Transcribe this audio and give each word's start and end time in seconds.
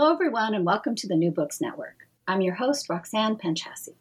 Hello, 0.00 0.12
everyone, 0.12 0.54
and 0.54 0.64
welcome 0.64 0.94
to 0.94 1.08
the 1.08 1.16
New 1.16 1.32
Books 1.32 1.60
Network. 1.60 2.06
I'm 2.28 2.40
your 2.40 2.54
host, 2.54 2.88
Roxanne 2.88 3.36
Panchasi. 3.36 3.96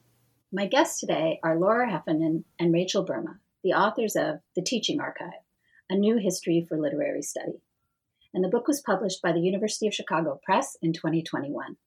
My 0.54 0.68
guests 0.68 1.00
today 1.00 1.40
are 1.44 1.58
Laura 1.58 1.90
Heffernan 1.90 2.46
and 2.60 2.72
Rachel 2.72 3.04
Buurma, 3.04 3.40
the 3.64 3.74
authors 3.74 4.16
of 4.16 4.36
The 4.56 4.62
Teaching 4.62 5.02
Archive, 5.02 5.42
A 5.90 5.96
New 5.96 6.18
History 6.18 6.64
for 6.70 6.78
Literary 6.78 7.24
Study. 7.24 7.64
And 8.32 8.44
the 8.44 8.48
book 8.48 8.68
was 8.68 8.80
published 8.80 9.24
by 9.24 9.32
the 9.32 9.40
University 9.40 9.88
of 9.88 9.96
Chicago 9.96 10.40
Press 10.44 10.78
in 10.84 10.94
2021. 10.94 11.78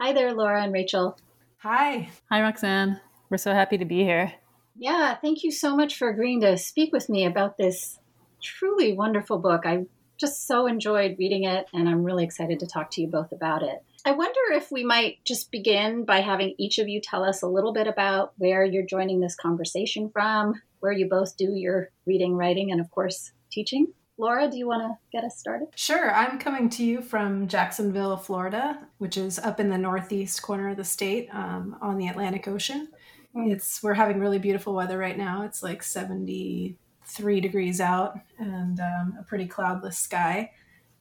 Hi 0.00 0.12
there, 0.12 0.32
Laura 0.32 0.62
and 0.62 0.72
Rachel. 0.72 1.18
Hi. 1.64 2.10
Hi, 2.30 2.42
Roxanne. 2.42 3.00
We're 3.28 3.38
so 3.38 3.52
happy 3.52 3.76
to 3.76 3.84
be 3.84 4.04
here. 4.04 4.34
Yeah, 4.76 5.16
thank 5.16 5.42
you 5.42 5.50
so 5.50 5.74
much 5.74 5.96
for 5.96 6.08
agreeing 6.08 6.42
to 6.42 6.56
speak 6.56 6.92
with 6.92 7.08
me 7.08 7.26
about 7.26 7.58
this 7.58 7.98
truly 8.40 8.92
wonderful 8.92 9.40
book. 9.40 9.66
I 9.66 9.86
just 10.22 10.46
so 10.46 10.66
enjoyed 10.68 11.16
reading 11.18 11.42
it, 11.42 11.66
and 11.74 11.88
I'm 11.88 12.04
really 12.04 12.22
excited 12.22 12.60
to 12.60 12.66
talk 12.66 12.92
to 12.92 13.00
you 13.00 13.08
both 13.08 13.32
about 13.32 13.64
it. 13.64 13.82
I 14.04 14.12
wonder 14.12 14.40
if 14.52 14.70
we 14.70 14.84
might 14.84 15.18
just 15.24 15.50
begin 15.50 16.04
by 16.04 16.20
having 16.20 16.54
each 16.58 16.78
of 16.78 16.88
you 16.88 17.00
tell 17.00 17.24
us 17.24 17.42
a 17.42 17.48
little 17.48 17.72
bit 17.72 17.88
about 17.88 18.32
where 18.36 18.64
you're 18.64 18.86
joining 18.86 19.18
this 19.18 19.34
conversation 19.34 20.10
from, 20.10 20.62
where 20.78 20.92
you 20.92 21.08
both 21.08 21.36
do 21.36 21.52
your 21.54 21.90
reading, 22.06 22.36
writing, 22.36 22.70
and 22.70 22.80
of 22.80 22.88
course, 22.92 23.32
teaching. 23.50 23.88
Laura, 24.16 24.48
do 24.48 24.56
you 24.56 24.68
want 24.68 24.82
to 24.82 24.96
get 25.10 25.24
us 25.24 25.38
started? 25.40 25.66
Sure. 25.74 26.14
I'm 26.14 26.38
coming 26.38 26.68
to 26.70 26.84
you 26.84 27.02
from 27.02 27.48
Jacksonville, 27.48 28.16
Florida, 28.16 28.78
which 28.98 29.16
is 29.16 29.40
up 29.40 29.58
in 29.58 29.70
the 29.70 29.78
northeast 29.78 30.40
corner 30.40 30.68
of 30.68 30.76
the 30.76 30.84
state 30.84 31.28
um, 31.32 31.76
on 31.82 31.98
the 31.98 32.06
Atlantic 32.06 32.46
Ocean. 32.46 32.88
Hmm. 33.34 33.50
It's 33.50 33.82
we're 33.82 33.94
having 33.94 34.20
really 34.20 34.38
beautiful 34.38 34.74
weather 34.74 34.98
right 34.98 35.18
now. 35.18 35.42
It's 35.42 35.64
like 35.64 35.82
70 35.82 36.76
three 37.12 37.40
degrees 37.40 37.80
out 37.80 38.18
and 38.38 38.80
um, 38.80 39.16
a 39.18 39.22
pretty 39.22 39.46
cloudless 39.46 39.98
sky. 39.98 40.50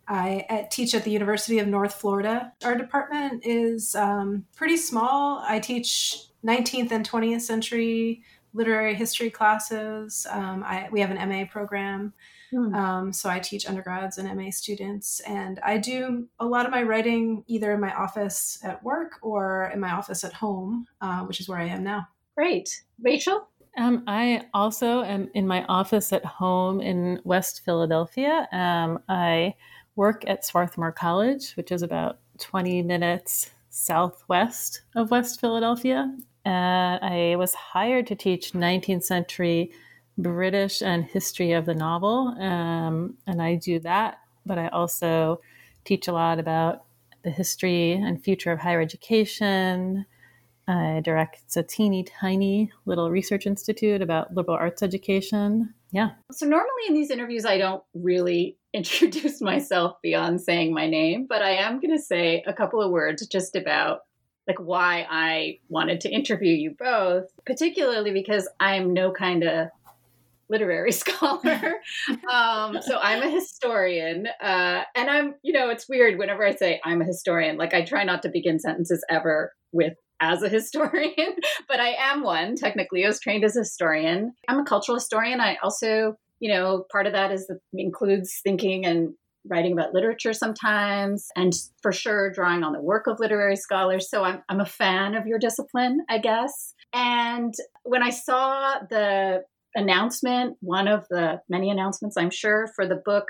I 0.07 0.45
at, 0.49 0.71
teach 0.71 0.93
at 0.93 1.03
the 1.03 1.11
University 1.11 1.59
of 1.59 1.67
North 1.67 1.93
Florida. 1.93 2.53
Our 2.63 2.75
department 2.75 3.45
is 3.45 3.95
um, 3.95 4.45
pretty 4.55 4.77
small. 4.77 5.43
I 5.47 5.59
teach 5.59 6.17
19th 6.45 6.91
and 6.91 7.09
20th 7.09 7.41
century 7.41 8.23
literary 8.53 8.95
history 8.95 9.29
classes. 9.29 10.27
Um, 10.29 10.63
I, 10.63 10.89
we 10.91 10.99
have 10.99 11.11
an 11.11 11.29
MA 11.29 11.45
program. 11.49 12.13
Hmm. 12.51 12.75
Um, 12.75 13.13
so 13.13 13.29
I 13.29 13.39
teach 13.39 13.65
undergrads 13.65 14.17
and 14.17 14.37
MA 14.37 14.51
students, 14.51 15.21
and 15.21 15.59
I 15.63 15.77
do 15.77 16.27
a 16.39 16.45
lot 16.45 16.65
of 16.65 16.71
my 16.71 16.83
writing 16.83 17.45
either 17.47 17.71
in 17.71 17.79
my 17.79 17.93
office 17.93 18.59
at 18.63 18.83
work 18.83 19.13
or 19.21 19.71
in 19.73 19.79
my 19.79 19.91
office 19.91 20.25
at 20.25 20.33
home, 20.33 20.85
uh, 20.99 21.21
which 21.21 21.39
is 21.39 21.47
where 21.47 21.59
I 21.59 21.67
am 21.67 21.83
now. 21.83 22.07
Great, 22.35 22.83
Rachel. 23.01 23.47
Um, 23.77 24.03
I 24.05 24.44
also 24.53 25.02
am 25.03 25.30
in 25.33 25.47
my 25.47 25.64
office 25.66 26.11
at 26.11 26.25
home 26.25 26.81
in 26.81 27.22
West 27.23 27.64
Philadelphia. 27.64 28.47
Um, 28.52 29.00
I 29.08 29.55
work 29.95 30.23
at 30.28 30.45
Swarthmore 30.45 30.91
College, 30.91 31.53
which 31.53 31.72
is 31.72 31.81
about 31.81 32.19
20 32.39 32.81
minutes 32.81 33.52
southwest 33.69 34.81
of 34.95 35.11
West 35.11 35.39
Philadelphia. 35.39 36.13
Uh, 36.45 36.97
I 37.02 37.36
was 37.38 37.53
hired 37.53 38.08
to 38.08 38.16
teach 38.16 38.51
19th 38.53 39.03
century 39.03 39.72
British 40.18 40.81
and 40.81 41.06
history 41.06 41.53
of 41.53 41.66
the 41.66 41.74
novel, 41.74 42.35
um, 42.40 43.16
and 43.28 43.41
I 43.41 43.56
do 43.56 43.79
that. 43.79 44.19
But 44.45 44.57
I 44.57 44.68
also 44.69 45.40
teach 45.85 46.07
a 46.07 46.13
lot 46.13 46.40
about 46.40 46.84
the 47.24 47.29
history 47.29 47.94
and 47.94 48.22
future 48.22 48.51
of 48.51 48.59
higher 48.59 48.81
education, 48.81 50.06
I 50.71 51.01
direct 51.01 51.57
a 51.57 51.63
teeny 51.63 52.03
tiny 52.03 52.71
little 52.85 53.11
research 53.11 53.45
institute 53.45 54.01
about 54.01 54.33
liberal 54.33 54.57
arts 54.57 54.81
education. 54.81 55.73
Yeah. 55.91 56.11
So, 56.31 56.45
normally 56.45 56.83
in 56.87 56.93
these 56.93 57.11
interviews, 57.11 57.45
I 57.45 57.57
don't 57.57 57.83
really 57.93 58.57
introduce 58.73 59.41
myself 59.41 59.97
beyond 60.01 60.39
saying 60.39 60.73
my 60.73 60.87
name, 60.87 61.25
but 61.27 61.41
I 61.41 61.51
am 61.55 61.81
going 61.81 61.95
to 61.95 62.01
say 62.01 62.43
a 62.47 62.53
couple 62.53 62.81
of 62.81 62.89
words 62.89 63.25
just 63.27 63.55
about 63.55 64.01
like 64.47 64.59
why 64.59 65.05
I 65.09 65.59
wanted 65.67 65.99
to 66.01 66.09
interview 66.09 66.53
you 66.53 66.75
both, 66.79 67.25
particularly 67.45 68.11
because 68.11 68.49
I'm 68.59 68.93
no 68.93 69.11
kind 69.11 69.43
of 69.43 69.67
literary 70.49 70.91
scholar. 71.03 71.75
um, 72.31 72.81
so 72.81 72.97
I'm 72.97 73.23
a 73.23 73.29
historian. 73.29 74.27
Uh, 74.41 74.83
and 74.95 75.09
I'm, 75.09 75.35
you 75.43 75.53
know, 75.53 75.69
it's 75.69 75.89
weird 75.89 76.17
whenever 76.17 76.45
I 76.45 76.55
say 76.55 76.79
I'm 76.83 77.01
a 77.01 77.05
historian, 77.05 77.57
like 77.57 77.73
I 77.73 77.83
try 77.83 78.03
not 78.03 78.21
to 78.23 78.29
begin 78.29 78.57
sentences 78.59 79.03
ever 79.09 79.53
with 79.71 79.93
as 80.21 80.43
a 80.43 80.49
historian, 80.57 81.35
but 81.67 81.79
I 81.79 81.95
am 81.99 82.23
one. 82.23 82.55
Technically, 82.55 83.03
I 83.03 83.07
was 83.07 83.19
trained 83.19 83.43
as 83.43 83.55
a 83.55 83.61
historian. 83.61 84.33
I'm 84.47 84.59
a 84.59 84.65
cultural 84.65 84.97
historian. 84.97 85.41
I 85.41 85.57
also, 85.61 86.15
you 86.39 86.53
know, 86.53 86.85
part 86.91 87.07
of 87.07 87.13
that 87.13 87.31
is 87.31 87.51
includes 87.73 88.39
thinking 88.43 88.85
and 88.85 89.13
writing 89.49 89.73
about 89.73 89.93
literature 89.93 90.33
sometimes, 90.33 91.27
and 91.35 91.53
for 91.81 91.91
sure 91.91 92.31
drawing 92.31 92.63
on 92.63 92.73
the 92.73 92.81
work 92.81 93.07
of 93.07 93.19
literary 93.19 93.55
scholars. 93.55 94.09
So 94.09 94.23
I'm 94.23 94.43
I'm 94.49 94.61
a 94.61 94.65
fan 94.65 95.15
of 95.15 95.25
your 95.25 95.39
discipline, 95.39 96.01
I 96.09 96.19
guess. 96.19 96.73
And 96.93 97.53
when 97.83 98.03
I 98.03 98.11
saw 98.11 98.75
the 98.89 99.43
announcement, 99.73 100.57
one 100.61 100.88
of 100.88 101.05
the 101.09 101.41
many 101.49 101.69
announcements, 101.69 102.17
I'm 102.17 102.29
sure, 102.29 102.69
for 102.75 102.85
the 102.85 103.01
book 103.03 103.29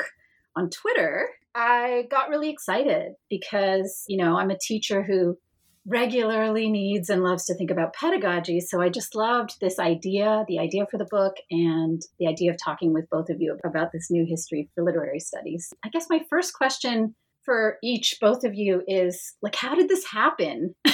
on 0.56 0.69
Twitter, 0.69 1.29
I 1.53 2.08
got 2.09 2.29
really 2.29 2.50
excited 2.50 3.13
because, 3.29 4.03
you 4.08 4.18
know, 4.18 4.38
I'm 4.38 4.52
a 4.52 4.58
teacher 4.58 5.03
who 5.03 5.38
regularly 5.86 6.69
needs 6.69 7.09
and 7.09 7.24
loves 7.24 7.46
to 7.46 7.56
think 7.56 7.72
about 7.72 7.94
pedagogy. 7.94 8.59
So 8.59 8.81
I 8.81 8.90
just 8.90 9.16
loved 9.16 9.58
this 9.59 9.80
idea, 9.80 10.46
the 10.47 10.59
idea 10.59 10.86
for 10.90 10.97
the 10.97 11.08
book, 11.09 11.36
and 11.50 12.02
the 12.19 12.28
idea 12.28 12.52
of 12.52 12.58
talking 12.64 12.94
with 12.94 13.09
both 13.09 13.30
of 13.30 13.38
you 13.40 13.58
about 13.66 13.91
this 13.91 14.12
new 14.12 14.25
history 14.28 14.70
for 14.75 14.84
literary 14.84 15.20
studies. 15.20 15.74
I 15.84 15.90
guess 15.90 16.08
my 16.09 16.22
first 16.30 16.53
question 16.53 17.16
for 17.44 17.78
each, 17.84 18.18
both 18.22 18.44
of 18.44 18.53
you, 18.53 18.84
is 18.88 19.34
like, 19.41 19.56
how 19.56 19.74
did 19.74 19.90
this 19.90 20.06
happen? 20.06 20.75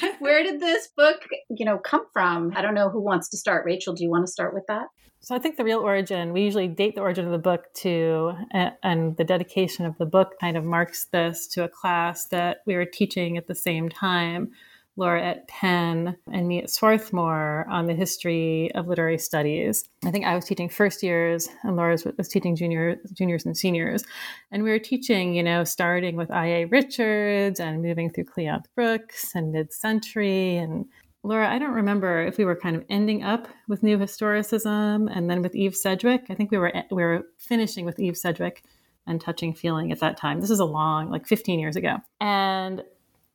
Where 0.18 0.42
did 0.42 0.60
this 0.60 0.88
book, 0.96 1.22
you 1.50 1.64
know, 1.64 1.78
come 1.78 2.04
from? 2.12 2.52
I 2.56 2.62
don't 2.62 2.74
know 2.74 2.88
who 2.88 3.00
wants 3.00 3.28
to 3.30 3.36
start. 3.36 3.64
Rachel, 3.64 3.94
do 3.94 4.02
you 4.02 4.10
want 4.10 4.26
to 4.26 4.32
start 4.32 4.54
with 4.54 4.64
that? 4.68 4.86
So 5.20 5.36
I 5.36 5.38
think 5.38 5.56
the 5.56 5.64
real 5.64 5.78
origin, 5.78 6.32
we 6.32 6.42
usually 6.42 6.66
date 6.66 6.96
the 6.96 7.00
origin 7.00 7.24
of 7.26 7.30
the 7.30 7.38
book 7.38 7.72
to, 7.74 8.32
and 8.52 9.16
the 9.16 9.22
dedication 9.22 9.86
of 9.86 9.96
the 9.98 10.04
book 10.04 10.32
kind 10.40 10.56
of 10.56 10.64
marks 10.64 11.06
this 11.12 11.46
to 11.48 11.62
a 11.62 11.68
class 11.68 12.26
that 12.26 12.58
we 12.66 12.74
were 12.74 12.84
teaching 12.84 13.36
at 13.36 13.46
the 13.46 13.54
same 13.54 13.88
time. 13.88 14.50
Laura 14.96 15.22
at 15.22 15.48
Penn 15.48 16.16
and 16.30 16.46
me 16.46 16.62
at 16.62 16.70
Swarthmore 16.70 17.66
on 17.68 17.86
the 17.86 17.94
history 17.94 18.70
of 18.74 18.88
literary 18.88 19.18
studies. 19.18 19.84
I 20.04 20.10
think 20.10 20.26
I 20.26 20.34
was 20.34 20.44
teaching 20.44 20.68
first 20.68 21.02
years 21.02 21.48
and 21.62 21.76
Laura 21.76 21.96
was 22.18 22.28
teaching 22.28 22.56
junior, 22.56 22.96
juniors 23.12 23.46
and 23.46 23.56
seniors. 23.56 24.04
And 24.50 24.62
we 24.62 24.70
were 24.70 24.78
teaching, 24.78 25.34
you 25.34 25.42
know, 25.42 25.64
starting 25.64 26.16
with 26.16 26.30
I.A. 26.30 26.66
Richards 26.66 27.58
and 27.58 27.82
moving 27.82 28.10
through 28.10 28.24
Cleanth 28.24 28.66
Brooks 28.74 29.34
and 29.34 29.52
mid 29.52 29.72
century 29.72 30.56
and 30.56 30.86
Laura, 31.24 31.48
I 31.48 31.58
don't 31.58 31.72
remember 31.72 32.20
if 32.20 32.36
we 32.36 32.44
were 32.44 32.56
kind 32.56 32.74
of 32.74 32.84
ending 32.90 33.22
up 33.22 33.46
with 33.68 33.84
New 33.84 33.96
Historicism 33.96 35.08
and 35.16 35.30
then 35.30 35.40
with 35.40 35.54
Eve 35.54 35.76
Sedgwick. 35.76 36.26
I 36.30 36.34
think 36.34 36.50
we 36.50 36.58
were 36.58 36.72
we 36.90 37.04
were 37.04 37.26
finishing 37.38 37.84
with 37.84 38.00
Eve 38.00 38.16
Sedgwick 38.16 38.64
and 39.06 39.20
Touching 39.20 39.54
Feeling 39.54 39.92
at 39.92 40.00
that 40.00 40.16
time. 40.16 40.40
This 40.40 40.50
is 40.50 40.58
a 40.58 40.64
long, 40.64 41.10
like 41.10 41.26
15 41.26 41.60
years 41.60 41.76
ago. 41.76 41.98
And 42.20 42.82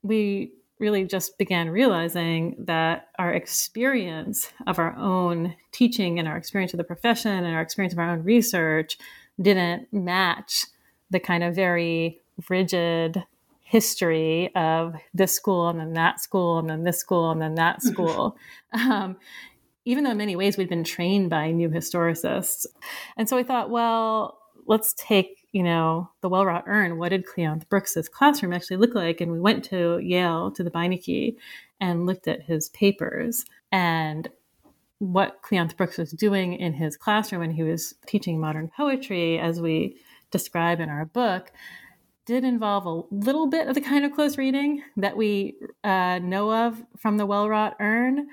we 0.03 0.51
really 0.79 1.06
just 1.06 1.38
began 1.38 1.69
realizing 1.69 2.56
that 2.59 3.07
our 3.18 3.33
experience 3.33 4.51
of 4.68 4.79
our 4.79 4.95
own 4.95 5.56
teaching 5.71 6.19
and 6.19 6.27
our 6.27 6.38
experience 6.38 6.74
of 6.74 6.77
the 6.77 6.83
profession 6.83 7.31
and 7.31 7.56
our 7.56 7.62
experience 7.62 7.94
of 7.94 8.00
our 8.00 8.09
own 8.09 8.24
research 8.24 8.97
didn't 9.41 9.91
match 9.91 10.65
the 11.09 11.19
kind 11.19 11.44
of 11.44 11.56
very 11.56 12.21
rigid 12.50 13.24
history 13.62 14.53
of 14.56 14.95
this 15.13 15.35
school 15.35 15.68
and 15.68 15.79
then 15.79 15.94
that 15.94 16.21
school 16.21 16.57
and 16.59 16.69
then 16.69 16.83
this 16.83 17.00
school 17.00 17.31
and 17.31 17.41
then 17.41 17.56
that 17.56 17.81
school. 17.81 18.38
um, 18.74 19.18
even 19.85 20.03
though 20.03 20.12
in 20.12 20.18
many 20.18 20.35
ways 20.35 20.57
we'd 20.57 20.69
been 20.69 20.83
trained 20.83 21.29
by 21.29 21.50
new 21.51 21.69
historicists. 21.69 22.65
And 23.15 23.29
so 23.29 23.38
I 23.38 23.44
thought, 23.44 23.69
well, 23.69 24.38
let's 24.65 24.94
take, 24.97 25.37
you 25.51 25.63
know, 25.63 26.09
the 26.21 26.29
well-wrought 26.29 26.65
urn. 26.67 26.97
What 26.97 27.09
did 27.09 27.25
Cleanth 27.25 27.67
Brooks's 27.69 28.09
classroom 28.09 28.53
actually 28.53 28.77
look 28.77 28.95
like? 28.95 29.21
And 29.21 29.31
we 29.31 29.39
went 29.39 29.63
to 29.65 29.99
Yale, 29.99 30.51
to 30.51 30.63
the 30.63 30.71
Beinecke, 30.71 31.35
and 31.79 32.05
looked 32.05 32.27
at 32.27 32.44
his 32.44 32.69
papers 32.69 33.45
and 33.71 34.29
what 34.99 35.41
Cleanth 35.44 35.77
Brooks 35.77 35.97
was 35.97 36.11
doing 36.11 36.53
in 36.53 36.73
his 36.73 36.97
classroom 36.97 37.41
when 37.41 37.51
he 37.51 37.63
was 37.63 37.94
teaching 38.07 38.39
modern 38.39 38.69
poetry, 38.75 39.38
as 39.39 39.61
we 39.61 39.97
describe 40.31 40.79
in 40.79 40.89
our 40.89 41.05
book 41.05 41.51
did 42.27 42.43
involve 42.43 42.85
a 42.85 43.15
little 43.15 43.47
bit 43.47 43.67
of 43.67 43.73
the 43.73 43.81
kind 43.81 44.03
of 44.03 44.11
close 44.11 44.38
reading 44.38 44.83
that 44.97 45.15
we 45.15 45.55
uh, 45.85 46.19
know 46.21 46.53
of 46.53 46.83
from 46.97 47.15
the 47.15 47.25
Well-Wrought 47.25 47.77
Urn, 47.79 48.27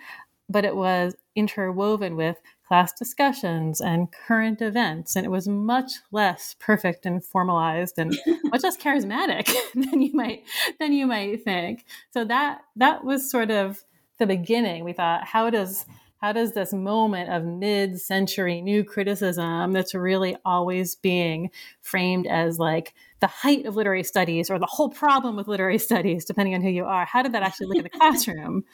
but 0.48 0.64
it 0.64 0.74
was 0.74 1.14
interwoven 1.36 2.16
with 2.16 2.36
class 2.66 2.92
discussions 2.92 3.80
and 3.80 4.08
current 4.12 4.62
events. 4.62 5.16
And 5.16 5.24
it 5.24 5.30
was 5.30 5.46
much 5.46 5.92
less 6.12 6.56
perfect 6.58 7.06
and 7.06 7.24
formalized 7.24 7.98
and 7.98 8.16
much 8.44 8.62
less 8.62 8.76
charismatic 8.76 9.52
than 9.74 10.02
you 10.02 10.12
might 10.14 10.44
than 10.78 10.92
you 10.92 11.06
might 11.06 11.44
think. 11.44 11.84
So 12.12 12.24
that 12.24 12.62
that 12.76 13.04
was 13.04 13.30
sort 13.30 13.50
of 13.50 13.84
the 14.18 14.26
beginning. 14.26 14.84
We 14.84 14.92
thought, 14.92 15.24
how 15.26 15.50
does 15.50 15.84
how 16.18 16.32
does 16.32 16.52
this 16.52 16.72
moment 16.72 17.30
of 17.30 17.44
mid-century 17.44 18.62
new 18.62 18.82
criticism 18.82 19.72
that's 19.72 19.94
really 19.94 20.34
always 20.42 20.94
being 20.94 21.50
framed 21.82 22.26
as 22.26 22.58
like 22.58 22.94
the 23.20 23.26
height 23.26 23.66
of 23.66 23.76
literary 23.76 24.04
studies 24.04 24.48
or 24.48 24.58
the 24.58 24.64
whole 24.64 24.88
problem 24.88 25.36
with 25.36 25.48
literary 25.48 25.76
studies, 25.78 26.24
depending 26.24 26.54
on 26.54 26.62
who 26.62 26.70
you 26.70 26.86
are, 26.86 27.04
how 27.04 27.22
did 27.22 27.32
that 27.32 27.42
actually 27.42 27.66
look 27.66 27.76
in 27.76 27.82
the 27.82 27.90
classroom? 27.98 28.64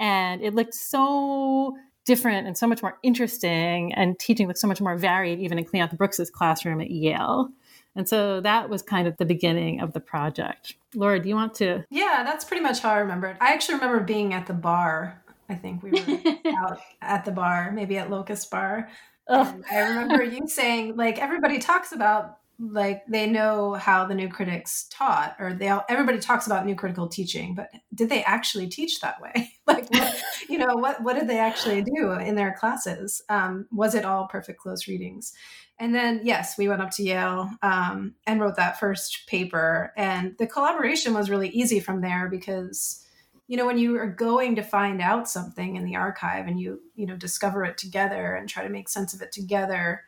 And 0.00 0.40
it 0.42 0.54
looked 0.54 0.74
so 0.74 1.76
different 2.06 2.46
and 2.46 2.56
so 2.56 2.66
much 2.66 2.82
more 2.82 2.98
interesting 3.02 3.92
and 3.92 4.18
teaching 4.18 4.46
looked 4.46 4.58
so 4.58 4.68
much 4.68 4.80
more 4.80 4.96
varied 4.96 5.38
even 5.40 5.58
in 5.58 5.64
Cleanth 5.64 5.96
Brooks's 5.96 6.30
classroom 6.30 6.80
at 6.80 6.90
Yale. 6.90 7.50
And 7.94 8.08
so 8.08 8.40
that 8.40 8.68
was 8.70 8.82
kind 8.82 9.08
of 9.08 9.16
the 9.16 9.24
beginning 9.24 9.80
of 9.80 9.92
the 9.92 10.00
project. 10.00 10.76
Laura, 10.94 11.20
do 11.20 11.28
you 11.28 11.34
want 11.34 11.54
to? 11.56 11.84
Yeah, 11.90 12.22
that's 12.24 12.44
pretty 12.44 12.62
much 12.62 12.80
how 12.80 12.90
I 12.90 12.98
remember 12.98 13.28
it. 13.28 13.36
I 13.40 13.52
actually 13.52 13.76
remember 13.76 14.00
being 14.00 14.32
at 14.34 14.46
the 14.46 14.54
bar. 14.54 15.22
I 15.48 15.54
think 15.54 15.82
we 15.82 15.90
were 15.90 16.36
out 16.58 16.78
at 17.02 17.24
the 17.24 17.32
bar, 17.32 17.72
maybe 17.72 17.96
at 17.98 18.10
Locust 18.10 18.50
Bar. 18.50 18.88
I 19.28 19.78
remember 19.78 20.22
you 20.22 20.46
saying, 20.46 20.96
like, 20.96 21.18
everybody 21.18 21.58
talks 21.58 21.92
about 21.92 22.38
like 22.58 23.02
they 23.06 23.26
know 23.26 23.74
how 23.74 24.06
the 24.06 24.14
new 24.14 24.28
critics 24.28 24.86
taught 24.90 25.36
or 25.38 25.52
they 25.52 25.68
all 25.68 25.84
everybody 25.90 26.18
talks 26.18 26.46
about 26.46 26.64
new 26.64 26.74
critical 26.74 27.06
teaching 27.06 27.54
but 27.54 27.70
did 27.94 28.08
they 28.08 28.22
actually 28.24 28.66
teach 28.66 29.00
that 29.00 29.20
way? 29.20 29.50
Like 29.66 29.90
what, 29.90 30.22
you 30.48 30.58
know 30.58 30.76
what 30.76 31.02
what 31.02 31.14
did 31.14 31.28
they 31.28 31.38
actually 31.38 31.82
do 31.82 32.12
in 32.12 32.36
their 32.36 32.54
classes? 32.54 33.20
Um, 33.28 33.66
was 33.72 33.96
it 33.96 34.04
all 34.04 34.28
perfect 34.28 34.60
close 34.60 34.86
readings? 34.86 35.32
And 35.78 35.94
then 35.94 36.20
yes 36.22 36.56
we 36.56 36.68
went 36.68 36.82
up 36.82 36.92
to 36.92 37.02
yale 37.02 37.50
um, 37.62 38.14
and 38.26 38.40
wrote 38.40 38.56
that 38.56 38.78
first 38.78 39.26
paper 39.26 39.92
and 39.96 40.36
the 40.38 40.46
collaboration 40.46 41.14
was 41.14 41.30
really 41.30 41.48
easy 41.48 41.80
from 41.80 42.00
there 42.00 42.28
because 42.30 43.04
you 43.48 43.56
know 43.56 43.66
when 43.66 43.78
you 43.78 43.96
are 43.98 44.06
going 44.06 44.54
to 44.56 44.62
find 44.62 45.02
out 45.02 45.28
something 45.28 45.76
in 45.76 45.84
the 45.84 45.96
archive 45.96 46.46
and 46.46 46.60
you 46.60 46.80
you 46.94 47.06
know 47.06 47.16
discover 47.16 47.64
it 47.64 47.76
together 47.76 48.34
and 48.34 48.48
try 48.48 48.62
to 48.62 48.70
make 48.70 48.88
sense 48.88 49.14
of 49.14 49.20
it 49.20 49.32
together 49.32 50.02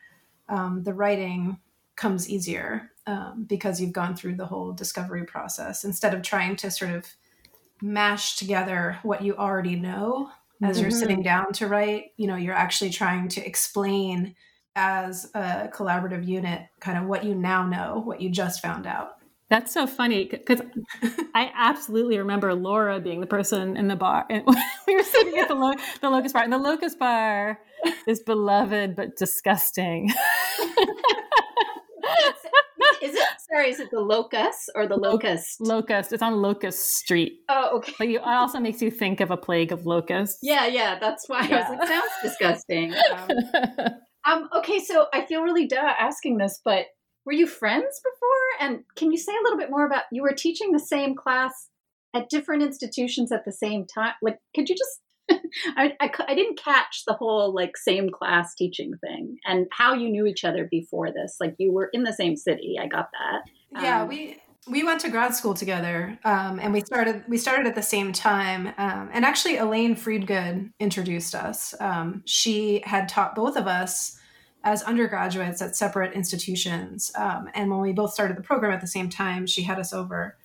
um, 0.48 0.82
the 0.84 0.94
writing 0.94 1.58
comes 1.98 2.30
easier 2.30 2.90
um, 3.06 3.44
because 3.46 3.80
you've 3.80 3.92
gone 3.92 4.16
through 4.16 4.36
the 4.36 4.46
whole 4.46 4.72
discovery 4.72 5.24
process 5.24 5.84
instead 5.84 6.14
of 6.14 6.22
trying 6.22 6.56
to 6.56 6.70
sort 6.70 6.92
of 6.92 7.04
mash 7.82 8.36
together 8.36 8.98
what 9.02 9.22
you 9.22 9.36
already 9.36 9.76
know 9.76 10.30
as 10.62 10.76
mm-hmm. 10.76 10.84
you're 10.84 10.90
sitting 10.90 11.22
down 11.22 11.52
to 11.52 11.66
write 11.66 12.12
you 12.16 12.26
know 12.26 12.36
you're 12.36 12.54
actually 12.54 12.90
trying 12.90 13.28
to 13.28 13.44
explain 13.44 14.34
as 14.74 15.30
a 15.34 15.68
collaborative 15.72 16.26
unit 16.26 16.62
kind 16.80 16.96
of 16.96 17.04
what 17.04 17.24
you 17.24 17.34
now 17.34 17.66
know 17.66 18.00
what 18.04 18.20
you 18.20 18.30
just 18.30 18.62
found 18.62 18.86
out 18.86 19.18
that's 19.50 19.72
so 19.72 19.86
funny 19.86 20.26
because 20.26 20.60
I 21.34 21.50
absolutely 21.54 22.18
remember 22.18 22.54
Laura 22.54 23.00
being 23.00 23.20
the 23.20 23.26
person 23.26 23.78
in 23.78 23.88
the 23.88 23.96
bar. 23.96 24.26
And 24.28 24.44
we 24.86 24.94
were 24.94 25.02
sitting 25.02 25.38
at 25.38 25.48
the, 25.48 25.54
lo- 25.54 25.72
the 26.02 26.10
Locust 26.10 26.34
Bar, 26.34 26.42
and 26.42 26.52
the 26.52 26.58
Locust 26.58 26.98
Bar 26.98 27.58
is 28.06 28.20
beloved 28.20 28.94
but 28.94 29.16
disgusting. 29.16 30.12
is 33.02 33.14
it 33.14 33.28
sorry? 33.50 33.70
Is 33.70 33.80
it 33.80 33.90
the 33.90 34.00
locust 34.00 34.70
or 34.74 34.86
the 34.86 34.96
locust? 34.96 35.60
Locust. 35.60 36.12
It's 36.12 36.22
on 36.22 36.40
Locust 36.42 36.96
Street. 36.96 37.40
Oh, 37.48 37.78
okay. 37.78 37.92
But 37.98 38.08
you, 38.08 38.18
it 38.18 38.24
also 38.24 38.60
makes 38.60 38.82
you 38.82 38.90
think 38.90 39.20
of 39.20 39.30
a 39.30 39.36
plague 39.36 39.72
of 39.72 39.86
locusts. 39.86 40.38
Yeah, 40.42 40.66
yeah. 40.66 40.98
That's 40.98 41.28
why 41.28 41.46
yeah. 41.46 41.66
I 41.66 41.70
was 41.70 41.78
like, 41.78 41.88
sounds 41.88 42.10
disgusting. 42.22 42.94
Um, 43.12 43.28
um, 44.42 44.48
okay, 44.56 44.78
so 44.78 45.06
I 45.12 45.24
feel 45.26 45.42
really 45.42 45.66
duh 45.66 45.94
asking 45.98 46.38
this, 46.38 46.60
but 46.64 46.86
were 47.24 47.32
you 47.32 47.46
friends 47.46 48.00
before? 48.02 48.68
And 48.68 48.84
can 48.96 49.10
you 49.10 49.18
say 49.18 49.32
a 49.32 49.42
little 49.42 49.58
bit 49.58 49.70
more 49.70 49.86
about 49.86 50.04
you 50.10 50.22
were 50.22 50.32
teaching 50.32 50.72
the 50.72 50.78
same 50.78 51.14
class 51.14 51.68
at 52.14 52.30
different 52.30 52.62
institutions 52.62 53.32
at 53.32 53.44
the 53.44 53.52
same 53.52 53.86
time? 53.86 54.14
Like, 54.22 54.38
could 54.54 54.68
you 54.68 54.74
just 54.74 55.00
I, 55.76 55.94
I, 56.00 56.10
I, 56.26 56.34
didn't 56.34 56.58
catch 56.58 57.04
the 57.06 57.14
whole 57.14 57.54
like 57.54 57.76
same 57.76 58.10
class 58.10 58.54
teaching 58.54 58.92
thing 59.00 59.38
and 59.44 59.66
how 59.72 59.94
you 59.94 60.08
knew 60.08 60.26
each 60.26 60.44
other 60.44 60.66
before 60.70 61.12
this. 61.12 61.36
Like 61.40 61.54
you 61.58 61.72
were 61.72 61.90
in 61.92 62.02
the 62.02 62.12
same 62.12 62.36
city. 62.36 62.76
I 62.80 62.86
got 62.86 63.10
that. 63.12 63.82
Yeah, 63.82 64.02
um, 64.02 64.08
we 64.08 64.38
we 64.66 64.82
went 64.84 65.00
to 65.00 65.08
grad 65.08 65.34
school 65.34 65.54
together, 65.54 66.18
um, 66.24 66.58
and 66.60 66.72
we 66.72 66.80
started 66.80 67.24
we 67.28 67.38
started 67.38 67.66
at 67.66 67.74
the 67.74 67.82
same 67.82 68.12
time. 68.12 68.68
Um, 68.78 69.10
and 69.12 69.24
actually, 69.24 69.56
Elaine 69.56 69.96
Freedgood 69.96 70.70
introduced 70.78 71.34
us. 71.34 71.74
Um, 71.80 72.22
she 72.24 72.82
had 72.84 73.08
taught 73.08 73.34
both 73.34 73.56
of 73.56 73.66
us 73.66 74.18
as 74.64 74.82
undergraduates 74.82 75.62
at 75.62 75.76
separate 75.76 76.14
institutions, 76.14 77.12
um, 77.16 77.48
and 77.54 77.70
when 77.70 77.80
we 77.80 77.92
both 77.92 78.12
started 78.12 78.36
the 78.36 78.42
program 78.42 78.72
at 78.72 78.80
the 78.80 78.86
same 78.86 79.08
time, 79.08 79.46
she 79.46 79.62
had 79.62 79.78
us 79.78 79.92
over 79.92 80.36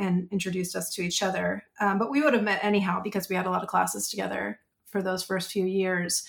and 0.00 0.28
introduced 0.32 0.74
us 0.74 0.92
to 0.94 1.02
each 1.02 1.22
other. 1.22 1.64
Um, 1.80 1.98
but 1.98 2.10
we 2.10 2.22
would 2.22 2.34
have 2.34 2.42
met 2.42 2.64
anyhow 2.64 3.00
because 3.02 3.28
we 3.28 3.36
had 3.36 3.46
a 3.46 3.50
lot 3.50 3.62
of 3.62 3.68
classes 3.68 4.08
together 4.08 4.58
for 4.86 5.02
those 5.02 5.22
first 5.22 5.52
few 5.52 5.64
years. 5.64 6.24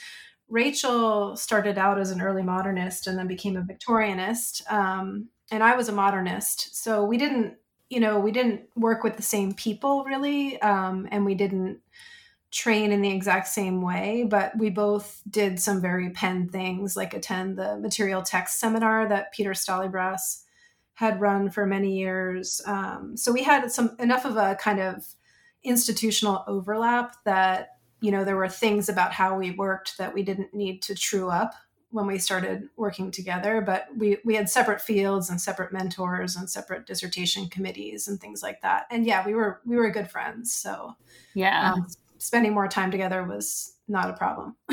Rachel 0.50 1.36
started 1.38 1.78
out 1.78 2.00
as 2.00 2.12
an 2.12 2.22
early 2.22 2.44
modernist 2.44 3.08
and 3.08 3.18
then 3.18 3.28
became 3.28 3.56
a 3.56 3.62
Victorianist. 3.62 4.70
Um, 4.72 5.30
and 5.50 5.64
I 5.64 5.76
was 5.76 5.90
a 5.90 5.94
modernist. 5.94 6.76
So 6.76 7.04
we 7.06 7.18
didn't, 7.18 7.56
you 7.90 8.00
know, 8.00 8.20
we 8.20 8.32
didn't 8.32 8.62
work 8.76 9.04
with 9.04 9.16
the 9.16 9.24
same 9.24 9.54
people 9.54 10.04
really. 10.04 10.62
Um, 10.62 11.08
and 11.12 11.26
we 11.26 11.36
didn't 11.36 11.80
train 12.52 12.92
in 12.92 13.02
the 13.02 13.14
exact 13.14 13.48
same 13.48 13.82
way, 13.82 14.26
but 14.30 14.58
we 14.58 14.70
both 14.70 15.22
did 15.30 15.60
some 15.60 15.80
very 15.80 16.10
Penn 16.10 16.50
things 16.50 16.98
like 16.98 17.14
attend 17.14 17.58
the 17.58 17.78
material 17.78 18.22
text 18.22 18.60
seminar 18.60 19.08
that 19.08 19.32
Peter 19.32 19.52
Stallybrass 19.52 20.44
had 21.02 21.20
run 21.20 21.50
for 21.50 21.66
many 21.66 21.98
years. 21.98 22.62
Um, 22.68 23.18
so 23.18 23.32
we 23.32 23.42
had 23.42 23.72
some 23.72 23.96
enough 23.98 24.24
of 24.24 24.38
a 24.38 24.56
kind 24.62 24.80
of 24.80 25.04
institutional 25.64 26.44
overlap 26.46 27.16
that 27.26 27.70
you 28.02 28.12
know 28.12 28.24
there 28.24 28.36
were 28.36 28.48
things 28.48 28.88
about 28.88 29.12
how 29.12 29.36
we 29.36 29.50
worked 29.50 29.98
that 29.98 30.14
we 30.14 30.22
didn't 30.22 30.54
need 30.54 30.84
to 30.84 30.94
true 30.94 31.30
up 31.30 31.56
when 31.90 32.06
we 32.06 32.20
started 32.20 32.70
working 32.78 33.10
together 33.10 33.62
but 33.62 33.88
we 33.98 34.18
we 34.26 34.36
had 34.36 34.48
separate 34.48 34.80
fields 34.80 35.32
and 35.32 35.42
separate 35.42 35.74
mentors 35.74 36.36
and 36.36 36.48
separate 36.48 36.86
dissertation 36.86 37.50
committees 37.50 38.08
and 38.08 38.22
things 38.22 38.44
like 38.44 38.62
that. 38.62 38.86
And 38.92 39.04
yeah 39.04 39.26
we 39.26 39.34
were 39.34 39.60
we 39.66 39.78
were 39.78 39.90
good 39.90 40.10
friends. 40.10 40.54
So 40.54 40.96
yeah. 41.34 41.74
um, 41.74 41.88
spending 42.20 42.54
more 42.54 42.68
time 42.68 42.92
together 42.92 43.24
was 43.24 43.74
not 43.88 44.10
a 44.10 44.14
problem. 44.14 44.56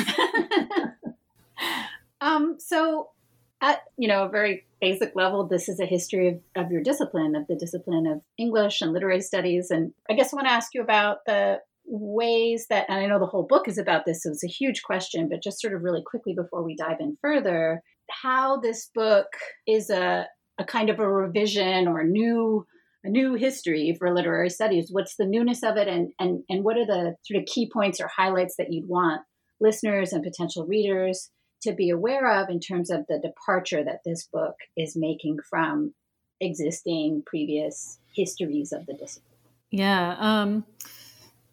Um 2.20 2.56
so 2.58 3.10
at 3.60 3.80
you 3.96 4.08
know 4.08 4.24
a 4.24 4.28
very 4.28 4.64
basic 4.80 5.12
level 5.14 5.46
this 5.46 5.68
is 5.68 5.80
a 5.80 5.86
history 5.86 6.28
of, 6.28 6.64
of 6.64 6.70
your 6.70 6.82
discipline 6.82 7.34
of 7.34 7.46
the 7.48 7.56
discipline 7.56 8.06
of 8.06 8.20
english 8.38 8.80
and 8.80 8.92
literary 8.92 9.20
studies. 9.20 9.70
And 9.70 9.92
i 10.08 10.14
guess 10.14 10.32
i 10.32 10.36
want 10.36 10.46
to 10.46 10.52
ask 10.52 10.74
you 10.74 10.82
about 10.82 11.18
the 11.26 11.58
ways 11.86 12.66
that 12.68 12.86
and 12.88 12.98
i 12.98 13.06
know 13.06 13.18
the 13.18 13.26
whole 13.26 13.46
book 13.48 13.66
is 13.66 13.78
about 13.78 14.04
this 14.04 14.22
so 14.22 14.30
it's 14.30 14.44
a 14.44 14.48
huge 14.48 14.82
question 14.82 15.28
but 15.28 15.42
just 15.42 15.60
sort 15.60 15.74
of 15.74 15.82
really 15.82 16.02
quickly 16.04 16.34
before 16.34 16.62
we 16.62 16.76
dive 16.76 16.98
in 17.00 17.16
further 17.22 17.82
how 18.10 18.58
this 18.60 18.90
book 18.94 19.26
is 19.66 19.90
a, 19.90 20.26
a 20.58 20.64
kind 20.64 20.90
of 20.90 20.98
a 20.98 21.10
revision 21.10 21.88
or 21.88 22.00
a 22.00 22.06
new 22.06 22.66
a 23.04 23.08
new 23.08 23.34
history 23.34 23.94
for 23.96 24.12
literary 24.12 24.50
studies. 24.50 24.88
What's 24.90 25.14
the 25.16 25.26
newness 25.26 25.62
of 25.62 25.76
it? 25.76 25.88
And 25.88 26.12
and 26.18 26.42
and 26.48 26.64
what 26.64 26.76
are 26.76 26.86
the 26.86 27.14
sort 27.24 27.40
of 27.40 27.46
key 27.46 27.70
points 27.72 28.00
or 28.00 28.08
highlights 28.08 28.56
that 28.58 28.72
you'd 28.72 28.88
want 28.88 29.22
listeners 29.60 30.12
and 30.12 30.22
potential 30.22 30.66
readers 30.66 31.30
to 31.62 31.72
be 31.72 31.90
aware 31.90 32.40
of 32.40 32.48
in 32.48 32.60
terms 32.60 32.90
of 32.90 33.06
the 33.08 33.18
departure 33.18 33.82
that 33.84 34.02
this 34.04 34.24
book 34.24 34.54
is 34.76 34.96
making 34.96 35.38
from 35.48 35.94
existing 36.40 37.22
previous 37.26 37.98
histories 38.14 38.72
of 38.72 38.86
the 38.86 38.94
discipline? 38.94 39.38
Yeah. 39.70 40.16
Um, 40.18 40.64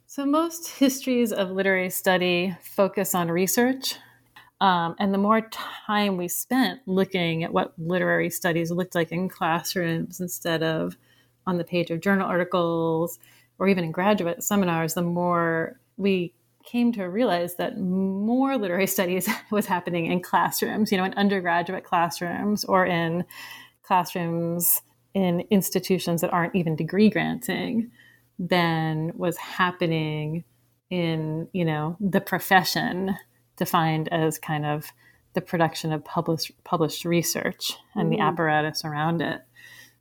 so, 0.06 0.26
most 0.26 0.70
histories 0.70 1.34
of 1.34 1.52
literary 1.52 1.90
study 1.90 2.56
focus 2.62 3.14
on 3.14 3.30
research. 3.30 3.96
Um, 4.62 4.96
and 5.00 5.14
the 5.14 5.18
more 5.18 5.42
time 5.42 6.16
we 6.16 6.30
spent 6.30 6.80
looking 6.86 7.44
at 7.44 7.52
what 7.52 7.74
literary 7.78 8.30
studies 8.30 8.72
looked 8.72 8.96
like 8.96 9.12
in 9.12 9.28
classrooms 9.28 10.22
instead 10.22 10.64
of 10.64 10.96
on 11.46 11.58
the 11.58 11.66
page 11.66 11.92
of 11.92 12.00
journal 12.00 12.28
articles 12.28 13.20
or 13.60 13.68
even 13.68 13.84
in 13.84 13.92
graduate 13.92 14.44
seminars, 14.44 14.94
the 14.94 15.02
more 15.02 15.78
we 15.98 16.34
came 16.66 16.92
to 16.94 17.06
realize 17.06 17.56
that 17.56 17.80
more 17.80 18.58
literary 18.58 18.88
studies 18.98 19.30
was 19.52 19.66
happening 19.66 20.08
in 20.08 20.22
classrooms, 20.22 20.92
you 20.92 20.98
know, 20.98 21.06
in 21.06 21.14
undergraduate 21.14 21.84
classrooms 21.84 22.64
or 22.66 22.86
in 22.86 23.26
classrooms 23.84 24.82
in 25.14 25.42
institutions 25.50 26.22
that 26.22 26.34
aren't 26.34 26.56
even 26.56 26.76
degree 26.76 27.10
granting 27.10 27.90
than 28.38 29.12
was 29.16 29.38
happening 29.38 30.44
in, 30.90 31.48
you 31.54 31.64
know, 31.64 31.96
the 32.02 32.20
profession 32.20 33.16
defined 33.56 34.10
as 34.12 34.38
kind 34.38 34.66
of 34.66 34.92
the 35.34 35.42
production 35.42 35.94
of 35.94 36.04
published 36.04 36.52
published 36.64 37.06
research 37.06 37.74
and 37.96 38.10
mm. 38.10 38.18
the 38.18 38.22
apparatus 38.22 38.84
around 38.84 39.22
it. 39.22 39.42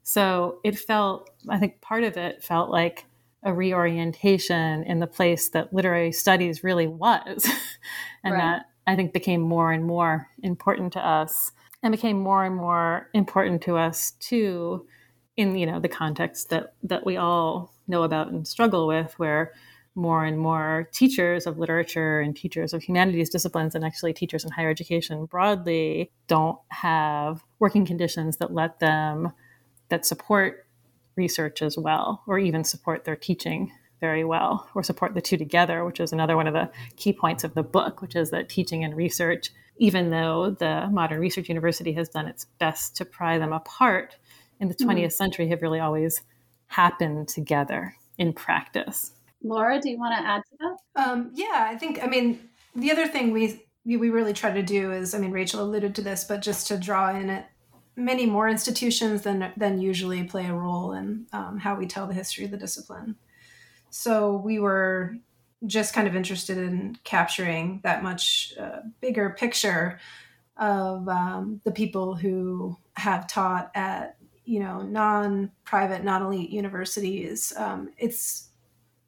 So 0.02 0.58
it 0.64 0.78
felt, 0.78 1.30
I 1.48 1.58
think 1.58 1.80
part 1.80 2.04
of 2.04 2.16
it 2.16 2.42
felt 2.42 2.70
like 2.70 3.06
a 3.44 3.52
reorientation 3.52 4.82
in 4.84 5.00
the 5.00 5.06
place 5.06 5.50
that 5.50 5.72
literary 5.72 6.12
studies 6.12 6.64
really 6.64 6.86
was. 6.86 7.46
and 8.24 8.34
right. 8.34 8.40
that 8.40 8.66
I 8.86 8.96
think 8.96 9.12
became 9.12 9.40
more 9.40 9.70
and 9.72 9.84
more 9.84 10.28
important 10.42 10.92
to 10.94 11.06
us 11.06 11.52
and 11.82 11.92
became 11.92 12.18
more 12.18 12.44
and 12.44 12.56
more 12.56 13.10
important 13.12 13.62
to 13.62 13.76
us 13.76 14.12
too 14.12 14.86
in 15.36 15.56
you 15.56 15.66
know 15.66 15.80
the 15.80 15.88
context 15.88 16.50
that 16.50 16.74
that 16.82 17.04
we 17.04 17.16
all 17.16 17.72
know 17.86 18.02
about 18.02 18.28
and 18.28 18.46
struggle 18.46 18.86
with 18.86 19.12
where 19.18 19.52
more 19.96 20.24
and 20.24 20.38
more 20.38 20.88
teachers 20.92 21.46
of 21.46 21.58
literature 21.58 22.20
and 22.20 22.36
teachers 22.36 22.72
of 22.72 22.82
humanities 22.82 23.30
disciplines 23.30 23.74
and 23.74 23.84
actually 23.84 24.12
teachers 24.12 24.44
in 24.44 24.50
higher 24.50 24.70
education 24.70 25.26
broadly 25.26 26.10
don't 26.26 26.58
have 26.68 27.44
working 27.58 27.86
conditions 27.86 28.38
that 28.38 28.52
let 28.52 28.80
them 28.80 29.32
that 29.88 30.06
support 30.06 30.63
research 31.16 31.62
as 31.62 31.76
well 31.76 32.22
or 32.26 32.38
even 32.38 32.64
support 32.64 33.04
their 33.04 33.16
teaching 33.16 33.72
very 34.00 34.24
well 34.24 34.68
or 34.74 34.82
support 34.82 35.14
the 35.14 35.20
two 35.20 35.36
together 35.36 35.84
which 35.84 36.00
is 36.00 36.12
another 36.12 36.36
one 36.36 36.46
of 36.46 36.54
the 36.54 36.70
key 36.96 37.12
points 37.12 37.44
of 37.44 37.54
the 37.54 37.62
book 37.62 38.02
which 38.02 38.16
is 38.16 38.30
that 38.30 38.48
teaching 38.48 38.84
and 38.84 38.96
research 38.96 39.50
even 39.78 40.10
though 40.10 40.50
the 40.58 40.88
modern 40.90 41.18
research 41.18 41.48
university 41.48 41.92
has 41.92 42.08
done 42.08 42.26
its 42.26 42.46
best 42.58 42.96
to 42.96 43.04
pry 43.04 43.38
them 43.38 43.52
apart 43.52 44.16
in 44.60 44.68
the 44.68 44.74
20th 44.74 44.96
mm-hmm. 44.98 45.08
century 45.10 45.48
have 45.48 45.62
really 45.62 45.80
always 45.80 46.22
happened 46.66 47.28
together 47.28 47.94
in 48.18 48.32
practice 48.32 49.12
Laura, 49.44 49.78
do 49.78 49.90
you 49.90 49.98
want 49.98 50.18
to 50.18 50.26
add 50.26 50.42
to 50.42 50.56
that? 50.58 51.02
Um, 51.02 51.30
yeah, 51.34 51.68
I 51.70 51.76
think, 51.76 52.02
I 52.02 52.06
mean, 52.06 52.48
the 52.74 52.90
other 52.90 53.06
thing 53.06 53.30
we 53.30 53.62
we 53.84 54.08
really 54.08 54.32
try 54.32 54.50
to 54.50 54.62
do 54.62 54.92
is, 54.92 55.14
I 55.14 55.18
mean, 55.18 55.30
Rachel 55.30 55.62
alluded 55.62 55.94
to 55.96 56.02
this, 56.02 56.24
but 56.24 56.40
just 56.40 56.66
to 56.68 56.78
draw 56.78 57.10
in 57.10 57.28
it 57.28 57.44
many 57.96 58.26
more 58.26 58.48
institutions 58.48 59.22
than 59.22 59.52
than 59.56 59.80
usually 59.80 60.24
play 60.24 60.46
a 60.46 60.54
role 60.54 60.92
in 60.92 61.26
um, 61.32 61.58
how 61.58 61.74
we 61.76 61.86
tell 61.86 62.06
the 62.06 62.14
history 62.14 62.44
of 62.44 62.50
the 62.50 62.56
discipline. 62.56 63.16
So 63.90 64.36
we 64.36 64.58
were 64.58 65.16
just 65.66 65.94
kind 65.94 66.06
of 66.06 66.16
interested 66.16 66.58
in 66.58 66.98
capturing 67.04 67.80
that 67.84 68.02
much 68.02 68.52
uh, 68.58 68.80
bigger 69.00 69.30
picture 69.30 69.98
of 70.56 71.08
um, 71.08 71.60
the 71.64 71.72
people 71.72 72.14
who 72.14 72.76
have 72.96 73.26
taught 73.26 73.70
at 73.74 74.16
you 74.44 74.60
know 74.60 74.82
non-private 74.82 76.04
non-elite 76.04 76.50
universities 76.50 77.52
um, 77.56 77.90
it's 77.98 78.50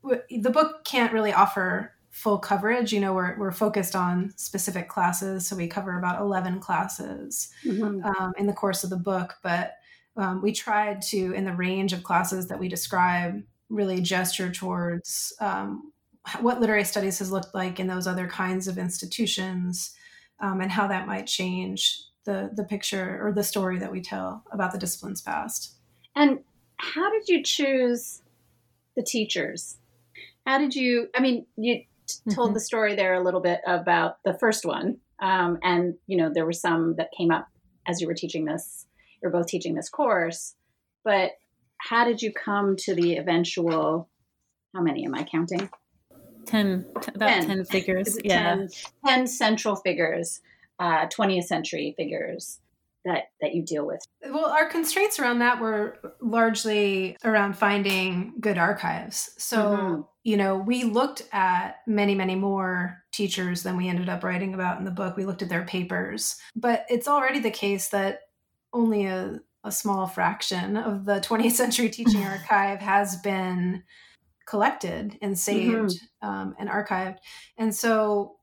the 0.03 0.51
book 0.51 0.85
can't 0.85 1.13
really 1.13 1.33
offer 1.33 1.93
full 2.17 2.39
coverage. 2.39 2.95
You 2.95 3.01
know, 3.01 3.13
we're, 3.13 3.37
we're 3.37 3.53
focused 3.53 3.95
on 3.95 4.33
specific 4.37 4.89
classes. 4.89 5.47
So 5.47 5.55
we 5.55 5.67
cover 5.67 5.99
about 5.99 6.19
11 6.19 6.61
classes 6.61 7.51
mm-hmm. 7.63 8.03
um, 8.03 8.33
in 8.39 8.47
the 8.47 8.55
course 8.55 8.85
of 8.85 8.89
the 8.89 8.97
book. 8.97 9.35
But 9.43 9.75
um, 10.17 10.41
we 10.41 10.51
tried 10.51 11.03
to, 11.03 11.33
in 11.33 11.45
the 11.45 11.53
range 11.53 11.93
of 11.93 12.03
classes 12.03 12.49
that 12.49 12.59
we 12.59 12.69
describe, 12.69 13.43
really 13.69 14.01
gesture 14.01 14.51
towards 14.51 15.35
um, 15.41 15.93
what 16.41 16.59
literary 16.59 16.85
studies 16.85 17.19
has 17.19 17.31
looked 17.31 17.55
like 17.55 17.79
in 17.79 17.87
those 17.87 18.07
other 18.07 18.27
kinds 18.27 18.67
of 18.67 18.79
institutions 18.79 19.95
um, 20.41 20.63
and 20.63 20.73
how 20.73 20.87
that 20.87 21.07
might 21.07 21.27
change 21.27 22.03
the, 22.25 22.49
the 22.55 22.65
picture 22.65 23.21
or 23.23 23.31
the 23.31 23.45
story 23.45 23.79
that 23.79 23.93
we 23.93 24.01
tell 24.01 24.43
about 24.53 24.73
the 24.73 24.79
discipline's 24.79 25.21
past. 25.21 25.75
And 26.15 26.39
how 26.79 27.11
did 27.11 27.29
you 27.29 27.43
choose 27.43 28.23
the 28.97 29.03
teachers? 29.03 29.77
How 30.47 30.57
did 30.57 30.75
you? 30.75 31.09
I 31.15 31.21
mean, 31.21 31.45
you 31.59 31.83
t- 32.07 32.35
told 32.35 32.49
mm-hmm. 32.49 32.55
the 32.55 32.61
story 32.61 32.95
there 32.95 33.15
a 33.15 33.23
little 33.23 33.41
bit 33.41 33.61
about 33.67 34.23
the 34.25 34.35
first 34.35 34.65
one, 34.65 34.99
um, 35.21 35.59
and 35.63 35.95
you 36.07 36.17
know 36.17 36.31
there 36.33 36.47
were 36.47 36.53
some 36.53 36.97
that 36.97 37.11
came 37.17 37.31
up 37.31 37.49
as 37.87 38.01
you 38.01 38.07
were 38.07 38.15
teaching 38.15 38.45
this. 38.45 38.87
You're 39.23 39.33
both 39.33 39.47
teaching 39.47 39.75
this 39.75 39.89
course, 39.89 40.55
but 41.05 41.33
how 41.79 42.05
did 42.05 42.23
you 42.23 42.33
come 42.33 42.77
to 42.81 42.95
the 42.95 43.17
eventual? 43.17 44.09
How 44.75 44.83
many 44.83 45.05
am 45.05 45.15
I 45.15 45.25
counting? 45.25 45.71
10 46.47 46.87
about 47.15 47.29
10, 47.29 47.47
10 47.47 47.65
figures 47.65 48.19
yeah 48.25 48.55
10, 48.55 48.69
10 49.05 49.27
central 49.27 49.75
figures 49.77 50.41
uh, 50.79 51.07
20th 51.07 51.45
century 51.45 51.95
figures 51.97 52.61
that 53.07 53.25
that 53.41 53.55
you 53.55 53.65
deal 53.65 53.87
with? 53.87 54.01
Well 54.23 54.47
our 54.47 54.67
constraints 54.67 55.19
around 55.19 55.39
that 55.39 55.61
were 55.61 55.99
largely 56.21 57.17
around 57.25 57.57
finding 57.57 58.35
good 58.41 58.59
archives. 58.59 59.31
So 59.39 59.57
mm-hmm. 59.57 60.01
you 60.25 60.37
know 60.37 60.57
we 60.59 60.85
looked 60.85 61.23
at 61.33 61.77
many 61.87 62.15
many 62.15 62.35
more 62.35 63.03
teachers 63.13 63.63
than 63.63 63.77
we 63.77 63.89
ended 63.89 64.11
up 64.11 64.23
writing 64.23 64.53
about 64.53 64.79
in 64.79 64.85
the 64.85 64.91
book. 64.91 65.17
We 65.17 65.25
looked 65.25 65.43
at 65.43 65.49
their 65.49 65.65
papers. 65.65 66.37
But 66.55 66.85
it's 66.91 67.09
already 67.09 67.41
the 67.41 67.51
case 67.51 67.89
that 67.89 68.21
only 68.73 69.07
a, 69.07 69.41
a 69.65 69.73
small 69.73 70.07
fraction 70.07 70.77
of 70.77 71.07
the 71.07 71.21
20th 71.21 71.53
century 71.53 71.89
teaching 71.89 72.23
archive 72.25 72.81
has 72.81 73.17
been 73.17 73.83
collected 74.47 75.19
and 75.23 75.39
saved 75.39 75.73
mm-hmm. 75.73 76.29
um, 76.29 76.55
and 76.59 76.69
archived. 76.69 77.19
And 77.57 77.75
so 77.75 78.37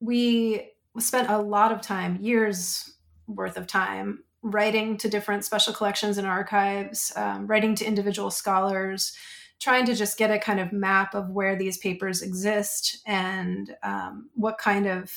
we 0.00 0.70
spent 0.98 1.28
a 1.28 1.38
lot 1.38 1.72
of 1.72 1.80
time 1.80 2.18
years 2.20 2.94
worth 3.34 3.56
of 3.56 3.66
time 3.66 4.24
writing 4.42 4.96
to 4.98 5.08
different 5.08 5.44
special 5.44 5.74
collections 5.74 6.18
and 6.18 6.26
archives, 6.26 7.12
um, 7.16 7.46
writing 7.46 7.74
to 7.74 7.84
individual 7.84 8.30
scholars, 8.30 9.12
trying 9.58 9.84
to 9.84 9.94
just 9.94 10.16
get 10.16 10.30
a 10.30 10.38
kind 10.38 10.58
of 10.58 10.72
map 10.72 11.14
of 11.14 11.30
where 11.30 11.56
these 11.56 11.76
papers 11.76 12.22
exist 12.22 12.98
and 13.06 13.76
um, 13.82 14.30
what 14.34 14.58
kind 14.58 14.86
of 14.86 15.12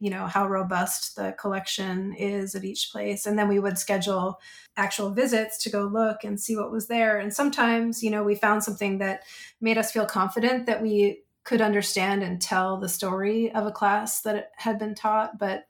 you 0.00 0.10
know 0.10 0.26
how 0.26 0.46
robust 0.46 1.16
the 1.16 1.34
collection 1.40 2.14
is 2.14 2.54
at 2.54 2.64
each 2.64 2.90
place. 2.92 3.26
And 3.26 3.36
then 3.36 3.48
we 3.48 3.58
would 3.58 3.78
schedule 3.78 4.38
actual 4.76 5.10
visits 5.10 5.58
to 5.64 5.70
go 5.70 5.86
look 5.86 6.22
and 6.22 6.38
see 6.38 6.56
what 6.56 6.70
was 6.70 6.86
there. 6.86 7.18
And 7.18 7.34
sometimes 7.34 8.00
you 8.02 8.10
know 8.10 8.22
we 8.22 8.36
found 8.36 8.62
something 8.62 8.98
that 8.98 9.24
made 9.60 9.78
us 9.78 9.90
feel 9.90 10.06
confident 10.06 10.66
that 10.66 10.82
we 10.82 11.22
could 11.42 11.60
understand 11.60 12.22
and 12.22 12.40
tell 12.40 12.76
the 12.76 12.88
story 12.88 13.50
of 13.52 13.66
a 13.66 13.72
class 13.72 14.20
that 14.20 14.52
had 14.56 14.78
been 14.78 14.94
taught. 14.94 15.36
But 15.38 15.66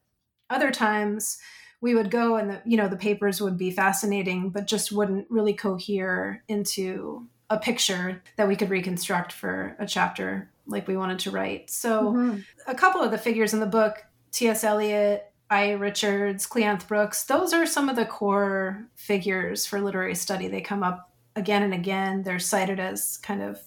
other 0.51 0.71
times 0.73 1.39
we 1.81 1.95
would 1.95 2.11
go 2.11 2.37
and 2.37 2.51
the 2.51 2.63
you 2.65 2.77
know 2.77 2.89
the 2.89 2.97
papers 2.97 3.41
would 3.41 3.57
be 3.57 3.71
fascinating 3.71 4.51
but 4.51 4.67
just 4.67 4.93
wouldn't 4.93 5.27
really 5.31 5.55
cohere 5.55 6.43
into 6.49 7.27
a 7.51 7.59
picture 7.59 8.23
that 8.37 8.49
we 8.49 8.57
could 8.57 8.71
reconstruct 8.71 9.33
for 9.33 9.77
a 9.79 9.87
chapter 9.87 10.51
like 10.67 10.87
we 10.87 10.97
wanted 10.97 11.19
to 11.21 11.31
write. 11.31 11.71
So 11.71 12.13
mm-hmm. 12.13 12.41
a 12.67 12.75
couple 12.75 13.01
of 13.01 13.11
the 13.11 13.19
figures 13.19 13.55
in 13.55 13.61
the 13.61 13.67
book 13.67 14.05
ts 14.31 14.65
eliot 14.65 15.33
i. 15.51 15.71
Richards 15.71 16.47
cleanth 16.47 16.87
brooks 16.87 17.25
those 17.25 17.55
are 17.55 17.65
some 17.65 17.89
of 17.89 17.97
the 17.97 18.05
core 18.05 18.87
figures 18.95 19.67
for 19.67 19.81
literary 19.81 20.15
study. 20.15 20.49
They 20.49 20.61
come 20.61 20.83
up 20.83 21.11
again 21.37 21.63
and 21.63 21.73
again. 21.73 22.23
They're 22.23 22.39
cited 22.39 22.81
as 22.81 23.17
kind 23.19 23.43
of 23.43 23.61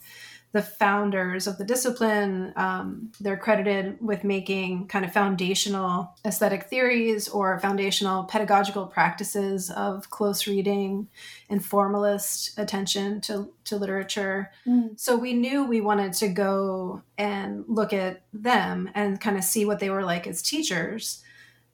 the 0.54 0.62
founders 0.62 1.48
of 1.48 1.58
the 1.58 1.64
discipline. 1.64 2.54
Um, 2.56 3.12
they're 3.20 3.38
credited 3.38 3.98
with 4.02 4.24
making 4.24 4.88
kind 4.88 5.06
of 5.06 5.14
foundational 5.14 6.14
aesthetic 6.26 6.66
theories 6.66 7.30
or 7.30 7.60
foundational 7.60 8.26
pedagogical 8.26 8.88
practices 8.88 9.70
of 9.72 10.10
close 10.10 10.48
reading 10.48 11.08
and 11.50 11.64
formalist 11.64 12.58
attention 12.58 13.22
to, 13.22 13.52
to 13.66 13.78
literature. 13.78 14.52
Mm. 14.68 15.00
So 15.00 15.16
we 15.16 15.34
knew 15.34 15.64
we 15.64 15.82
wanted 15.82 16.14
to 16.14 16.28
go 16.28 17.02
and 17.18 17.64
look 17.68 17.94
at 17.94 18.22
them 18.34 18.90
and 18.94 19.22
kind 19.22 19.38
of 19.38 19.44
see 19.44 19.66
what 19.66 19.80
they 19.80 19.90
were 19.90 20.04
like 20.04 20.28
as 20.28 20.42
teachers. 20.42 21.24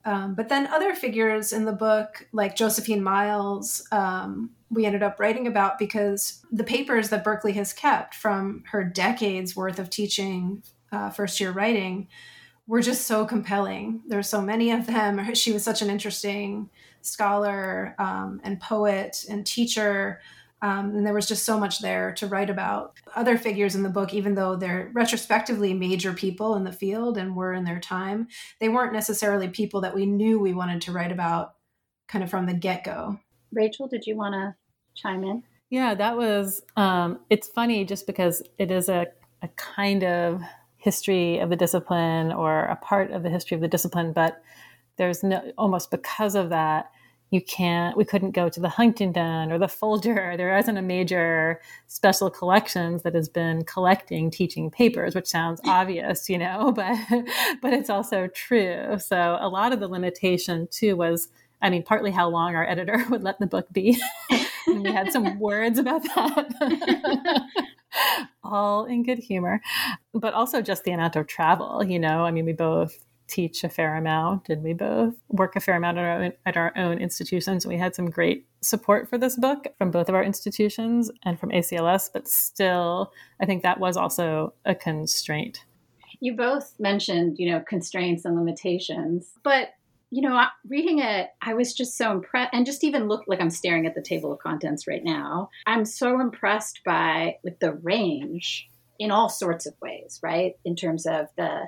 Um, 0.08 0.36
but 0.36 0.48
then 0.48 0.68
other 0.68 0.96
figures 0.96 1.52
in 1.52 1.66
the 1.66 1.74
book, 1.74 2.28
like 2.32 2.56
Josephine 2.56 3.04
Miles, 3.04 3.86
um, 3.92 4.52
we 4.70 4.86
ended 4.86 5.04
up 5.04 5.20
writing 5.20 5.48
about 5.48 5.78
because 5.78 6.42
the 6.50 6.64
papers 6.64 7.10
that 7.10 7.26
Berkeley 7.26 7.52
has 7.54 7.74
kept 7.74 8.16
from 8.16 8.64
her 8.72 8.86
decades 8.86 9.54
worth 9.54 9.80
of 9.80 9.90
teaching 9.90 10.64
uh, 10.94 11.10
first 11.10 11.42
year 11.42 11.52
writing 11.52 12.08
were 12.68 12.82
just 12.82 13.06
so 13.06 13.26
compelling. 13.26 14.02
There's 14.08 14.30
so 14.30 14.42
many 14.42 14.72
of 14.72 14.88
them. 14.88 15.20
She 15.36 15.52
was 15.52 15.64
such 15.64 15.82
an 15.82 15.90
interesting 15.90 16.70
scholar 17.02 17.94
um, 18.00 18.40
and 18.46 18.62
poet 18.62 19.26
and 19.30 19.46
teacher. 19.46 20.22
Um, 20.62 20.96
and 20.96 21.06
there 21.06 21.14
was 21.14 21.28
just 21.28 21.46
so 21.46 21.60
much 21.60 21.80
there 21.80 22.14
to 22.14 22.26
write 22.26 22.50
about. 22.50 22.94
Other 23.16 23.38
figures 23.38 23.76
in 23.76 23.84
the 23.84 23.90
book, 23.90 24.14
even 24.14 24.34
though 24.34 24.56
they're 24.56 24.90
retrospectively 24.94 25.74
major 25.74 26.14
people 26.14 26.56
in 26.56 26.64
the 26.64 26.72
field 26.72 27.18
and 27.18 27.36
were 27.36 27.54
in 27.54 27.64
their 27.64 27.80
time, 27.80 28.28
they 28.60 28.68
weren't 28.68 28.94
necessarily 28.94 29.48
people 29.48 29.82
that 29.82 29.94
we 29.94 30.08
knew 30.08 30.40
we 30.40 30.54
wanted 30.54 30.82
to 30.82 30.92
write 30.92 31.12
about 31.12 31.54
kind 32.08 32.24
of 32.24 32.30
from 32.30 32.48
the 32.48 32.54
get 32.54 32.84
go. 32.84 33.20
Rachel, 33.52 33.88
did 33.88 34.08
you 34.08 34.18
want 34.18 34.34
to 34.34 34.56
chime 34.96 35.24
in? 35.24 35.44
Yeah, 35.70 35.94
that 35.94 36.18
was, 36.18 36.64
um, 36.76 37.20
it's 37.30 37.50
funny 37.50 37.86
just 37.86 38.08
because 38.08 38.42
it 38.58 38.72
is 38.72 38.90
a, 38.90 39.08
a 39.42 39.50
kind 39.50 40.04
of 40.04 40.42
history 40.78 41.40
of 41.40 41.50
the 41.50 41.56
discipline 41.56 42.32
or 42.32 42.62
a 42.66 42.78
part 42.78 43.12
of 43.12 43.22
the 43.24 43.30
history 43.30 43.56
of 43.56 43.62
the 43.62 43.68
discipline, 43.68 44.14
but 44.14 44.42
there's 44.98 45.24
no, 45.24 45.52
almost 45.58 45.92
because 45.92 46.36
of 46.36 46.50
that, 46.50 46.90
you 47.30 47.42
can't 47.42 47.98
we 47.98 48.06
couldn't 48.06 48.32
go 48.32 48.48
to 48.50 48.60
the 48.60 48.70
huntington 48.70 49.52
or 49.52 49.58
the 49.58 49.68
folger 49.68 50.36
there 50.38 50.58
isn't 50.58 50.78
a 50.78 50.82
major 50.82 51.60
special 51.88 52.30
collections 52.30 53.04
that 53.04 53.14
has 53.14 53.28
been 53.28 53.64
collecting 53.66 54.32
teaching 54.32 54.72
papers 54.72 55.14
which 55.14 55.28
sounds 55.28 55.60
obvious 55.66 56.30
you 56.30 56.38
know 56.38 56.72
but 56.76 56.98
but 57.62 57.74
it's 57.74 57.90
also 57.90 58.28
true 58.28 58.98
so 58.98 59.38
a 59.42 59.50
lot 59.50 59.74
of 59.74 59.80
the 59.80 59.88
limitation 59.88 60.68
too 60.72 60.96
was 60.96 61.30
I 61.62 61.70
mean, 61.70 61.84
partly 61.84 62.12
how 62.12 62.30
long 62.30 62.56
our 62.56 62.68
editor 62.68 63.04
would 63.10 63.24
let 63.24 63.40
the 63.40 63.48
book 63.48 63.68
be. 63.72 64.00
and 64.68 64.84
we 64.84 64.92
had 64.92 65.12
some 65.12 65.40
words 65.40 65.80
about 65.80 66.04
that. 66.04 67.42
All 68.44 68.86
in 68.86 69.04
good 69.04 69.18
humor, 69.18 69.62
but 70.14 70.34
also 70.34 70.62
just 70.62 70.84
the 70.84 70.92
amount 70.92 71.16
of 71.16 71.26
travel. 71.28 71.84
You 71.84 72.00
know, 72.00 72.26
I 72.26 72.32
mean, 72.32 72.46
we 72.46 72.54
both 72.54 73.07
teach 73.28 73.64
a 73.64 73.70
fair 73.70 73.96
amount 73.96 74.50
and 74.50 74.64
we 74.64 74.74
both 74.74 75.14
work 75.30 75.56
a 75.56 75.60
fair 75.60 75.76
amount 75.76 75.98
at 75.98 76.04
our, 76.04 76.24
own, 76.24 76.34
at 76.46 76.58
our 76.58 76.74
own 76.78 76.98
institutions. 76.98 77.66
We 77.66 77.78
had 77.78 77.96
some 77.96 78.10
great 78.10 78.48
support 78.62 79.10
for 79.10 79.18
this 79.18 79.36
book 79.36 79.68
from 79.78 79.92
both 79.92 80.10
of 80.10 80.16
our 80.16 80.24
institutions 80.24 81.12
and 81.24 81.40
from 81.40 81.52
ACLS, 81.52 82.10
but 82.12 82.28
still, 82.28 83.12
I 83.42 83.46
think 83.46 83.64
that 83.64 83.80
was 83.80 83.98
also 83.98 84.54
a 84.66 84.74
constraint. 84.74 85.66
You 86.20 86.36
both 86.36 86.74
mentioned, 86.80 87.38
you 87.38 87.52
know, 87.52 87.60
constraints 87.68 88.26
and 88.26 88.36
limitations, 88.36 89.34
but 89.44 89.70
you 90.10 90.22
know, 90.22 90.42
reading 90.70 91.00
it, 91.00 91.32
I 91.42 91.54
was 91.54 91.74
just 91.74 91.98
so 91.98 92.12
impressed, 92.12 92.54
and 92.54 92.66
just 92.66 92.86
even 92.86 93.10
look 93.10 93.26
like 93.28 93.42
I'm 93.42 93.50
staring 93.50 93.86
at 93.86 93.94
the 93.94 94.02
table 94.02 94.32
of 94.32 94.40
contents 94.40 94.88
right 94.88 95.04
now. 95.04 95.50
I'm 95.66 95.84
so 95.84 96.22
impressed 96.22 96.80
by 96.86 97.36
like 97.44 97.60
the 97.60 97.74
range 97.74 98.70
in 99.00 99.12
all 99.12 99.28
sorts 99.28 99.66
of 99.66 99.74
ways, 99.82 100.20
right? 100.24 100.54
In 100.64 100.78
terms 100.78 101.06
of 101.06 101.28
the 101.36 101.68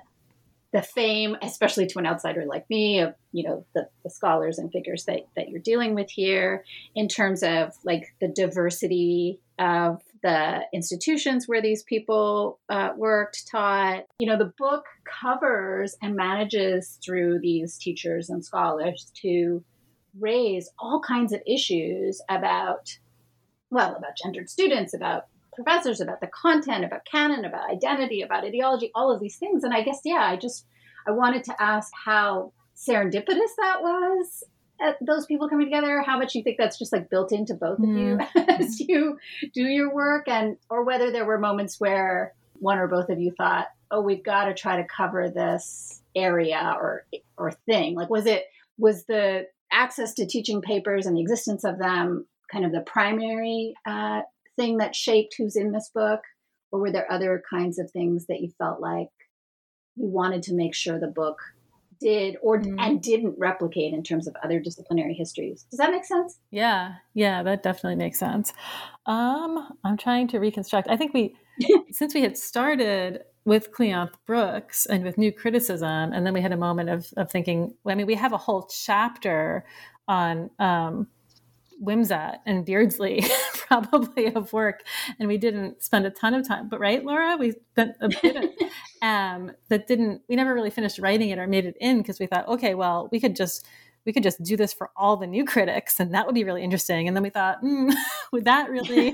the 0.72 0.82
fame, 0.82 1.36
especially 1.42 1.88
to 1.88 2.00
an 2.00 2.06
outsider 2.06 2.46
like 2.46 2.70
me, 2.70 3.00
of 3.00 3.16
you 3.32 3.48
know 3.48 3.66
the, 3.74 3.88
the 4.04 4.10
scholars 4.10 4.60
and 4.60 4.72
figures 4.72 5.06
that, 5.06 5.22
that 5.36 5.50
you're 5.50 5.62
dealing 5.62 5.96
with 5.96 6.10
here, 6.10 6.64
in 6.96 7.08
terms 7.08 7.44
of 7.44 7.74
like 7.84 8.14
the 8.22 8.28
diversity 8.28 9.40
of 9.58 10.02
the 10.22 10.62
institutions 10.74 11.48
where 11.48 11.62
these 11.62 11.84
people 11.84 12.60
uh, 12.70 12.90
worked, 12.96 13.48
taught. 13.50 14.04
You 14.20 14.28
know, 14.28 14.38
the 14.38 14.54
book 14.58 14.86
covers 15.22 15.96
and 16.02 16.16
manages 16.16 17.00
through 17.04 17.40
these 17.40 17.78
teachers 17.78 18.30
and 18.30 18.44
scholars 18.44 19.12
to 19.22 19.64
raise 20.20 20.70
all 20.80 21.02
kinds 21.02 21.34
of 21.34 21.42
issues 21.46 22.22
about, 22.30 22.98
well, 23.70 23.96
about 23.96 24.18
gendered 24.22 24.50
students, 24.50 24.94
about 24.94 25.26
professors 25.64 26.02
about 26.02 26.22
the 26.22 26.28
content, 26.28 26.86
about 26.86 27.06
canon, 27.06 27.46
about 27.46 27.70
identity, 27.70 28.22
about 28.22 28.44
ideology, 28.44 28.92
all 28.96 29.12
of 29.12 29.20
these 29.20 29.38
things. 29.38 29.64
And 29.64 29.74
I 29.74 29.82
guess, 29.82 30.02
yeah, 30.06 30.22
I 30.22 30.36
just 30.36 30.66
I 31.08 31.12
wanted 31.12 31.44
to 31.46 31.62
ask 31.62 31.92
how 32.06 32.54
serendipitous 32.76 33.56
that 33.58 33.82
was 33.82 34.44
those 35.02 35.26
people 35.26 35.50
coming 35.50 35.66
together 35.66 36.02
how 36.02 36.18
much 36.18 36.36
you 36.36 36.42
think 36.42 36.58
that's 36.58 36.80
just 36.80 36.94
like 36.94 37.10
built 37.10 37.34
into 37.34 37.54
both 37.54 37.80
of 37.80 37.90
you 37.90 38.18
mm. 38.18 38.48
as 38.48 38.80
you 38.80 39.18
do 39.54 39.64
your 39.64 39.94
work 39.94 40.30
and 40.30 40.56
or 40.70 40.86
whether 40.86 41.12
there 41.12 41.26
were 41.26 41.38
moments 41.38 41.82
where 41.82 42.34
one 42.54 42.78
or 42.78 42.88
both 42.88 43.10
of 43.10 43.20
you 43.20 43.34
thought 43.38 43.68
oh 43.92 44.00
we've 44.00 44.24
got 44.24 44.46
to 44.46 44.54
try 44.54 44.78
to 44.78 44.88
cover 44.88 45.30
this 45.30 46.02
area 46.16 46.78
or 46.80 47.06
or 47.38 47.52
thing 47.52 47.96
like 47.96 48.10
was 48.10 48.26
it 48.26 48.46
was 48.78 49.04
the 49.04 49.46
access 49.72 50.14
to 50.14 50.26
teaching 50.26 50.62
papers 50.62 51.06
and 51.06 51.18
the 51.18 51.22
existence 51.22 51.66
of 51.66 51.78
them 51.78 52.26
kind 52.50 52.66
of 52.66 52.72
the 52.72 52.82
primary 52.82 53.74
uh, 53.86 54.22
thing 54.60 54.78
that 54.78 54.96
shaped 54.96 55.36
who's 55.38 55.56
in 55.56 55.72
this 55.72 55.90
book? 55.94 56.22
Or 56.72 56.80
were 56.80 56.92
there 56.92 57.12
other 57.12 57.42
kinds 57.50 57.80
of 57.80 57.90
things 57.90 58.28
that 58.28 58.42
you 58.42 58.52
felt 58.58 58.80
like 58.80 59.10
you 59.96 60.08
wanted 60.08 60.44
to 60.44 60.54
make 60.54 60.76
sure 60.76 61.00
the 61.00 61.08
book 61.08 61.40
did 62.00 62.38
or 62.42 62.60
mm. 62.60 62.76
and 62.80 63.02
didn't 63.02 63.36
replicate 63.38 63.94
in 63.94 64.04
terms 64.04 64.28
of 64.28 64.36
other 64.44 64.60
disciplinary 64.60 65.14
histories. 65.14 65.66
Does 65.70 65.78
that 65.78 65.92
make 65.92 66.06
sense? 66.06 66.40
Yeah, 66.52 66.94
yeah, 67.14 67.44
that 67.44 67.64
definitely 67.64 67.98
makes 67.98 68.20
sense. 68.20 68.54
Um, 69.06 69.78
I'm 69.84 69.98
trying 69.98 70.28
to 70.30 70.40
reconstruct. 70.40 70.88
I 70.90 70.98
think 70.98 71.14
we, 71.14 71.36
since 71.92 72.14
we 72.14 72.22
had 72.22 72.38
started 72.38 73.24
with 73.46 73.72
Cleanth 73.72 74.14
Brooks 74.26 74.86
and 74.86 75.04
with 75.04 75.18
new 75.18 75.32
criticism, 75.32 76.14
and 76.14 76.26
then 76.26 76.34
we 76.34 76.42
had 76.42 76.52
a 76.52 76.58
moment 76.58 76.90
of 76.90 77.12
of 77.18 77.32
thinking. 77.32 77.74
I 77.86 77.96
mean, 77.96 78.06
we 78.06 78.16
have 78.16 78.34
a 78.34 78.38
whole 78.38 78.64
chapter 78.64 79.66
on 80.08 80.50
um, 80.60 81.08
Wimsatt 81.84 82.38
and 82.46 82.66
Beardsley 82.66 83.24
probably 83.54 84.34
of 84.34 84.52
work, 84.54 84.84
and 85.20 85.28
we 85.28 85.38
didn't 85.38 85.84
spend 85.84 86.06
a 86.06 86.10
ton 86.10 86.34
of 86.34 86.48
time. 86.48 86.70
But 86.70 86.80
right, 86.80 87.04
Laura, 87.04 87.38
we 87.38 87.54
spent 87.72 87.96
a 88.02 88.10
bit 88.10 88.36
of, 88.36 88.50
um, 89.02 89.52
that 89.70 89.88
didn't. 89.88 90.22
We 90.28 90.36
never 90.36 90.54
really 90.54 90.70
finished 90.70 91.00
writing 91.00 91.30
it 91.30 91.40
or 91.40 91.48
made 91.48 91.66
it 91.66 91.78
in 91.80 92.00
because 92.00 92.20
we 92.20 92.28
thought, 92.28 92.48
okay, 92.48 92.76
well, 92.76 93.10
we 93.12 93.20
could 93.20 93.36
just 93.36 93.66
we 94.06 94.14
could 94.14 94.24
just 94.24 94.42
do 94.42 94.58
this 94.58 94.74
for 94.74 94.90
all 94.96 95.18
the 95.18 95.28
new 95.28 95.46
critics, 95.46 96.00
and 96.00 96.14
that 96.14 96.26
would 96.26 96.36
be 96.36 96.44
really 96.44 96.64
interesting. 96.64 97.08
And 97.08 97.16
then 97.16 97.24
we 97.24 97.30
thought, 97.30 97.62
mm, 97.62 97.94
would 98.32 98.46
that 98.46 98.70
really 98.70 99.10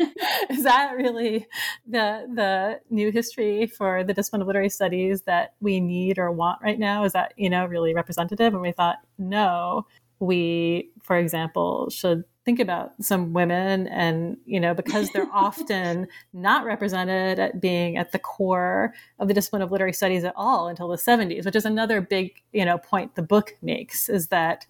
is 0.50 0.63
that 0.63 0.94
really 0.96 1.48
the 1.88 2.26
the 2.34 2.80
new 2.89 3.12
history 3.12 3.68
for 3.68 4.04
the 4.04 4.13
discipline 4.13 4.42
of 4.42 4.48
literary 4.48 4.70
studies 4.70 5.24
that 5.24 5.54
we 5.60 5.80
need 5.80 6.18
or 6.18 6.32
want 6.32 6.62
right 6.62 6.80
now? 6.80 7.04
Is 7.04 7.13
that 7.13 7.34
you 7.38 7.50
know 7.50 7.66
really 7.66 7.94
representative? 7.94 8.54
And 8.54 8.62
we 8.62 8.72
thought, 8.72 8.98
no, 9.18 9.86
we, 10.19 10.91
for 11.01 11.17
example, 11.17 11.89
should 11.89 12.23
think 12.45 12.60
about 12.60 12.91
some 13.01 13.34
women 13.34 13.88
and 13.88 14.38
you 14.45 14.60
know 14.60 14.73
because 14.73 15.10
they're 15.10 15.28
often 15.34 16.08
not 16.32 16.63
represented 16.63 17.39
at 17.39 17.60
being 17.60 17.97
at 17.97 18.12
the 18.12 18.19
core 18.19 18.93
of 19.19 19.28
the 19.28 19.34
discipline 19.34 19.63
of 19.63 19.71
literary 19.71 19.91
studies 19.91 20.23
at 20.23 20.34
all 20.36 20.67
until 20.67 20.88
the 20.88 20.95
70s 20.95 21.43
which 21.43 21.56
is 21.56 21.65
another 21.65 22.01
big 22.01 22.43
you 22.54 22.63
know 22.63 22.78
point 22.78 23.15
the 23.15 23.23
book 23.23 23.58
makes 23.63 24.08
is 24.10 24.28
that 24.28 24.67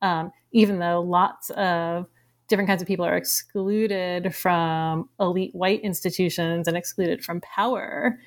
um, 0.00 0.32
even 0.52 0.78
though 0.78 1.02
lots 1.02 1.50
of 1.50 2.06
different 2.48 2.66
kinds 2.66 2.80
of 2.80 2.88
people 2.88 3.04
are 3.04 3.16
excluded 3.16 4.34
from 4.34 5.08
elite 5.20 5.54
white 5.54 5.82
institutions 5.82 6.66
and 6.66 6.78
excluded 6.78 7.22
from 7.22 7.42
power 7.42 8.18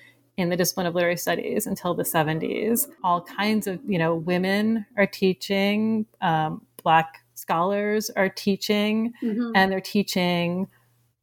in 0.42 0.50
the 0.50 0.58
discipline 0.58 0.86
of 0.86 0.96
literary 0.96 1.18
studies 1.18 1.68
until 1.68 1.94
the 1.94 2.04
70s 2.04 2.88
all 3.04 3.22
kinds 3.22 3.68
of 3.68 3.80
you 3.88 3.98
know 3.98 4.16
women 4.16 4.86
are 4.98 5.08
teaching 5.08 6.06
um, 6.22 6.66
black 6.84 7.20
scholars 7.36 8.10
are 8.12 8.30
teaching 8.30 9.14
mm-hmm. 9.24 9.52
and 9.56 9.72
they're 9.72 9.80
teaching 9.80 10.68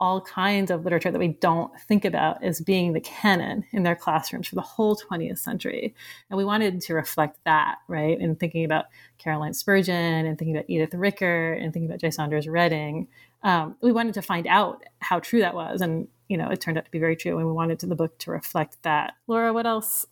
all 0.01 0.21
kinds 0.21 0.71
of 0.71 0.85
literature 0.85 1.11
that 1.11 1.19
we 1.19 1.29
don't 1.29 1.73
think 1.81 2.05
about 2.05 2.43
as 2.43 2.61
being 2.61 2.93
the 2.93 3.01
canon 3.01 3.65
in 3.73 3.83
their 3.83 3.97
classrooms 3.97 4.47
for 4.47 4.55
the 4.55 4.61
whole 4.61 4.97
20th 4.97 5.39
century. 5.39 5.93
And 6.31 6.39
we 6.39 6.45
wanted 6.45 6.81
to 6.83 6.95
reflect 6.95 7.39
that, 7.45 7.79
right? 7.89 8.19
In 8.21 8.37
thinking 8.37 8.65
about 8.65 8.87
Caroline 9.19 9.55
Spurgeon 9.55 10.25
and 10.25 10.39
thinking 10.39 10.57
about 10.57 10.71
Edith 10.71 10.95
Rickert 10.95 11.59
and 11.61 11.73
thinking 11.73 11.91
about 11.91 12.01
J. 12.01 12.13
Saunders 12.13 12.47
Redding. 12.47 13.09
Um, 13.43 13.77
we 13.81 13.91
wanted 13.91 14.15
to 14.15 14.23
find 14.23 14.47
out 14.47 14.85
how 15.01 15.19
true 15.19 15.41
that 15.41 15.55
was. 15.55 15.81
And, 15.81 16.07
you 16.29 16.37
know, 16.37 16.49
it 16.51 16.61
turned 16.61 16.79
out 16.79 16.85
to 16.85 16.91
be 16.91 16.99
very 16.99 17.17
true. 17.17 17.39
And 17.39 17.47
we 17.47 17.53
wanted 17.53 17.79
the 17.81 17.95
book 17.97 18.19
to 18.21 18.31
reflect 18.31 18.83
that. 18.83 19.15
Laura, 19.27 19.53
what 19.53 19.67
else 19.67 20.07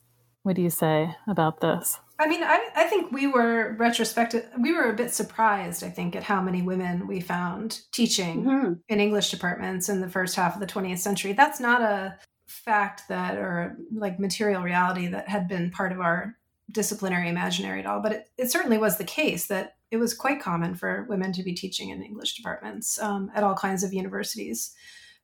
would 0.44 0.58
you 0.58 0.70
say 0.70 1.14
about 1.26 1.60
this? 1.60 2.00
I 2.18 2.26
mean, 2.26 2.42
I, 2.42 2.70
I 2.74 2.84
think 2.84 3.12
we 3.12 3.26
were 3.26 3.74
retrospective. 3.78 4.48
We 4.58 4.72
were 4.72 4.88
a 4.88 4.96
bit 4.96 5.12
surprised, 5.12 5.84
I 5.84 5.90
think, 5.90 6.16
at 6.16 6.22
how 6.22 6.40
many 6.40 6.62
women 6.62 7.06
we 7.06 7.20
found 7.20 7.80
teaching 7.92 8.44
mm-hmm. 8.44 8.72
in 8.88 9.00
English 9.00 9.30
departments 9.30 9.90
in 9.90 10.00
the 10.00 10.08
first 10.08 10.34
half 10.34 10.54
of 10.54 10.60
the 10.60 10.66
20th 10.66 10.98
century. 10.98 11.34
That's 11.34 11.60
not 11.60 11.82
a 11.82 12.16
fact 12.46 13.02
that, 13.08 13.36
or 13.36 13.76
like 13.92 14.18
material 14.18 14.62
reality 14.62 15.08
that 15.08 15.28
had 15.28 15.46
been 15.46 15.70
part 15.70 15.92
of 15.92 16.00
our 16.00 16.36
disciplinary 16.70 17.28
imaginary 17.28 17.80
at 17.80 17.86
all. 17.86 18.00
But 18.00 18.12
it, 18.12 18.30
it 18.38 18.50
certainly 18.50 18.78
was 18.78 18.96
the 18.96 19.04
case 19.04 19.48
that 19.48 19.74
it 19.90 19.98
was 19.98 20.14
quite 20.14 20.40
common 20.40 20.74
for 20.74 21.06
women 21.10 21.32
to 21.32 21.42
be 21.42 21.54
teaching 21.54 21.90
in 21.90 22.02
English 22.02 22.34
departments 22.36 22.98
um, 23.00 23.30
at 23.34 23.44
all 23.44 23.54
kinds 23.54 23.84
of 23.84 23.92
universities 23.92 24.74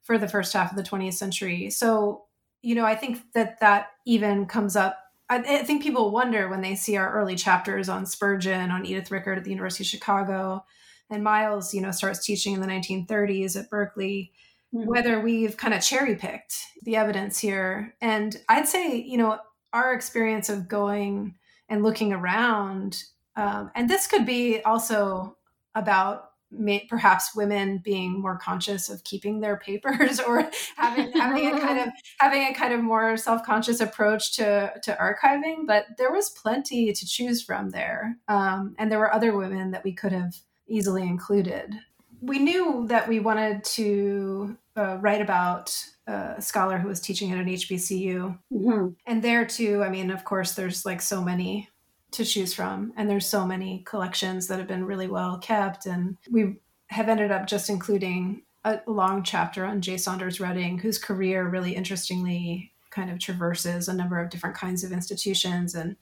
for 0.03 0.19
the 0.19 0.29
first 0.29 0.53
half 0.53 0.71
of 0.71 0.77
the 0.77 0.83
20th 0.83 1.15
century. 1.15 1.71
So, 1.71 2.25
you 2.61 2.75
know, 2.75 2.85
I 2.85 2.95
think 2.95 3.33
that 3.35 3.61
that 3.61 3.88
even 4.05 4.47
comes 4.47 4.77
up 4.77 4.99
I, 5.33 5.38
I 5.38 5.62
think 5.62 5.83
people 5.83 6.11
wonder 6.11 6.49
when 6.49 6.61
they 6.61 6.75
see 6.75 6.97
our 6.97 7.12
early 7.15 7.37
chapters 7.37 7.88
on 7.88 8.05
Spurgeon, 8.05 8.71
on 8.71 8.85
Edith 8.85 9.11
Rickert 9.11 9.38
at 9.38 9.45
the 9.45 9.51
University 9.51 9.85
of 9.85 9.88
Chicago, 9.88 10.65
and 11.09 11.25
Miles, 11.25 11.73
you 11.73 11.81
know, 11.81 11.91
starts 11.91 12.25
teaching 12.25 12.53
in 12.53 12.61
the 12.61 12.67
1930s 12.67 13.59
at 13.59 13.71
Berkeley, 13.71 14.33
mm-hmm. 14.75 14.87
whether 14.88 15.21
we've 15.21 15.57
kind 15.57 15.73
of 15.73 15.83
cherry 15.83 16.17
picked 16.17 16.57
the 16.83 16.97
evidence 16.97 17.38
here. 17.38 17.95
And 18.03 18.37
I'd 18.49 18.69
say, 18.69 18.97
you 18.97 19.17
know, 19.17 19.38
our 19.73 19.95
experience 19.95 20.51
of 20.51 20.69
going 20.69 21.35
and 21.69 21.83
looking 21.83 22.12
around, 22.12 23.03
um, 23.37 23.71
and 23.75 23.88
this 23.88 24.07
could 24.07 24.27
be 24.27 24.61
also 24.62 25.38
about 25.75 26.32
may, 26.53 26.87
perhaps 26.88 27.35
women 27.35 27.79
being 27.79 28.21
more 28.21 28.38
conscious 28.38 28.88
of 28.88 29.03
keeping 29.05 29.41
their 29.41 29.57
papers 29.57 30.21
or 30.27 30.49
having 30.77 31.12
having 31.12 31.55
a 31.55 31.61
kind 31.61 31.81
of 31.81 31.88
having 32.21 32.43
a 32.43 32.55
kind 32.55 32.73
of 32.73 32.83
more 32.83 33.17
self-conscious 33.17 33.81
approach 33.81 34.37
to 34.37 34.73
to 34.83 34.97
archiving 35.01 35.67
but 35.67 35.87
there 35.99 36.12
was 36.12 36.31
plenty 36.31 36.93
to 36.93 37.07
choose 37.07 37.43
from 37.43 37.71
there. 37.71 38.17
Um, 38.29 38.75
and 38.79 38.91
there 38.91 38.99
were 38.99 39.12
other 39.12 39.37
women 39.37 39.71
that 39.73 39.85
we 39.85 39.93
could 39.93 40.12
have 40.12 40.35
easily 40.69 41.03
included. 41.03 41.75
We 42.21 42.38
knew 42.38 42.87
that 42.88 43.09
we 43.09 43.21
wanted 43.21 43.65
to 43.65 44.57
uh, 44.77 44.99
write 45.01 45.21
about 45.21 45.75
a 46.07 46.41
scholar 46.41 46.79
who 46.79 46.88
was 46.88 47.01
teaching 47.01 47.31
at 47.31 47.38
an 47.38 47.47
hbcu 47.47 48.37
mm-hmm. 48.53 48.88
and 49.07 49.23
there 49.23 49.45
too 49.45 49.85
i 49.85 49.88
mean 49.88 50.11
of 50.11 50.25
course 50.25 50.53
there's 50.53 50.85
like 50.85 51.01
so 51.01 51.23
many 51.23 51.69
to 52.12 52.25
choose 52.25 52.55
from 52.55 52.92
and 52.96 53.09
there's 53.09 53.27
so 53.27 53.46
many 53.46 53.83
collections 53.87 54.46
that 54.46 54.59
have 54.59 54.68
been 54.68 54.85
really 54.85 55.09
well 55.09 55.38
kept 55.38 55.87
and 55.87 56.16
we 56.31 56.57
have 56.88 57.09
ended 57.09 57.31
up 57.31 57.46
just 57.46 57.68
including 57.68 58.42
a 58.64 58.79
long 58.87 59.25
chapter 59.25 59.64
on 59.64 59.81
J. 59.81 59.96
Saunders 59.96 60.38
Redding, 60.38 60.79
whose 60.79 60.98
career 60.98 61.48
really 61.48 61.75
interestingly 61.75 62.70
kind 62.90 63.11
of 63.11 63.18
traverses 63.18 63.88
a 63.88 63.94
number 63.94 64.20
of 64.20 64.31
different 64.31 64.55
kinds 64.55 64.85
of 64.85 64.92
institutions 64.92 65.75
and 65.75 65.96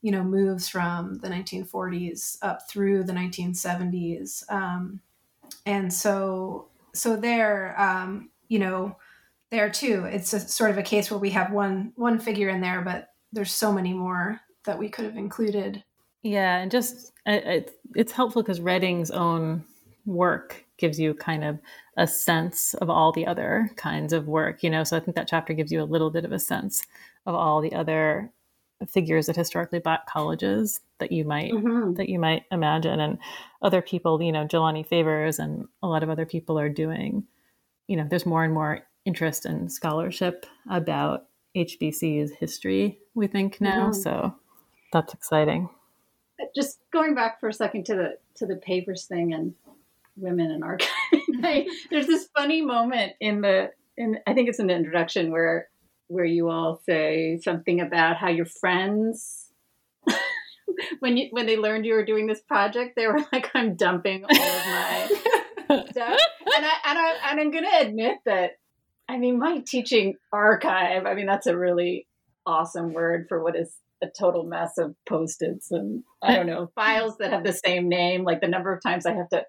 you 0.00 0.10
know 0.10 0.22
moves 0.22 0.68
from 0.68 1.18
the 1.18 1.28
1940s 1.28 2.38
up 2.42 2.70
through 2.70 3.04
the 3.04 3.12
1970s 3.12 4.50
um, 4.50 5.00
and 5.66 5.92
so 5.92 6.68
so 6.94 7.16
there, 7.16 7.78
um, 7.80 8.30
you 8.48 8.58
know, 8.58 8.96
there 9.50 9.70
too, 9.70 10.04
it's 10.04 10.32
a, 10.32 10.40
sort 10.40 10.70
of 10.70 10.78
a 10.78 10.82
case 10.82 11.10
where 11.10 11.18
we 11.18 11.30
have 11.30 11.52
one 11.52 11.92
one 11.96 12.18
figure 12.18 12.48
in 12.48 12.60
there, 12.60 12.82
but 12.82 13.08
there's 13.32 13.52
so 13.52 13.72
many 13.72 13.92
more 13.92 14.40
that 14.64 14.78
we 14.78 14.88
could 14.88 15.04
have 15.04 15.16
included. 15.16 15.82
Yeah, 16.22 16.58
and 16.58 16.70
just 16.70 17.12
it, 17.26 17.72
it's 17.94 18.12
helpful 18.12 18.42
because 18.42 18.60
Redding's 18.60 19.10
own 19.10 19.64
work 20.06 20.64
gives 20.78 20.98
you 20.98 21.14
kind 21.14 21.44
of 21.44 21.58
a 21.96 22.06
sense 22.06 22.74
of 22.74 22.88
all 22.88 23.12
the 23.12 23.26
other 23.26 23.70
kinds 23.76 24.12
of 24.12 24.26
work, 24.26 24.62
you 24.62 24.70
know. 24.70 24.84
So 24.84 24.96
I 24.96 25.00
think 25.00 25.16
that 25.16 25.28
chapter 25.28 25.52
gives 25.52 25.72
you 25.72 25.82
a 25.82 25.84
little 25.84 26.10
bit 26.10 26.24
of 26.24 26.32
a 26.32 26.38
sense 26.38 26.82
of 27.26 27.34
all 27.34 27.60
the 27.60 27.74
other 27.74 28.32
figures 28.88 29.28
at 29.28 29.36
historically 29.36 29.78
black 29.78 30.06
colleges 30.06 30.80
that 30.98 31.12
you 31.12 31.24
might 31.24 31.52
mm-hmm. 31.52 31.94
that 31.94 32.08
you 32.08 32.18
might 32.18 32.44
imagine 32.50 32.98
and 33.00 33.18
other 33.62 33.82
people 33.82 34.22
you 34.22 34.32
know 34.32 34.46
jelani 34.46 34.86
favors 34.86 35.38
and 35.38 35.66
a 35.82 35.86
lot 35.86 36.02
of 36.02 36.08
other 36.08 36.24
people 36.24 36.58
are 36.58 36.68
doing 36.68 37.24
you 37.88 37.96
know 37.96 38.06
there's 38.08 38.24
more 38.24 38.42
and 38.42 38.54
more 38.54 38.80
interest 39.04 39.44
and 39.44 39.70
scholarship 39.70 40.46
about 40.70 41.26
hbc's 41.54 42.32
history 42.32 42.98
we 43.14 43.26
think 43.26 43.60
now 43.60 43.90
mm-hmm. 43.90 44.00
so 44.00 44.34
that's 44.92 45.14
exciting. 45.14 45.68
Just 46.54 46.78
going 46.92 47.14
back 47.14 47.38
for 47.40 47.48
a 47.48 47.52
second 47.52 47.86
to 47.86 47.94
the 47.94 48.18
to 48.36 48.46
the 48.46 48.56
papers 48.56 49.04
thing 49.04 49.34
and 49.34 49.54
women 50.16 50.50
in 50.50 50.60
archiving 50.60 51.66
there's 51.90 52.06
this 52.06 52.28
funny 52.36 52.62
moment 52.62 53.12
in 53.20 53.40
the 53.40 53.70
in 53.96 54.18
i 54.26 54.34
think 54.34 54.48
it's 54.48 54.58
in 54.58 54.66
the 54.66 54.74
introduction 54.74 55.30
where 55.30 55.68
where 56.08 56.24
you 56.24 56.48
all 56.48 56.80
say 56.84 57.38
something 57.42 57.80
about 57.80 58.16
how 58.16 58.28
your 58.28 58.46
friends 58.46 59.46
when 61.00 61.16
you 61.16 61.28
when 61.30 61.46
they 61.46 61.56
learned 61.56 61.86
you 61.86 61.94
were 61.94 62.04
doing 62.04 62.26
this 62.26 62.40
project 62.40 62.96
they 62.96 63.06
were 63.06 63.18
like 63.32 63.50
i'm 63.54 63.74
dumping 63.74 64.24
all 64.24 64.30
of 64.30 64.66
my 64.66 65.08
stuff. 65.90 66.18
And 66.56 66.66
i 66.66 66.72
and 66.86 66.98
i 66.98 67.16
and 67.30 67.40
i'm 67.40 67.50
gonna 67.50 67.78
admit 67.80 68.18
that 68.26 68.58
i 69.08 69.16
mean 69.16 69.38
my 69.38 69.62
teaching 69.66 70.16
archive 70.32 71.06
i 71.06 71.14
mean 71.14 71.26
that's 71.26 71.46
a 71.46 71.56
really 71.56 72.06
awesome 72.46 72.92
word 72.92 73.26
for 73.28 73.42
what 73.42 73.56
is 73.56 73.74
a 74.02 74.06
total 74.18 74.44
mess 74.44 74.78
of 74.78 74.94
post-its 75.08 75.70
and 75.70 76.02
i 76.22 76.34
don't 76.34 76.46
know 76.46 76.70
files 76.74 77.16
that 77.18 77.32
have 77.32 77.44
the 77.44 77.52
same 77.52 77.88
name 77.88 78.24
like 78.24 78.40
the 78.40 78.48
number 78.48 78.72
of 78.72 78.82
times 78.82 79.06
i 79.06 79.12
have 79.12 79.28
to 79.28 79.44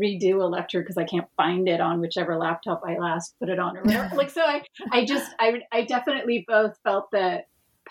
redo 0.00 0.42
a 0.42 0.46
lecture 0.46 0.80
because 0.80 0.96
I 0.96 1.04
can't 1.04 1.26
find 1.36 1.68
it 1.68 1.80
on 1.80 2.00
whichever 2.00 2.38
laptop 2.38 2.82
I 2.86 2.96
last 2.96 3.34
put 3.40 3.48
it 3.48 3.58
on 3.58 3.76
or 3.76 3.82
whatever. 3.82 4.16
like 4.16 4.30
so 4.30 4.40
I 4.40 4.62
I 4.90 5.04
just 5.04 5.30
I 5.38 5.60
I 5.72 5.84
definitely 5.84 6.44
both 6.46 6.76
felt 6.84 7.10
the 7.10 7.42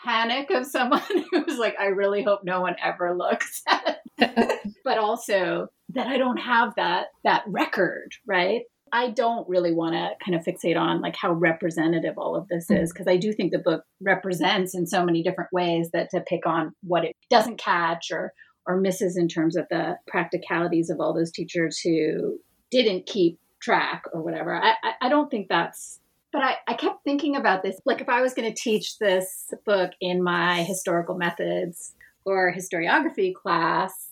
panic 0.03 0.49
of 0.51 0.65
someone 0.65 1.01
who 1.31 1.43
was 1.43 1.57
like, 1.57 1.75
I 1.79 1.87
really 1.87 2.23
hope 2.23 2.41
no 2.43 2.61
one 2.61 2.75
ever 2.83 3.15
looks 3.15 3.61
at 3.67 3.99
it. 4.17 4.71
but 4.83 4.97
also 4.97 5.67
that 5.89 6.07
I 6.07 6.17
don't 6.17 6.37
have 6.37 6.75
that 6.75 7.07
that 7.23 7.43
record, 7.47 8.13
right? 8.25 8.61
I 8.91 9.09
don't 9.09 9.47
really 9.47 9.73
want 9.73 9.93
to 9.93 10.11
kind 10.23 10.35
of 10.35 10.43
fixate 10.43 10.77
on 10.77 11.01
like 11.01 11.15
how 11.15 11.31
representative 11.31 12.17
all 12.17 12.35
of 12.35 12.47
this 12.47 12.67
mm-hmm. 12.67 12.83
is 12.83 12.91
because 12.91 13.07
I 13.07 13.17
do 13.17 13.33
think 13.33 13.51
the 13.51 13.59
book 13.59 13.83
represents 14.01 14.75
in 14.75 14.87
so 14.87 15.03
many 15.05 15.23
different 15.23 15.51
ways 15.51 15.89
that 15.93 16.09
to 16.11 16.21
pick 16.21 16.45
on 16.45 16.73
what 16.83 17.05
it 17.05 17.15
doesn't 17.29 17.57
catch 17.57 18.11
or 18.11 18.33
or 18.65 18.79
misses 18.79 19.17
in 19.17 19.27
terms 19.27 19.55
of 19.55 19.65
the 19.69 19.97
practicalities 20.07 20.89
of 20.91 20.99
all 20.99 21.13
those 21.13 21.31
teachers 21.31 21.79
who 21.79 22.39
didn't 22.69 23.07
keep 23.07 23.39
track 23.61 24.03
or 24.13 24.21
whatever. 24.21 24.55
I, 24.55 24.75
I, 24.83 24.93
I 25.01 25.09
don't 25.09 25.31
think 25.31 25.47
that's, 25.49 25.99
but 26.31 26.43
I, 26.43 26.55
I 26.67 26.75
kept 26.75 27.03
thinking 27.03 27.35
about 27.35 27.63
this. 27.63 27.79
Like, 27.85 27.99
if 27.99 28.09
I 28.09 28.21
was 28.21 28.35
going 28.35 28.53
to 28.53 28.61
teach 28.61 28.99
this 28.99 29.51
book 29.65 29.91
in 29.99 30.21
my 30.21 30.63
historical 30.63 31.17
methods 31.17 31.95
or 32.25 32.53
historiography 32.55 33.33
class, 33.33 34.08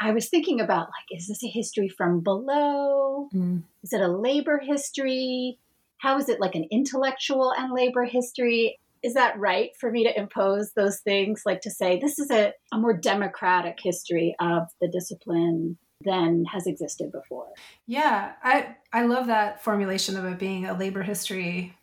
I 0.00 0.12
was 0.12 0.28
thinking 0.28 0.60
about 0.60 0.88
like, 0.88 1.18
is 1.18 1.28
this 1.28 1.42
a 1.42 1.48
history 1.48 1.88
from 1.88 2.20
below? 2.20 3.28
Mm. 3.34 3.62
Is 3.82 3.92
it 3.92 4.00
a 4.00 4.08
labor 4.08 4.58
history? 4.58 5.58
How 5.98 6.18
is 6.18 6.28
it 6.28 6.40
like 6.40 6.54
an 6.54 6.66
intellectual 6.70 7.52
and 7.56 7.72
labor 7.72 8.04
history? 8.04 8.78
is 9.02 9.14
that 9.14 9.38
right 9.38 9.70
for 9.78 9.90
me 9.90 10.04
to 10.04 10.18
impose 10.18 10.72
those 10.72 11.00
things 11.00 11.42
like 11.46 11.60
to 11.60 11.70
say 11.70 11.98
this 11.98 12.18
is 12.18 12.30
a, 12.30 12.52
a 12.72 12.78
more 12.78 12.92
democratic 12.92 13.78
history 13.80 14.34
of 14.40 14.64
the 14.80 14.88
discipline 14.88 15.78
than 16.04 16.44
has 16.44 16.66
existed 16.66 17.10
before 17.12 17.48
yeah 17.86 18.32
i 18.42 18.74
i 18.92 19.04
love 19.04 19.26
that 19.26 19.62
formulation 19.62 20.16
of 20.16 20.24
it 20.24 20.38
being 20.38 20.66
a 20.66 20.76
labor 20.76 21.02
history 21.02 21.76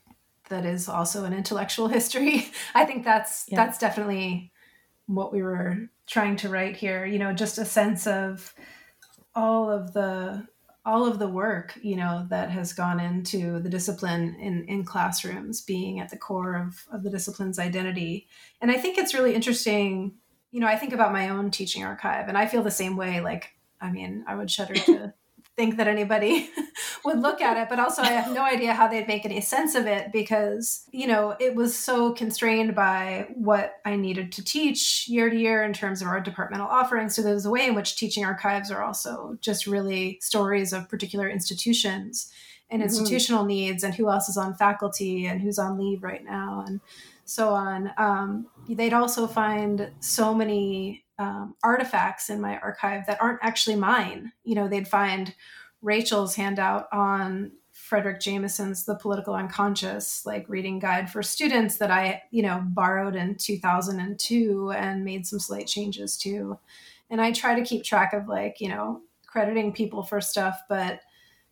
that 0.50 0.66
is 0.66 0.90
also 0.90 1.24
an 1.24 1.34
intellectual 1.34 1.88
history 1.98 2.52
i 2.76 2.86
think 2.86 3.04
that's 3.04 3.46
yeah. 3.48 3.56
that's 3.56 3.78
definitely 3.78 4.52
what 5.08 5.34
we 5.34 5.42
were 5.42 5.90
trying 6.08 6.36
to 6.36 6.50
write 6.50 6.76
here 6.78 7.06
you 7.06 7.20
know 7.20 7.34
just 7.34 7.58
a 7.58 7.66
sense 7.66 8.08
of 8.08 8.54
all 9.36 9.70
of 9.70 9.94
the 9.94 10.48
all 10.86 11.06
of 11.06 11.18
the 11.18 11.28
work 11.28 11.78
you 11.82 11.96
know 11.96 12.26
that 12.30 12.50
has 12.50 12.74
gone 12.74 13.00
into 13.00 13.60
the 13.60 13.70
discipline 13.70 14.36
in 14.40 14.66
in 14.68 14.84
classrooms 14.84 15.62
being 15.62 16.00
at 16.00 16.10
the 16.10 16.18
core 16.18 16.56
of 16.56 16.86
of 16.92 17.04
the 17.04 17.10
discipline's 17.10 17.60
identity. 17.60 18.28
And 18.62 18.70
i 18.70 18.78
think 18.78 18.98
it's 18.98 19.14
really 19.14 19.34
interesting 19.34 20.16
you 20.52 20.60
know 20.60 20.68
i 20.68 20.76
think 20.76 20.94
about 20.94 21.14
my 21.14 21.30
own 21.30 21.52
teaching 21.52 21.84
archive 21.84 22.28
and 22.28 22.38
i 22.38 22.46
feel 22.46 22.64
the 22.64 22.72
same 22.72 22.96
way 22.98 23.22
like 23.22 23.54
i 23.82 23.92
mean 23.92 24.24
i 24.28 24.36
would 24.36 24.52
shudder 24.52 24.76
to 24.76 25.14
think 25.56 25.78
that 25.78 25.88
anybody 25.88 26.50
would 27.06 27.20
look 27.20 27.42
at 27.42 27.58
it 27.58 27.70
but 27.70 27.80
also 27.80 28.02
i 28.02 28.08
have 28.08 28.34
no 28.34 28.42
idea 28.44 28.74
how 28.74 28.88
they'd 28.88 29.08
make 29.08 29.26
any 29.26 29.40
sense 29.40 29.76
of 29.76 29.86
it 29.86 30.12
because 30.12 30.86
you 30.92 31.06
know 31.06 31.36
it 31.40 31.54
was 31.54 31.78
so 31.78 32.12
constrained 32.14 32.74
by 32.74 33.28
what 33.36 33.76
i 33.86 33.96
needed 33.96 34.32
to 34.32 34.44
teach 34.44 35.08
year 35.08 35.30
to 35.30 35.38
year 35.38 35.64
in 35.64 35.74
terms 35.74 36.02
of 36.02 36.08
our 36.08 36.20
departmental 36.20 36.68
offerings 36.68 37.16
so 37.16 37.22
there's 37.22 37.46
a 37.46 37.52
way 37.52 37.68
in 37.68 37.76
which 37.76 37.96
teaching 37.96 38.26
archives 38.26 38.72
are 38.72 38.84
also 38.84 39.38
just 39.42 39.68
really 39.68 40.18
stories 40.22 40.74
of 40.74 40.90
particular 40.90 41.30
institutions 41.30 42.32
and 42.72 42.82
mm-hmm. 42.82 42.90
institutional 42.90 43.46
needs 43.46 43.84
and 43.84 43.94
who 43.94 44.10
else 44.10 44.30
is 44.30 44.38
on 44.38 44.56
faculty 44.56 45.26
and 45.28 45.42
who's 45.42 45.60
on 45.60 45.78
leave 45.78 46.02
right 46.02 46.26
now 46.26 46.64
and 46.68 46.80
so 47.26 47.50
on 47.50 47.92
um, 47.98 48.48
they'd 48.70 48.94
also 48.94 49.28
find 49.28 49.92
so 50.00 50.34
many 50.34 51.03
um, 51.20 51.56
artifacts 51.64 52.30
in 52.30 52.42
my 52.42 52.58
archive 52.60 53.06
that 53.08 53.22
aren't 53.22 53.40
actually 53.42 53.76
mine. 53.76 54.32
You 54.44 54.56
know, 54.56 54.68
they'd 54.68 54.88
find 54.88 55.34
Rachel's 55.82 56.36
handout 56.36 56.88
on 56.92 57.52
Fredric 57.74 58.22
Jameson's 58.22 58.86
The 58.86 58.96
Political 58.96 59.36
Unconscious, 59.36 60.26
like 60.26 60.48
reading 60.48 60.80
guide 60.80 61.10
for 61.10 61.22
students 61.22 61.78
that 61.78 61.92
I, 61.92 62.24
you 62.32 62.42
know, 62.42 62.64
borrowed 62.66 63.16
in 63.16 63.36
2002 63.36 64.72
and 64.72 65.04
made 65.04 65.28
some 65.28 65.40
slight 65.40 65.68
changes 65.68 66.18
to. 66.18 66.58
And 67.10 67.20
I 67.20 67.32
try 67.32 67.56
to 67.56 67.66
keep 67.66 67.84
track 67.84 68.14
of 68.14 68.28
like, 68.28 68.62
you 68.62 68.70
know, 68.70 69.02
crediting 69.28 69.74
people 69.74 70.04
for 70.04 70.22
stuff, 70.22 70.62
but 70.70 71.02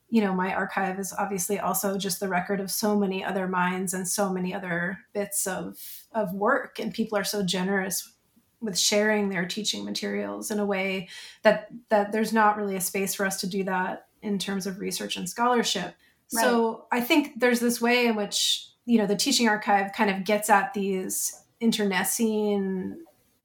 you 0.09 0.21
know, 0.21 0.33
my 0.33 0.53
archive 0.53 0.99
is 0.99 1.13
obviously 1.17 1.57
also 1.57 1.97
just 1.97 2.19
the 2.19 2.27
record 2.27 2.59
of 2.59 2.69
so 2.69 2.97
many 2.97 3.23
other 3.23 3.47
minds 3.47 3.93
and 3.93 4.05
so 4.05 4.29
many 4.29 4.53
other 4.53 4.99
bits 5.13 5.47
of 5.47 5.77
of 6.11 6.33
work 6.33 6.79
and 6.79 6.93
people 6.93 7.17
are 7.17 7.23
so 7.23 7.43
generous 7.43 8.13
with 8.61 8.77
sharing 8.77 9.29
their 9.29 9.45
teaching 9.45 9.83
materials 9.83 10.51
in 10.51 10.59
a 10.59 10.65
way 10.65 11.09
that 11.43 11.69
that 11.89 12.11
there's 12.11 12.31
not 12.31 12.57
really 12.57 12.75
a 12.75 12.81
space 12.81 13.13
for 13.13 13.25
us 13.25 13.41
to 13.41 13.47
do 13.47 13.63
that 13.63 14.07
in 14.21 14.37
terms 14.37 14.67
of 14.67 14.79
research 14.79 15.17
and 15.17 15.29
scholarship. 15.29 15.95
Right. 16.33 16.43
So 16.43 16.85
I 16.91 17.01
think 17.01 17.39
there's 17.39 17.59
this 17.59 17.81
way 17.81 18.07
in 18.07 18.15
which 18.15 18.67
you 18.85 18.97
know 18.97 19.07
the 19.07 19.15
teaching 19.15 19.47
archive 19.47 19.93
kind 19.93 20.09
of 20.09 20.23
gets 20.23 20.49
at 20.49 20.73
these 20.73 21.35
internecine 21.59 22.99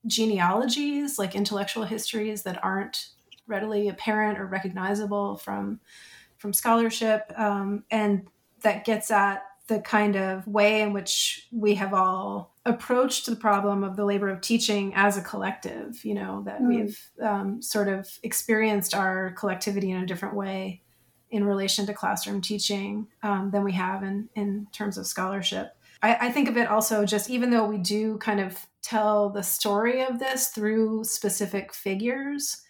genealogies, 0.06 1.18
like 1.18 1.34
intellectual 1.34 1.84
histories 1.84 2.42
that 2.42 2.62
aren't 2.62 3.08
readily 3.46 3.88
apparent 3.88 4.38
or 4.38 4.46
recognizable 4.46 5.36
from 5.36 5.80
from 6.36 6.52
scholarship, 6.52 7.32
um, 7.36 7.84
and 7.90 8.26
that 8.62 8.84
gets 8.84 9.10
at 9.10 9.42
the 9.68 9.80
kind 9.80 10.16
of 10.16 10.46
way 10.46 10.82
in 10.82 10.92
which 10.92 11.48
we 11.50 11.74
have 11.74 11.92
all 11.92 12.54
approached 12.66 13.26
the 13.26 13.36
problem 13.36 13.84
of 13.84 13.96
the 13.96 14.04
labor 14.04 14.28
of 14.28 14.40
teaching 14.40 14.92
as 14.94 15.16
a 15.16 15.22
collective 15.22 16.04
you 16.04 16.14
know 16.14 16.42
that 16.44 16.60
mm. 16.60 16.66
we've 16.66 17.00
um, 17.22 17.62
sort 17.62 17.88
of 17.88 18.18
experienced 18.22 18.94
our 18.94 19.32
collectivity 19.32 19.92
in 19.92 20.02
a 20.02 20.06
different 20.06 20.34
way 20.34 20.82
in 21.30 21.44
relation 21.44 21.86
to 21.86 21.94
classroom 21.94 22.40
teaching 22.40 23.06
um, 23.22 23.50
than 23.50 23.64
we 23.64 23.72
have 23.72 24.02
in, 24.02 24.28
in 24.34 24.66
terms 24.72 24.98
of 24.98 25.06
scholarship 25.06 25.76
I, 26.02 26.26
I 26.26 26.32
think 26.32 26.48
of 26.48 26.56
it 26.56 26.68
also 26.68 27.06
just 27.06 27.30
even 27.30 27.50
though 27.50 27.66
we 27.66 27.78
do 27.78 28.18
kind 28.18 28.40
of 28.40 28.66
tell 28.82 29.30
the 29.30 29.42
story 29.42 30.02
of 30.02 30.18
this 30.18 30.48
through 30.48 31.04
specific 31.04 31.72
figures 31.72 32.62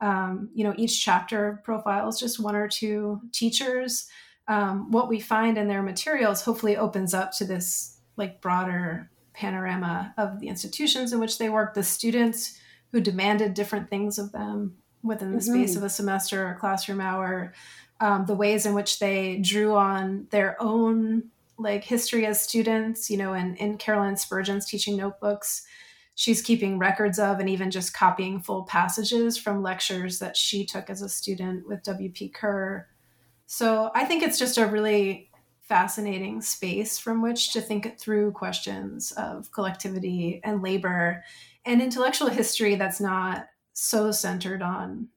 um, 0.00 0.48
you 0.54 0.64
know 0.64 0.74
each 0.78 1.04
chapter 1.04 1.60
profiles 1.62 2.18
just 2.18 2.40
one 2.40 2.56
or 2.56 2.68
two 2.68 3.20
teachers 3.32 4.06
um, 4.48 4.90
what 4.90 5.08
we 5.08 5.20
find 5.20 5.58
in 5.58 5.68
their 5.68 5.82
materials 5.82 6.42
hopefully 6.42 6.76
opens 6.76 7.12
up 7.12 7.32
to 7.32 7.44
this 7.44 7.98
like 8.16 8.40
broader 8.40 9.10
panorama 9.34 10.14
of 10.16 10.40
the 10.40 10.48
institutions 10.48 11.12
in 11.12 11.20
which 11.20 11.38
they 11.38 11.48
worked, 11.48 11.74
the 11.74 11.82
students 11.82 12.58
who 12.92 13.00
demanded 13.00 13.54
different 13.54 13.88
things 13.88 14.18
of 14.18 14.32
them 14.32 14.76
within 15.02 15.32
the 15.32 15.38
mm-hmm. 15.38 15.62
space 15.62 15.76
of 15.76 15.82
a 15.82 15.88
semester 15.88 16.46
or 16.46 16.54
classroom 16.54 17.00
hour, 17.00 17.52
um, 18.00 18.26
the 18.26 18.34
ways 18.34 18.66
in 18.66 18.74
which 18.74 18.98
they 18.98 19.38
drew 19.38 19.74
on 19.74 20.26
their 20.30 20.60
own 20.60 21.24
like 21.58 21.84
history 21.84 22.26
as 22.26 22.40
students, 22.40 23.10
you 23.10 23.16
know, 23.16 23.34
in, 23.34 23.56
in 23.56 23.78
Carolyn 23.78 24.16
Spurgeon's 24.16 24.66
teaching 24.66 24.96
notebooks, 24.96 25.64
she's 26.14 26.42
keeping 26.42 26.78
records 26.78 27.18
of 27.18 27.38
and 27.38 27.48
even 27.48 27.70
just 27.70 27.94
copying 27.94 28.40
full 28.40 28.64
passages 28.64 29.38
from 29.38 29.62
lectures 29.62 30.18
that 30.18 30.36
she 30.36 30.64
took 30.64 30.90
as 30.90 31.02
a 31.02 31.08
student 31.08 31.66
with 31.66 31.82
W.P. 31.84 32.28
Kerr 32.30 32.86
So 33.46 33.90
I 33.94 34.04
think 34.04 34.22
it's 34.22 34.38
just 34.38 34.58
a 34.58 34.66
really 34.66 35.30
fascinating 35.72 36.42
space 36.42 36.98
from 36.98 37.22
which 37.22 37.50
to 37.54 37.58
think 37.58 37.98
through 37.98 38.30
questions 38.30 39.10
of 39.12 39.50
collectivity 39.52 40.38
and 40.44 40.60
labor 40.60 41.24
and 41.64 41.80
intellectual 41.80 42.28
history 42.28 42.74
that's 42.74 43.00
not 43.00 43.46
so 43.72 44.12
centered 44.12 44.60
on, 44.60 45.08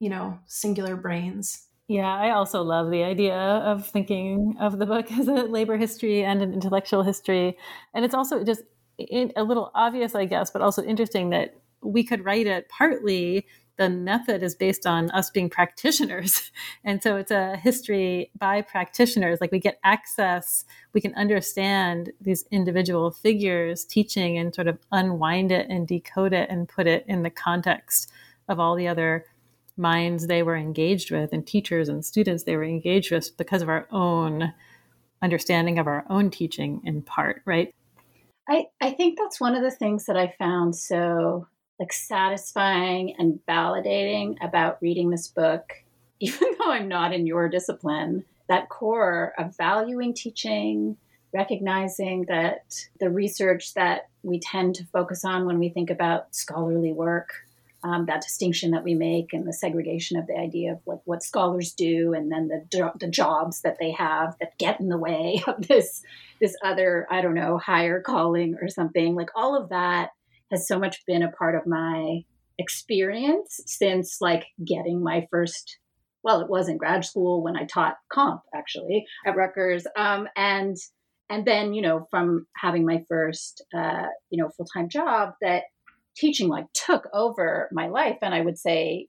you 0.00 0.10
know, 0.10 0.38
singular 0.44 0.96
brains. 0.96 1.66
Yeah, 1.88 2.14
I 2.14 2.32
also 2.32 2.60
love 2.60 2.90
the 2.90 3.02
idea 3.02 3.38
of 3.38 3.86
thinking 3.86 4.54
of 4.60 4.78
the 4.78 4.84
book 4.84 5.10
as 5.18 5.28
a 5.28 5.44
labor 5.44 5.78
history 5.78 6.22
and 6.22 6.42
an 6.42 6.52
intellectual 6.52 7.02
history. 7.02 7.56
And 7.94 8.04
it's 8.04 8.14
also 8.14 8.44
just 8.44 8.64
a 9.00 9.42
little 9.42 9.70
obvious, 9.74 10.14
I 10.14 10.26
guess, 10.26 10.50
but 10.50 10.60
also 10.60 10.82
interesting 10.82 11.30
that 11.30 11.54
we 11.82 12.04
could 12.04 12.22
write 12.22 12.46
it 12.46 12.68
partly 12.68 13.46
the 13.76 13.88
method 13.88 14.42
is 14.42 14.54
based 14.54 14.86
on 14.86 15.10
us 15.10 15.30
being 15.30 15.48
practitioners. 15.50 16.50
And 16.84 17.02
so 17.02 17.16
it's 17.16 17.30
a 17.30 17.56
history 17.56 18.30
by 18.38 18.60
practitioners. 18.60 19.40
Like 19.40 19.52
we 19.52 19.60
get 19.60 19.78
access, 19.84 20.64
we 20.92 21.00
can 21.00 21.14
understand 21.14 22.10
these 22.20 22.44
individual 22.50 23.12
figures 23.12 23.84
teaching 23.84 24.36
and 24.36 24.54
sort 24.54 24.66
of 24.66 24.78
unwind 24.90 25.52
it 25.52 25.68
and 25.70 25.86
decode 25.86 26.32
it 26.32 26.50
and 26.50 26.68
put 26.68 26.86
it 26.86 27.04
in 27.06 27.22
the 27.22 27.30
context 27.30 28.10
of 28.48 28.58
all 28.58 28.74
the 28.74 28.88
other 28.88 29.24
minds 29.76 30.26
they 30.26 30.42
were 30.42 30.56
engaged 30.56 31.10
with 31.10 31.32
and 31.32 31.46
teachers 31.46 31.88
and 31.88 32.04
students 32.04 32.42
they 32.42 32.56
were 32.56 32.64
engaged 32.64 33.12
with 33.12 33.36
because 33.36 33.62
of 33.62 33.68
our 33.68 33.86
own 33.90 34.52
understanding 35.22 35.78
of 35.78 35.86
our 35.86 36.04
own 36.10 36.30
teaching 36.30 36.80
in 36.84 37.00
part, 37.00 37.42
right? 37.44 37.72
I, 38.48 38.66
I 38.80 38.90
think 38.90 39.18
that's 39.18 39.40
one 39.40 39.54
of 39.54 39.62
the 39.62 39.70
things 39.70 40.06
that 40.06 40.16
I 40.16 40.34
found 40.38 40.74
so 40.74 41.46
like 41.82 41.92
satisfying 41.92 43.16
and 43.18 43.40
validating 43.48 44.36
about 44.40 44.78
reading 44.80 45.10
this 45.10 45.26
book, 45.26 45.82
even 46.20 46.54
though 46.56 46.70
I'm 46.70 46.86
not 46.86 47.12
in 47.12 47.26
your 47.26 47.48
discipline, 47.48 48.24
that 48.48 48.68
core 48.68 49.32
of 49.36 49.56
valuing 49.56 50.14
teaching, 50.14 50.96
recognizing 51.34 52.26
that 52.28 52.86
the 53.00 53.10
research 53.10 53.74
that 53.74 54.08
we 54.22 54.38
tend 54.38 54.76
to 54.76 54.84
focus 54.92 55.24
on 55.24 55.44
when 55.44 55.58
we 55.58 55.70
think 55.70 55.90
about 55.90 56.32
scholarly 56.32 56.92
work, 56.92 57.32
um, 57.82 58.06
that 58.06 58.22
distinction 58.22 58.70
that 58.70 58.84
we 58.84 58.94
make 58.94 59.32
and 59.32 59.44
the 59.44 59.52
segregation 59.52 60.16
of 60.16 60.28
the 60.28 60.38
idea 60.38 60.74
of 60.74 60.80
like 60.86 61.00
what 61.04 61.24
scholars 61.24 61.72
do 61.72 62.14
and 62.14 62.30
then 62.30 62.46
the, 62.46 62.92
the 63.00 63.08
jobs 63.08 63.62
that 63.62 63.78
they 63.80 63.90
have 63.90 64.36
that 64.38 64.56
get 64.56 64.78
in 64.78 64.88
the 64.88 64.96
way 64.96 65.42
of 65.48 65.66
this 65.66 66.04
this 66.40 66.54
other 66.62 67.08
i 67.10 67.20
don't 67.20 67.34
know 67.34 67.58
higher 67.58 68.00
calling 68.00 68.56
or 68.62 68.68
something 68.68 69.16
like 69.16 69.30
all 69.34 69.60
of 69.60 69.70
that 69.70 70.10
has 70.52 70.68
so 70.68 70.78
much 70.78 71.04
been 71.06 71.22
a 71.22 71.32
part 71.32 71.54
of 71.54 71.66
my 71.66 72.20
experience 72.58 73.60
since 73.66 74.18
like 74.20 74.44
getting 74.64 75.02
my 75.02 75.26
first 75.30 75.78
well 76.22 76.40
it 76.40 76.50
was 76.50 76.68
in 76.68 76.76
grad 76.76 77.04
school 77.04 77.42
when 77.42 77.56
i 77.56 77.64
taught 77.64 77.96
comp 78.12 78.42
actually 78.54 79.06
at 79.26 79.36
rutgers. 79.36 79.86
Um, 79.96 80.28
and 80.36 80.76
and 81.30 81.46
then 81.46 81.72
you 81.72 81.82
know 81.82 82.06
from 82.10 82.46
having 82.56 82.84
my 82.84 83.04
first 83.08 83.64
uh, 83.74 84.06
you 84.30 84.40
know 84.40 84.50
full-time 84.50 84.88
job 84.88 85.32
that 85.40 85.64
teaching 86.14 86.48
like 86.48 86.66
took 86.74 87.08
over 87.12 87.68
my 87.72 87.88
life. 87.88 88.18
And 88.22 88.34
i 88.34 88.40
would 88.40 88.58
say 88.58 89.08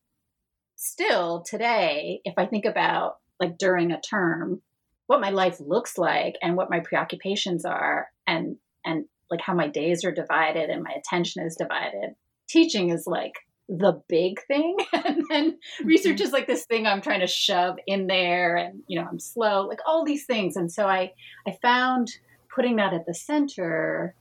still 0.75 1.43
today 1.45 2.21
if 2.25 2.33
i 2.37 2.45
think 2.45 2.65
about 2.65 3.17
like 3.39 3.57
during 3.57 3.91
a 3.91 4.01
term 4.01 4.61
what 5.07 5.21
my 5.21 5.29
life 5.29 5.59
looks 5.59 5.97
like 5.97 6.35
and 6.41 6.55
what 6.55 6.69
my 6.69 6.79
preoccupations 6.79 7.65
are 7.65 8.07
and 8.25 8.57
and 8.85 9.05
like 9.29 9.41
how 9.41 9.53
my 9.53 9.67
days 9.67 10.03
are 10.03 10.11
divided 10.11 10.69
and 10.69 10.83
my 10.83 10.91
attention 10.91 11.43
is 11.45 11.55
divided. 11.55 12.15
Teaching 12.47 12.89
is 12.89 13.05
like 13.07 13.33
the 13.69 14.01
big 14.09 14.39
thing 14.47 14.75
and 14.93 15.23
then 15.29 15.51
mm-hmm. 15.51 15.87
research 15.87 16.19
is 16.19 16.31
like 16.31 16.47
this 16.47 16.65
thing 16.65 16.85
i'm 16.85 17.01
trying 17.01 17.21
to 17.21 17.27
shove 17.27 17.77
in 17.87 18.07
there 18.07 18.57
and 18.57 18.83
you 18.87 18.99
know 18.99 19.07
i'm 19.09 19.19
slow 19.19 19.65
like 19.67 19.79
all 19.87 20.03
these 20.03 20.25
things 20.25 20.57
and 20.57 20.71
so 20.71 20.85
i 20.85 21.11
i 21.47 21.57
found 21.61 22.09
putting 22.53 22.75
that 22.75 22.93
at 22.93 23.05
the 23.05 23.13
center 23.13 24.15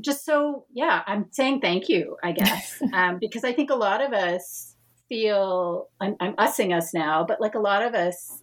just 0.00 0.24
so 0.24 0.64
yeah 0.72 1.02
i'm 1.06 1.26
saying 1.30 1.60
thank 1.60 1.88
you 1.88 2.16
i 2.24 2.32
guess 2.32 2.82
um, 2.94 3.18
because 3.20 3.44
i 3.44 3.52
think 3.52 3.70
a 3.70 3.74
lot 3.74 4.02
of 4.02 4.12
us 4.12 4.74
feel 5.08 5.88
I'm, 6.00 6.16
I'm 6.18 6.34
ussing 6.36 6.76
us 6.76 6.94
now 6.94 7.24
but 7.24 7.40
like 7.40 7.54
a 7.54 7.60
lot 7.60 7.82
of 7.82 7.94
us 7.94 8.42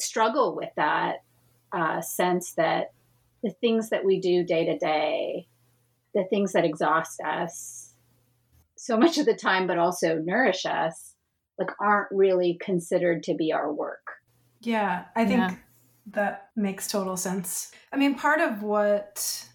struggle 0.00 0.56
with 0.56 0.70
that 0.76 1.22
uh, 1.72 2.00
sense 2.00 2.52
that 2.52 2.92
the 3.44 3.54
things 3.60 3.90
that 3.90 4.04
we 4.04 4.20
do 4.20 4.42
day 4.42 4.64
to 4.64 4.76
day 4.78 5.46
the 6.14 6.24
things 6.30 6.52
that 6.52 6.64
exhaust 6.64 7.20
us 7.20 7.92
so 8.76 8.96
much 8.96 9.18
of 9.18 9.26
the 9.26 9.34
time, 9.34 9.66
but 9.66 9.78
also 9.78 10.16
nourish 10.16 10.64
us, 10.64 11.14
like 11.58 11.70
aren't 11.80 12.08
really 12.10 12.58
considered 12.60 13.22
to 13.24 13.34
be 13.34 13.52
our 13.52 13.72
work. 13.72 14.06
Yeah, 14.60 15.04
I 15.16 15.24
think 15.24 15.40
yeah. 15.40 15.56
that 16.12 16.50
makes 16.56 16.88
total 16.88 17.16
sense. 17.16 17.72
I 17.92 17.96
mean, 17.96 18.14
part 18.14 18.40
of 18.40 18.62
what 18.62 19.48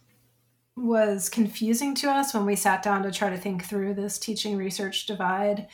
was 0.76 1.30
confusing 1.30 1.94
to 1.94 2.10
us 2.10 2.34
when 2.34 2.46
we 2.46 2.56
sat 2.56 2.84
down 2.84 3.04
to 3.04 3.12
try 3.12 3.30
to 3.30 3.38
think 3.38 3.66
through 3.66 3.94
this 3.94 4.18
teaching 4.18 4.56
research 4.56 5.06
divide 5.06 5.68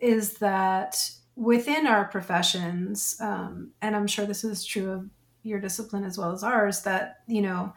is 0.00 0.34
that 0.34 1.10
within 1.36 1.86
our 1.86 2.06
professions, 2.06 3.16
um, 3.20 3.72
and 3.80 3.96
I'm 3.96 4.06
sure 4.06 4.26
this 4.26 4.44
is 4.44 4.64
true 4.64 4.90
of 4.90 5.10
your 5.42 5.60
discipline 5.60 6.04
as 6.04 6.18
well 6.18 6.32
as 6.32 6.42
ours, 6.42 6.82
that, 6.82 7.20
you 7.26 7.42
know, 7.42 7.72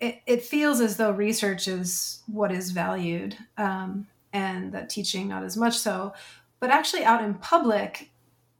it, 0.00 0.20
it 0.26 0.42
feels 0.42 0.80
as 0.80 0.96
though 0.96 1.10
research 1.10 1.68
is 1.68 2.22
what 2.26 2.52
is 2.52 2.70
valued 2.70 3.36
um, 3.56 4.06
and 4.32 4.72
that 4.72 4.90
teaching 4.90 5.28
not 5.28 5.42
as 5.42 5.56
much 5.56 5.76
so. 5.76 6.12
But 6.60 6.70
actually 6.70 7.04
out 7.04 7.22
in 7.22 7.34
public 7.34 8.10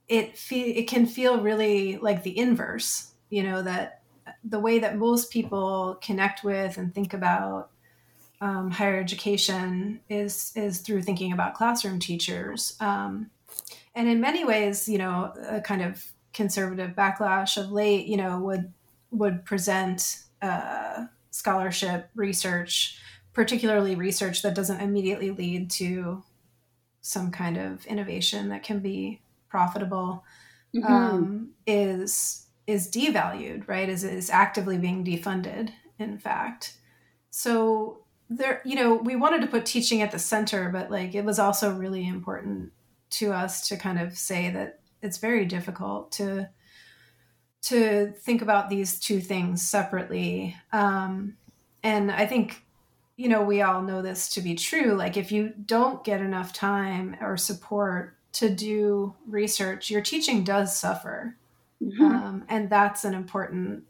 it 0.07 0.37
fe- 0.37 0.71
it 0.71 0.87
can 0.87 1.05
feel 1.05 1.41
really 1.41 1.97
like 1.97 2.23
the 2.23 2.37
inverse 2.37 3.11
you 3.29 3.43
know 3.43 3.61
that 3.61 4.01
the 4.43 4.59
way 4.59 4.79
that 4.79 4.97
most 4.97 5.31
people 5.31 5.97
connect 6.01 6.43
with 6.43 6.77
and 6.77 6.93
think 6.93 7.13
about 7.13 7.69
um, 8.39 8.71
higher 8.71 8.99
education 8.99 9.99
is 10.09 10.51
is 10.55 10.79
through 10.79 11.01
thinking 11.01 11.31
about 11.31 11.55
classroom 11.55 11.99
teachers. 11.99 12.75
Um, 12.79 13.31
and 13.95 14.07
in 14.07 14.21
many 14.21 14.45
ways 14.45 14.87
you 14.87 14.97
know 14.97 15.33
a 15.49 15.61
kind 15.61 15.81
of 15.81 16.05
conservative 16.37 16.91
backlash 16.91 17.57
of 17.57 17.71
late 17.71 18.05
you 18.05 18.15
know 18.15 18.39
would 18.39 18.71
would 19.11 19.43
present 19.43 20.19
uh, 20.41 21.05
scholarship 21.31 22.09
research, 22.15 22.99
particularly 23.33 23.95
research 23.95 24.43
that 24.43 24.53
doesn't 24.53 24.79
immediately 24.79 25.31
lead 25.31 25.69
to 25.71 26.23
some 27.01 27.31
kind 27.31 27.57
of 27.57 27.85
innovation 27.87 28.49
that 28.49 28.63
can 28.63 28.79
be 28.79 29.19
profitable, 29.49 30.23
mm-hmm. 30.75 30.93
um, 30.93 31.49
is 31.65 32.45
is 32.67 32.91
devalued, 32.91 33.67
right? 33.67 33.89
Is 33.89 34.03
is 34.03 34.29
actively 34.29 34.77
being 34.77 35.03
defunded, 35.03 35.71
in 35.97 36.19
fact. 36.19 36.77
So 37.31 37.99
there, 38.29 38.61
you 38.63 38.75
know, 38.75 38.93
we 38.95 39.15
wanted 39.15 39.41
to 39.41 39.47
put 39.47 39.65
teaching 39.65 40.03
at 40.03 40.11
the 40.11 40.19
center, 40.19 40.69
but 40.69 40.91
like 40.91 41.15
it 41.15 41.25
was 41.25 41.39
also 41.39 41.73
really 41.73 42.07
important 42.07 42.71
to 43.09 43.33
us 43.33 43.67
to 43.69 43.77
kind 43.77 43.99
of 43.99 44.15
say 44.17 44.51
that 44.51 44.79
it's 45.01 45.17
very 45.17 45.45
difficult 45.45 46.11
to 46.13 46.49
to 47.63 48.13
think 48.19 48.41
about 48.41 48.69
these 48.69 48.99
two 48.99 49.19
things 49.19 49.61
separately. 49.61 50.55
Um, 50.71 51.35
and 51.83 52.11
I 52.11 52.25
think, 52.25 52.63
you 53.17 53.27
know, 53.27 53.41
we 53.41 53.61
all 53.61 53.81
know 53.81 54.01
this 54.01 54.29
to 54.35 54.41
be 54.41 54.55
true. 54.55 54.93
Like, 54.93 55.17
if 55.17 55.31
you 55.31 55.53
don't 55.65 56.03
get 56.03 56.21
enough 56.21 56.53
time 56.53 57.17
or 57.19 57.35
support 57.35 58.15
to 58.33 58.49
do 58.49 59.15
research, 59.27 59.89
your 59.89 60.01
teaching 60.01 60.43
does 60.43 60.77
suffer. 60.77 61.35
Mm-hmm. 61.83 62.05
Um, 62.05 62.45
and 62.47 62.69
that's 62.69 63.03
an 63.03 63.13
important, 63.13 63.83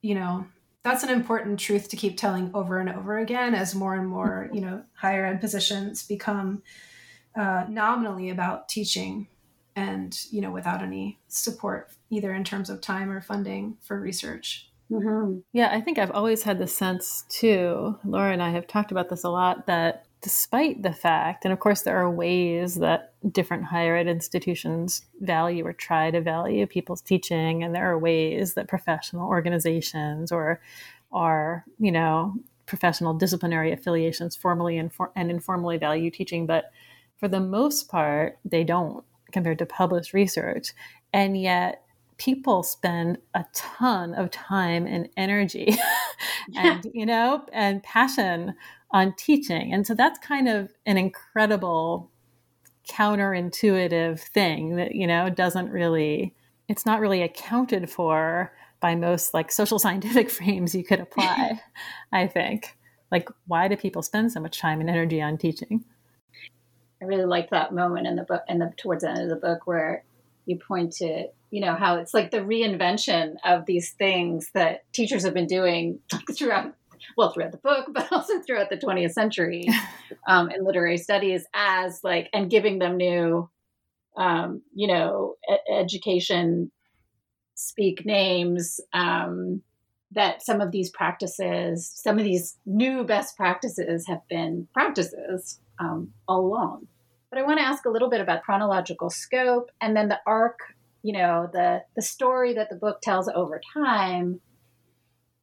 you 0.00 0.14
know, 0.14 0.46
that's 0.82 1.02
an 1.02 1.10
important 1.10 1.60
truth 1.60 1.88
to 1.90 1.96
keep 1.96 2.16
telling 2.16 2.50
over 2.54 2.78
and 2.78 2.88
over 2.88 3.18
again 3.18 3.54
as 3.54 3.74
more 3.74 3.94
and 3.94 4.08
more, 4.08 4.48
you 4.52 4.60
know, 4.60 4.84
higher 4.94 5.26
ed 5.26 5.40
positions 5.40 6.06
become 6.06 6.62
uh, 7.36 7.64
nominally 7.68 8.30
about 8.30 8.68
teaching 8.68 9.28
and 9.76 10.26
you 10.30 10.40
know 10.40 10.50
without 10.50 10.82
any 10.82 11.18
support 11.28 11.90
either 12.10 12.32
in 12.32 12.44
terms 12.44 12.70
of 12.70 12.80
time 12.80 13.10
or 13.10 13.20
funding 13.20 13.76
for 13.80 13.98
research 13.98 14.68
mm-hmm. 14.90 15.38
yeah 15.52 15.70
i 15.72 15.80
think 15.80 15.98
i've 15.98 16.10
always 16.10 16.42
had 16.42 16.58
the 16.58 16.66
sense 16.66 17.24
too 17.28 17.98
laura 18.04 18.32
and 18.32 18.42
i 18.42 18.50
have 18.50 18.66
talked 18.66 18.90
about 18.92 19.08
this 19.08 19.24
a 19.24 19.30
lot 19.30 19.66
that 19.66 20.06
despite 20.20 20.82
the 20.82 20.92
fact 20.92 21.44
and 21.44 21.52
of 21.52 21.58
course 21.58 21.82
there 21.82 21.96
are 21.96 22.10
ways 22.10 22.76
that 22.76 23.12
different 23.30 23.64
higher 23.64 23.96
ed 23.96 24.06
institutions 24.06 25.02
value 25.20 25.66
or 25.66 25.72
try 25.72 26.10
to 26.10 26.20
value 26.20 26.66
people's 26.66 27.02
teaching 27.02 27.62
and 27.62 27.74
there 27.74 27.90
are 27.90 27.98
ways 27.98 28.54
that 28.54 28.68
professional 28.68 29.28
organizations 29.28 30.30
or 30.30 30.60
are 31.12 31.64
you 31.78 31.90
know 31.90 32.34
professional 32.66 33.12
disciplinary 33.12 33.72
affiliations 33.72 34.36
formally 34.36 34.78
and, 34.78 34.92
for- 34.92 35.12
and 35.16 35.30
informally 35.30 35.76
value 35.76 36.10
teaching 36.10 36.46
but 36.46 36.70
for 37.16 37.28
the 37.28 37.40
most 37.40 37.88
part 37.88 38.38
they 38.44 38.64
don't 38.64 39.04
compared 39.32 39.58
to 39.58 39.66
published 39.66 40.12
research. 40.12 40.72
And 41.12 41.40
yet, 41.40 41.84
people 42.18 42.62
spend 42.62 43.18
a 43.34 43.44
ton 43.52 44.14
of 44.14 44.30
time 44.30 44.86
and 44.86 45.08
energy 45.16 45.74
and, 46.56 46.86
you 46.94 47.04
know, 47.04 47.44
and 47.52 47.82
passion 47.82 48.54
on 48.92 49.14
teaching. 49.16 49.72
And 49.72 49.86
so 49.86 49.94
that's 49.94 50.18
kind 50.20 50.48
of 50.48 50.70
an 50.86 50.98
incredible 50.98 52.10
counterintuitive 52.88 54.20
thing 54.20 54.76
that, 54.76 54.94
you 54.94 55.06
know, 55.06 55.30
doesn't 55.30 55.70
really 55.70 56.34
it's 56.68 56.86
not 56.86 57.00
really 57.00 57.22
accounted 57.22 57.90
for 57.90 58.52
by 58.80 58.94
most 58.94 59.34
like 59.34 59.52
social 59.52 59.78
scientific 59.78 60.30
frames 60.38 60.74
you 60.74 60.84
could 60.84 61.00
apply, 61.00 61.60
I 62.12 62.26
think. 62.26 62.76
Like, 63.10 63.28
why 63.46 63.68
do 63.68 63.76
people 63.76 64.02
spend 64.02 64.32
so 64.32 64.40
much 64.40 64.58
time 64.58 64.80
and 64.80 64.88
energy 64.88 65.20
on 65.20 65.36
teaching? 65.36 65.84
I 67.02 67.04
really 67.04 67.24
like 67.24 67.50
that 67.50 67.74
moment 67.74 68.06
in 68.06 68.14
the 68.14 68.22
book, 68.22 68.42
and 68.48 68.60
the 68.60 68.72
towards 68.76 69.02
the 69.02 69.10
end 69.10 69.22
of 69.22 69.28
the 69.28 69.36
book, 69.36 69.66
where 69.66 70.04
you 70.46 70.56
point 70.56 70.92
to, 70.94 71.26
you 71.50 71.60
know, 71.60 71.74
how 71.74 71.96
it's 71.96 72.14
like 72.14 72.30
the 72.30 72.38
reinvention 72.38 73.34
of 73.44 73.66
these 73.66 73.90
things 73.90 74.50
that 74.54 74.84
teachers 74.92 75.24
have 75.24 75.34
been 75.34 75.48
doing 75.48 75.98
throughout, 76.32 76.74
well, 77.16 77.32
throughout 77.32 77.50
the 77.50 77.58
book, 77.58 77.88
but 77.92 78.06
also 78.12 78.40
throughout 78.40 78.70
the 78.70 78.76
20th 78.76 79.12
century 79.12 79.66
um, 80.28 80.48
in 80.50 80.64
literary 80.64 80.96
studies, 80.96 81.44
as 81.54 82.04
like, 82.04 82.28
and 82.32 82.48
giving 82.48 82.78
them 82.78 82.96
new, 82.96 83.50
um, 84.16 84.62
you 84.72 84.86
know, 84.86 85.34
e- 85.50 85.72
education 85.74 86.70
speak 87.54 88.06
names. 88.06 88.80
Um, 88.92 89.62
that 90.14 90.42
some 90.42 90.60
of 90.60 90.70
these 90.72 90.90
practices, 90.90 91.90
some 91.94 92.18
of 92.18 92.24
these 92.24 92.58
new 92.66 93.02
best 93.02 93.34
practices 93.34 94.06
have 94.06 94.20
been 94.28 94.68
practices 94.74 95.58
um, 95.78 96.12
all 96.28 96.44
along. 96.44 96.86
But 97.32 97.40
I 97.40 97.46
want 97.46 97.60
to 97.60 97.64
ask 97.64 97.86
a 97.86 97.88
little 97.88 98.10
bit 98.10 98.20
about 98.20 98.42
chronological 98.42 99.08
scope 99.08 99.70
and 99.80 99.96
then 99.96 100.08
the 100.08 100.20
arc, 100.26 100.58
you 101.02 101.14
know, 101.14 101.48
the 101.50 101.82
the 101.96 102.02
story 102.02 102.52
that 102.52 102.68
the 102.68 102.76
book 102.76 103.00
tells 103.00 103.26
over 103.26 103.58
time. 103.72 104.42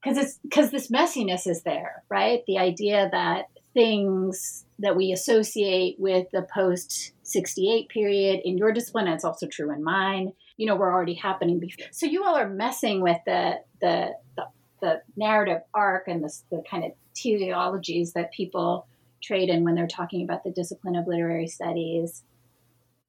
Because 0.04 0.20
it's 0.20 0.40
because 0.44 0.70
this 0.70 0.92
messiness 0.92 1.48
is 1.48 1.64
there, 1.64 2.04
right? 2.08 2.44
The 2.46 2.60
idea 2.60 3.10
that 3.12 3.46
things 3.74 4.66
that 4.78 4.96
we 4.96 5.12
associate 5.12 5.96
with 5.98 6.28
the 6.32 6.46
post 6.54 7.14
68 7.24 7.90
period 7.90 8.42
in 8.46 8.60
your 8.60 8.72
discipline, 8.72 9.08
and 9.08 9.16
it's 9.16 9.26
also 9.26 9.48
true 9.48 9.74
in 9.74 9.84
mine, 9.84 10.34
you 10.58 10.68
know, 10.68 10.76
were 10.76 10.94
already 10.94 11.16
happening 11.16 11.60
before. 11.60 11.88
So 11.92 12.06
you 12.06 12.24
all 12.24 12.36
are 12.36 12.48
messing 12.48 13.02
with 13.02 13.18
the 13.26 13.56
the 13.82 14.12
the, 14.38 14.44
the 14.80 15.02
narrative 15.18 15.62
arc 15.74 16.08
and 16.08 16.24
the, 16.24 16.32
the 16.52 16.64
kind 16.70 16.84
of 16.86 16.92
teleologies 17.16 18.14
that 18.14 18.32
people 18.32 18.86
trade 19.22 19.50
in 19.50 19.64
when 19.64 19.76
they're 19.76 19.88
talking 19.88 20.24
about 20.24 20.44
the 20.44 20.52
discipline 20.52 20.96
of 20.96 21.08
literary 21.08 21.48
studies. 21.48 22.24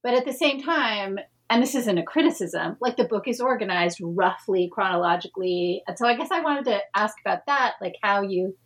But 0.03 0.14
at 0.14 0.25
the 0.25 0.33
same 0.33 0.62
time, 0.62 1.18
and 1.51 1.62
this 1.62 1.75
isn't 1.75 1.99
a 1.99 2.03
criticism, 2.03 2.77
like 2.81 2.96
the 2.96 3.05
book 3.05 3.27
is 3.27 3.40
organized 3.40 3.99
roughly 4.01 4.70
chronologically. 4.73 5.83
And 5.87 5.99
so 5.99 6.07
I 6.07 6.16
guess 6.16 6.31
I 6.31 6.40
wanted 6.40 6.66
to 6.66 6.81
ask 6.94 7.16
about 7.25 7.46
that, 7.46 7.75
like 7.81 7.96
how 8.03 8.23
you 8.23 8.57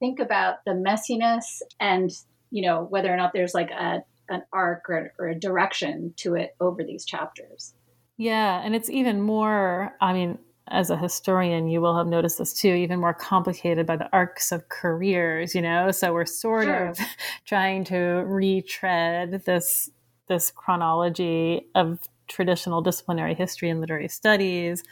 think 0.00 0.18
about 0.18 0.56
the 0.66 0.72
messiness 0.72 1.62
and, 1.78 2.10
you 2.50 2.62
know, 2.62 2.82
whether 2.82 3.12
or 3.12 3.16
not 3.16 3.32
there's 3.32 3.54
like 3.54 3.70
a, 3.70 4.02
an 4.28 4.42
arc 4.52 4.90
or, 4.90 5.12
or 5.18 5.28
a 5.28 5.38
direction 5.38 6.14
to 6.16 6.34
it 6.34 6.56
over 6.60 6.82
these 6.82 7.04
chapters. 7.04 7.74
Yeah. 8.16 8.60
And 8.62 8.74
it's 8.74 8.90
even 8.90 9.22
more, 9.22 9.94
I 10.00 10.12
mean, 10.12 10.38
as 10.68 10.90
a 10.90 10.96
historian, 10.96 11.68
you 11.68 11.80
will 11.80 11.96
have 11.96 12.06
noticed 12.06 12.38
this 12.38 12.52
too, 12.52 12.72
even 12.72 13.00
more 13.00 13.14
complicated 13.14 13.86
by 13.86 13.96
the 13.96 14.08
arcs 14.12 14.52
of 14.52 14.68
careers, 14.68 15.54
you 15.54 15.62
know? 15.62 15.90
So 15.90 16.12
we're 16.12 16.24
sort 16.24 16.64
sure. 16.64 16.88
of 16.88 16.98
trying 17.44 17.84
to 17.84 17.96
retread 18.26 19.42
this 19.44 19.90
this 20.28 20.50
chronology 20.50 21.66
of 21.74 21.98
traditional 22.28 22.80
disciplinary 22.80 23.34
history 23.34 23.68
and 23.68 23.80
literary 23.80 24.08
studies, 24.08 24.82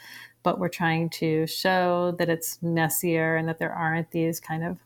but 0.43 0.59
we're 0.59 0.69
trying 0.69 1.09
to 1.09 1.47
show 1.47 2.13
that 2.19 2.29
it's 2.29 2.59
messier 2.61 3.35
and 3.37 3.47
that 3.47 3.57
there 3.57 3.73
aren't 3.73 4.11
these 4.11 4.39
kind 4.39 4.63
of 4.63 4.77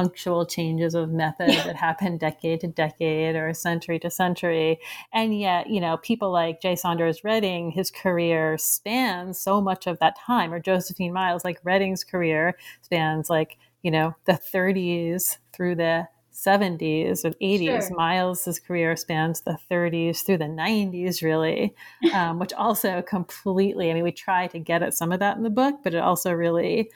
punctual 0.00 0.46
changes 0.46 0.94
of 0.94 1.10
method 1.10 1.50
that 1.50 1.76
happen 1.76 2.16
decade 2.16 2.60
to 2.60 2.66
decade 2.66 3.36
or 3.36 3.52
century 3.52 3.98
to 3.98 4.08
century. 4.08 4.80
And 5.12 5.38
yet, 5.38 5.68
you 5.68 5.78
know, 5.78 5.98
people 5.98 6.30
like 6.30 6.62
J. 6.62 6.74
Saunders 6.74 7.22
Redding, 7.22 7.70
his 7.70 7.90
career 7.90 8.56
spans 8.56 9.38
so 9.38 9.60
much 9.60 9.86
of 9.86 9.98
that 9.98 10.16
time, 10.18 10.54
or 10.54 10.58
Josephine 10.58 11.12
Miles, 11.12 11.44
like 11.44 11.60
Redding's 11.64 12.02
career 12.02 12.56
spans 12.80 13.28
like, 13.28 13.58
you 13.82 13.90
know, 13.90 14.14
the 14.24 14.32
30s 14.32 15.36
through 15.52 15.74
the 15.74 16.08
70s 16.32 17.22
or 17.26 17.32
80s. 17.32 17.88
Sure. 17.88 17.96
Miles's 17.96 18.58
career 18.58 18.96
spans 18.96 19.42
the 19.42 19.58
30s 19.70 20.24
through 20.24 20.38
the 20.38 20.44
90s, 20.44 21.22
really, 21.22 21.74
um, 22.14 22.38
which 22.38 22.54
also 22.54 23.02
completely, 23.02 23.90
I 23.90 23.94
mean, 23.94 24.04
we 24.04 24.12
try 24.12 24.46
to 24.46 24.58
get 24.58 24.82
at 24.82 24.94
some 24.94 25.12
of 25.12 25.20
that 25.20 25.36
in 25.36 25.42
the 25.42 25.50
book, 25.50 25.80
but 25.84 25.92
it 25.92 26.00
also 26.00 26.32
really 26.32 26.90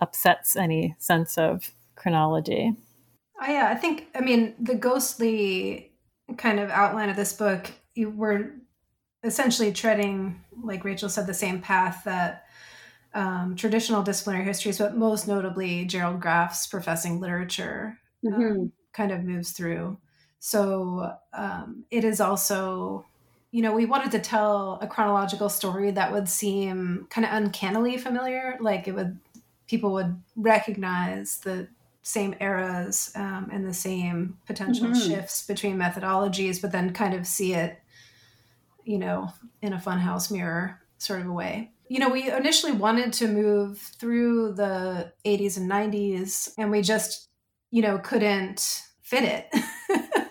upsets 0.00 0.56
any 0.56 0.96
sense 0.98 1.38
of 1.38 1.72
chronology. 1.98 2.74
Oh, 3.40 3.50
yeah, 3.50 3.68
I 3.70 3.74
think, 3.74 4.08
I 4.14 4.20
mean, 4.20 4.54
the 4.58 4.74
ghostly 4.74 5.92
kind 6.36 6.58
of 6.58 6.70
outline 6.70 7.08
of 7.08 7.16
this 7.16 7.32
book, 7.32 7.70
you 7.94 8.10
were 8.10 8.52
essentially 9.22 9.72
treading, 9.72 10.40
like 10.62 10.84
Rachel 10.84 11.08
said, 11.08 11.26
the 11.26 11.34
same 11.34 11.60
path 11.60 12.02
that 12.04 12.44
um, 13.14 13.56
traditional 13.56 14.02
disciplinary 14.02 14.44
histories, 14.44 14.78
but 14.78 14.96
most 14.96 15.26
notably 15.26 15.84
Gerald 15.84 16.20
Graff's 16.20 16.66
professing 16.66 17.20
literature 17.20 17.98
um, 18.26 18.32
mm-hmm. 18.32 18.42
um, 18.42 18.72
kind 18.92 19.12
of 19.12 19.24
moves 19.24 19.52
through. 19.52 19.98
So 20.40 21.12
um, 21.32 21.84
it 21.90 22.04
is 22.04 22.20
also, 22.20 23.06
you 23.50 23.62
know, 23.62 23.72
we 23.72 23.86
wanted 23.86 24.12
to 24.12 24.20
tell 24.20 24.78
a 24.82 24.86
chronological 24.86 25.48
story 25.48 25.90
that 25.92 26.12
would 26.12 26.28
seem 26.28 27.06
kind 27.10 27.24
of 27.24 27.32
uncannily 27.32 27.96
familiar. 27.96 28.56
Like 28.60 28.86
it 28.86 28.94
would, 28.94 29.18
people 29.66 29.92
would 29.94 30.20
recognize 30.36 31.38
the 31.38 31.68
same 32.08 32.34
eras 32.40 33.12
um, 33.16 33.50
and 33.52 33.66
the 33.66 33.74
same 33.74 34.38
potential 34.46 34.86
mm-hmm. 34.86 35.10
shifts 35.10 35.46
between 35.46 35.76
methodologies, 35.76 36.58
but 36.58 36.72
then 36.72 36.94
kind 36.94 37.12
of 37.12 37.26
see 37.26 37.52
it, 37.52 37.78
you 38.82 38.96
know, 38.96 39.30
in 39.60 39.74
a 39.74 39.78
funhouse 39.78 40.32
mirror 40.32 40.80
sort 40.96 41.20
of 41.20 41.26
a 41.26 41.32
way. 41.32 41.70
You 41.88 41.98
know, 41.98 42.08
we 42.08 42.30
initially 42.30 42.72
wanted 42.72 43.12
to 43.14 43.28
move 43.28 43.78
through 43.78 44.54
the 44.54 45.12
80s 45.26 45.58
and 45.58 45.70
90s, 45.70 46.54
and 46.56 46.70
we 46.70 46.80
just, 46.80 47.28
you 47.70 47.82
know, 47.82 47.98
couldn't 47.98 48.84
fit 49.02 49.24
it. 49.24 49.54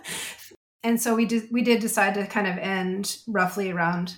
and 0.84 1.00
so 1.00 1.14
we 1.14 1.28
did 1.28 1.44
we 1.52 1.62
did 1.62 1.80
decide 1.80 2.16
to 2.16 2.26
kind 2.26 2.48
of 2.48 2.58
end 2.58 3.20
roughly 3.28 3.70
around 3.70 4.18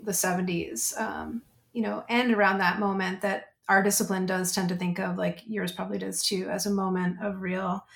the 0.00 0.12
70s 0.12 0.98
um, 1.00 1.42
you 1.72 1.82
know 1.82 2.04
and 2.08 2.32
around 2.32 2.58
that 2.58 2.78
moment 2.78 3.20
that 3.20 3.49
our 3.70 3.84
discipline 3.84 4.26
does 4.26 4.52
tend 4.52 4.68
to 4.68 4.74
think 4.74 4.98
of, 4.98 5.16
like 5.16 5.42
yours 5.46 5.70
probably 5.70 5.96
does 5.96 6.24
too, 6.24 6.48
as 6.50 6.66
a 6.66 6.70
moment 6.70 7.18
of 7.22 7.40
real, 7.40 7.86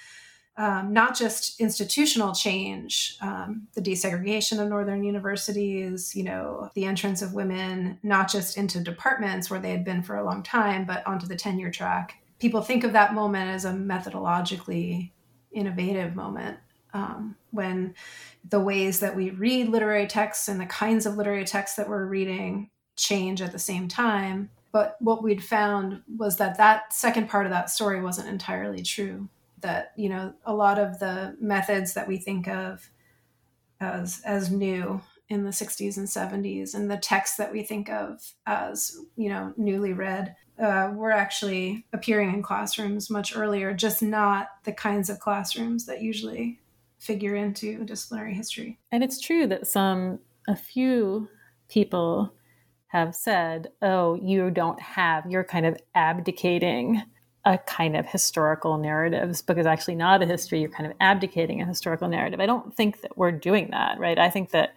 um, 0.56 0.92
not 0.92 1.18
just 1.18 1.60
institutional 1.60 2.32
change, 2.32 3.16
um, 3.20 3.66
the 3.74 3.82
desegregation 3.82 4.62
of 4.62 4.68
northern 4.68 5.02
universities, 5.02 6.14
you 6.14 6.22
know, 6.22 6.70
the 6.74 6.84
entrance 6.84 7.22
of 7.22 7.34
women, 7.34 7.98
not 8.04 8.30
just 8.30 8.56
into 8.56 8.78
departments 8.78 9.50
where 9.50 9.58
they 9.58 9.72
had 9.72 9.84
been 9.84 10.00
for 10.04 10.14
a 10.14 10.24
long 10.24 10.44
time, 10.44 10.86
but 10.86 11.04
onto 11.08 11.26
the 11.26 11.34
tenure 11.34 11.72
track. 11.72 12.22
People 12.38 12.62
think 12.62 12.84
of 12.84 12.92
that 12.92 13.12
moment 13.12 13.50
as 13.50 13.64
a 13.64 13.72
methodologically 13.72 15.10
innovative 15.50 16.14
moment. 16.14 16.56
Um, 16.92 17.34
when 17.50 17.96
the 18.48 18.60
ways 18.60 19.00
that 19.00 19.16
we 19.16 19.30
read 19.30 19.68
literary 19.68 20.06
texts 20.06 20.46
and 20.46 20.60
the 20.60 20.66
kinds 20.66 21.04
of 21.04 21.16
literary 21.16 21.44
texts 21.44 21.76
that 21.76 21.88
we're 21.88 22.06
reading 22.06 22.70
change 22.94 23.42
at 23.42 23.50
the 23.50 23.58
same 23.58 23.88
time 23.88 24.50
but 24.74 24.96
what 24.98 25.22
we'd 25.22 25.42
found 25.42 26.02
was 26.16 26.36
that 26.38 26.58
that 26.58 26.92
second 26.92 27.28
part 27.28 27.46
of 27.46 27.52
that 27.52 27.70
story 27.70 28.00
wasn't 28.00 28.28
entirely 28.28 28.82
true. 28.82 29.28
That 29.60 29.92
you 29.96 30.08
know 30.08 30.34
a 30.44 30.52
lot 30.52 30.80
of 30.80 30.98
the 30.98 31.36
methods 31.40 31.94
that 31.94 32.08
we 32.08 32.18
think 32.18 32.48
of 32.48 32.90
as 33.80 34.20
as 34.26 34.50
new 34.50 35.00
in 35.28 35.44
the 35.44 35.50
60s 35.50 35.96
and 35.96 36.06
70s 36.06 36.74
and 36.74 36.90
the 36.90 36.98
texts 36.98 37.38
that 37.38 37.50
we 37.50 37.62
think 37.62 37.88
of 37.88 38.34
as 38.46 38.98
you 39.16 39.28
know 39.28 39.54
newly 39.56 39.92
read 39.92 40.34
uh, 40.58 40.90
were 40.92 41.12
actually 41.12 41.86
appearing 41.92 42.34
in 42.34 42.42
classrooms 42.42 43.08
much 43.08 43.34
earlier 43.34 43.72
just 43.72 44.02
not 44.02 44.48
the 44.64 44.72
kinds 44.72 45.08
of 45.08 45.18
classrooms 45.18 45.86
that 45.86 46.02
usually 46.02 46.60
figure 46.98 47.34
into 47.34 47.82
disciplinary 47.84 48.34
history 48.34 48.78
and 48.92 49.02
it's 49.02 49.18
true 49.18 49.46
that 49.46 49.66
some 49.66 50.18
a 50.46 50.54
few 50.54 51.26
people 51.68 52.34
have 52.94 53.12
said, 53.12 53.72
oh, 53.82 54.14
you 54.14 54.52
don't 54.52 54.80
have, 54.80 55.28
you're 55.28 55.42
kind 55.42 55.66
of 55.66 55.76
abdicating 55.96 57.02
a 57.44 57.58
kind 57.58 57.96
of 57.96 58.06
historical 58.06 58.78
narratives 58.78 59.42
because 59.42 59.66
actually 59.66 59.96
not 59.96 60.22
a 60.22 60.26
history, 60.26 60.60
you're 60.60 60.70
kind 60.70 60.88
of 60.88 60.96
abdicating 61.00 61.60
a 61.60 61.66
historical 61.66 62.06
narrative. 62.06 62.38
I 62.38 62.46
don't 62.46 62.72
think 62.76 63.00
that 63.00 63.18
we're 63.18 63.32
doing 63.32 63.70
that, 63.72 63.98
right? 63.98 64.16
I 64.16 64.30
think 64.30 64.50
that 64.52 64.76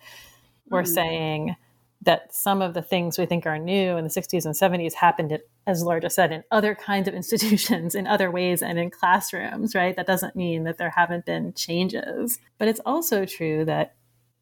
we're 0.68 0.82
mm-hmm. 0.82 0.94
saying 0.94 1.56
that 2.02 2.34
some 2.34 2.64
of 2.64 2.74
the 2.74 2.82
things 2.82 3.20
we 3.20 3.28
think 3.28 3.46
are 3.46 3.60
new 3.60 3.98
in 3.98 4.04
the 4.04 4.10
60s 4.10 4.46
and 4.46 4.56
70s 4.56 4.94
happened, 4.94 5.38
as 5.68 5.84
Laura 5.84 6.10
said, 6.10 6.32
in 6.32 6.44
other 6.50 6.74
kinds 6.74 7.08
of 7.08 7.14
institutions, 7.14 7.94
in 7.94 8.08
other 8.08 8.32
ways, 8.32 8.64
and 8.64 8.80
in 8.80 8.90
classrooms, 8.90 9.76
right? 9.76 9.96
That 9.96 10.08
doesn't 10.08 10.36
mean 10.36 10.64
that 10.64 10.80
there 10.80 10.90
haven't 10.90 11.28
been 11.28 11.54
changes. 11.54 12.40
But 12.58 12.68
it's 12.68 12.82
also 12.84 13.26
true 13.26 13.64
that 13.66 13.94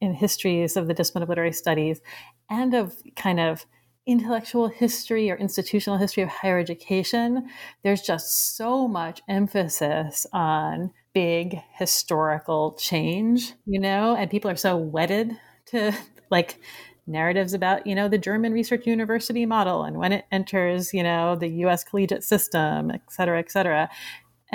in 0.02 0.14
histories 0.14 0.78
of 0.78 0.88
the 0.88 0.94
discipline 0.94 1.24
of 1.24 1.30
literary 1.30 1.54
studies 1.54 2.02
and 2.50 2.74
of 2.74 2.96
kind 3.16 3.40
of 3.40 3.66
intellectual 4.08 4.68
history 4.68 5.32
or 5.32 5.36
institutional 5.36 5.98
history 5.98 6.22
of 6.22 6.30
higher 6.30 6.60
education, 6.60 7.50
there's 7.84 8.02
just 8.02 8.56
so 8.56 8.88
much 8.88 9.22
emphasis 9.28 10.28
on 10.32 10.92
big 11.14 11.60
historical 11.74 12.74
change, 12.74 13.54
you 13.66 13.80
know, 13.80 14.16
and 14.16 14.30
people 14.30 14.52
are 14.52 14.56
so 14.56 14.78
wedded 14.78 15.32
to 15.66 15.92
like 16.30 16.60
narratives 17.08 17.54
about, 17.54 17.86
you 17.86 17.96
know, 17.96 18.08
the 18.08 18.18
German 18.18 18.52
research 18.52 18.86
university 18.86 19.46
model 19.46 19.84
and 19.84 19.98
when 19.98 20.12
it 20.12 20.26
enters, 20.32 20.94
you 20.94 21.04
know, 21.04 21.36
the 21.36 21.48
US 21.48 21.84
collegiate 21.84 22.24
system, 22.24 22.92
et 22.92 23.02
cetera, 23.10 23.40
et 23.40 23.52
cetera. 23.52 23.90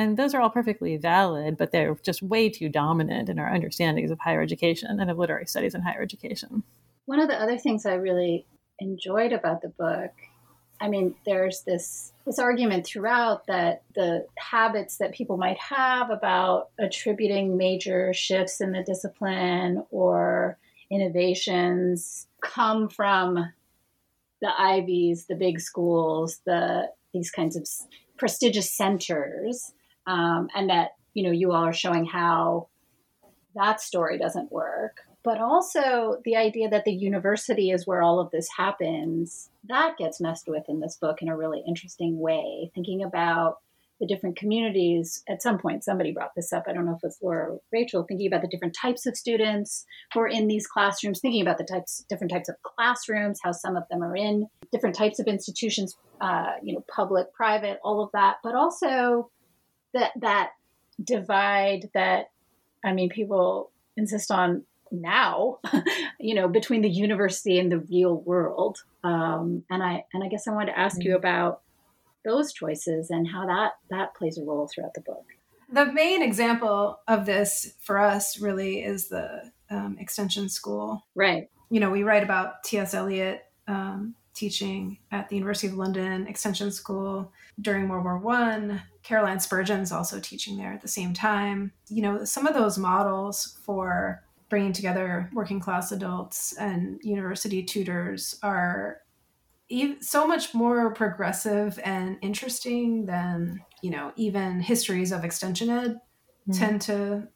And 0.01 0.17
those 0.17 0.33
are 0.33 0.41
all 0.41 0.49
perfectly 0.49 0.97
valid, 0.97 1.59
but 1.59 1.73
they're 1.73 1.95
just 2.03 2.23
way 2.23 2.49
too 2.49 2.71
dominant 2.71 3.29
in 3.29 3.39
our 3.39 3.53
understandings 3.53 4.11
of 4.11 4.19
higher 4.19 4.41
education 4.41 4.99
and 4.99 5.11
of 5.11 5.19
literary 5.19 5.45
studies 5.45 5.75
in 5.75 5.83
higher 5.83 6.01
education. 6.01 6.63
One 7.05 7.21
of 7.21 7.29
the 7.29 7.39
other 7.39 7.59
things 7.59 7.85
I 7.85 7.95
really 7.95 8.47
enjoyed 8.79 9.35
about 9.35 9.61
the 9.61 9.69
book, 9.69 10.13
I 10.81 10.89
mean, 10.89 11.15
there's 11.27 11.65
this 11.65 12.15
this 12.25 12.39
argument 12.39 12.87
throughout 12.87 13.47
that 13.49 13.83
the 13.95 14.27
habits 14.39 14.97
that 14.99 15.13
people 15.13 15.37
might 15.37 15.59
have 15.59 16.09
about 16.09 16.71
attributing 16.79 17.59
major 17.59 18.15
shifts 18.15 18.63
in 18.63 18.73
the 18.73 18.83
discipline 18.83 19.85
or 19.91 20.57
innovations 20.91 22.27
come 22.41 22.89
from 22.89 23.53
the 24.41 24.51
Ivies, 24.59 25.27
the 25.27 25.35
big 25.35 25.61
schools, 25.61 26.41
the 26.47 26.89
these 27.13 27.31
kinds 27.31 27.55
of 27.55 27.69
prestigious 28.17 28.73
centers, 28.73 29.75
um, 30.07 30.49
and 30.55 30.71
that 30.71 30.91
you 31.15 31.25
know 31.25 31.31
you 31.31 31.53
all 31.53 31.65
are 31.65 31.73
showing 31.73 32.05
how 32.07 32.69
that 33.55 33.81
story 33.81 34.19
doesn't 34.19 34.53
work. 34.53 34.99
But 35.23 35.39
also 35.39 36.17
the 36.25 36.37
idea 36.37 36.71
that 36.71 36.87
the 36.87 36.93
university 36.93 37.71
is 37.71 37.87
where 37.87 38.01
all 38.01 38.21
of 38.21 38.31
this 38.31 38.49
happens 38.57 39.51
that 39.69 39.99
gets 39.99 40.21
messed 40.21 40.49
with 40.49 40.65
in 40.69 40.81
this 40.81 40.97
book 40.97 41.21
in 41.21 41.29
a 41.29 41.37
really 41.37 41.63
interesting 41.67 42.19
way. 42.19 42.71
Thinking 42.75 43.03
about 43.03 43.59
the 44.01 44.07
different 44.07 44.37
communities. 44.37 45.23
At 45.29 45.43
some 45.43 45.59
point, 45.59 45.85
somebody 45.85 46.11
brought 46.11 46.35
this 46.35 46.53
up. 46.53 46.65
I 46.67 46.73
don't 46.73 46.87
know 46.87 46.95
if 46.97 47.05
it's 47.05 47.19
Laura 47.23 47.53
or 47.53 47.61
Rachel, 47.71 48.03
thinking 48.03 48.27
about 48.27 48.41
the 48.41 48.49
different 48.49 48.75
types 48.75 49.07
of 49.07 49.17
students 49.17 49.85
who 50.13 50.21
are 50.21 50.29
in 50.29 50.49
these 50.49 50.67
classrooms, 50.67 51.21
thinking 51.21 51.43
about 51.43 51.59
the 51.59 51.65
types, 51.65 52.05
different 52.09 52.33
types 52.33 52.49
of 52.49 52.57
classrooms, 52.63 53.41
how 53.45 53.53
some 53.53 53.77
of 53.77 53.85
them 53.91 54.03
are 54.03 54.17
in 54.17 54.49
different 54.73 54.97
types 54.97 55.19
of 55.19 55.27
institutions, 55.27 55.97
uh, 56.21 56.53
you 56.63 56.73
know, 56.73 56.83
public, 56.93 57.33
private, 57.35 57.79
all 57.85 58.03
of 58.03 58.11
that, 58.13 58.37
but 58.43 58.55
also 58.55 59.31
that 59.95 60.13
that 60.17 60.53
divide 61.03 61.91
that, 61.95 62.31
I 62.85 62.93
mean, 62.93 63.09
people 63.09 63.71
insist 63.97 64.31
on 64.31 64.65
now, 64.91 65.59
you 66.21 66.35
know, 66.35 66.49
between 66.49 66.83
the 66.83 66.91
university 66.91 67.59
and 67.59 67.71
the 67.71 67.79
real 67.79 68.17
world. 68.17 68.83
Um, 69.05 69.65
and 69.71 69.83
I 69.83 70.05
and 70.13 70.25
I 70.25 70.29
guess 70.29 70.47
I 70.47 70.53
wanted 70.53 70.73
to 70.73 70.79
ask 70.79 70.99
mm-hmm. 70.99 71.11
you 71.11 71.17
about 71.17 71.63
those 72.25 72.53
choices 72.53 73.11
and 73.11 73.27
how 73.27 73.47
that 73.47 73.73
that 73.91 74.15
plays 74.15 74.39
a 74.39 74.45
role 74.45 74.69
throughout 74.69 74.95
the 74.95 75.01
book. 75.01 75.25
The 75.73 75.87
main 75.87 76.23
example 76.23 76.99
of 77.07 77.27
this 77.27 77.75
for 77.81 77.99
us 77.99 78.41
really 78.41 78.83
is 78.83 79.09
the 79.09 79.53
um, 79.71 79.97
extension 80.01 80.49
school. 80.49 81.07
Right. 81.15 81.49
You 81.71 81.79
know, 81.79 81.91
we 81.91 82.03
write 82.03 82.25
about 82.25 82.65
T.S. 82.65 82.93
Eliot 82.93 83.45
um, 83.69 84.17
teaching 84.35 84.99
at 85.13 85.29
the 85.29 85.37
University 85.37 85.69
of 85.69 85.75
London 85.75 86.27
Extension 86.27 86.73
School 86.73 87.33
during 87.61 87.89
World 87.89 88.05
War 88.05 88.19
One. 88.19 88.83
Caroline 89.03 89.41
Spurgeon's 89.41 89.93
also 89.93 90.21
teaching 90.21 90.57
there 90.57 90.73
at 90.73 90.83
the 90.83 90.89
same 90.89 91.15
time. 91.15 91.73
You 91.89 92.03
know, 92.03 92.25
some 92.25 92.47
of 92.47 92.55
those 92.55 92.79
models 92.79 93.59
for 93.65 94.23
bringing 94.51 94.73
together 94.73 95.31
working 95.33 95.61
class 95.61 95.93
adults 95.93 96.55
and 96.59 97.01
university 97.03 97.63
tutors 97.63 98.39
are 98.43 98.99
so 100.01 100.27
much 100.27 100.53
more 100.53 100.93
progressive 100.93 101.79
and 101.85 102.19
interesting 102.21 103.07
than 103.07 103.61
you 103.83 103.91
know 103.91 104.13
even 104.17 104.61
histories 104.61 105.13
of 105.13 105.25
extension 105.25 105.71
ed 105.71 105.93
mm-hmm. 105.93 106.53
tend 106.53 106.81
to 106.83 107.29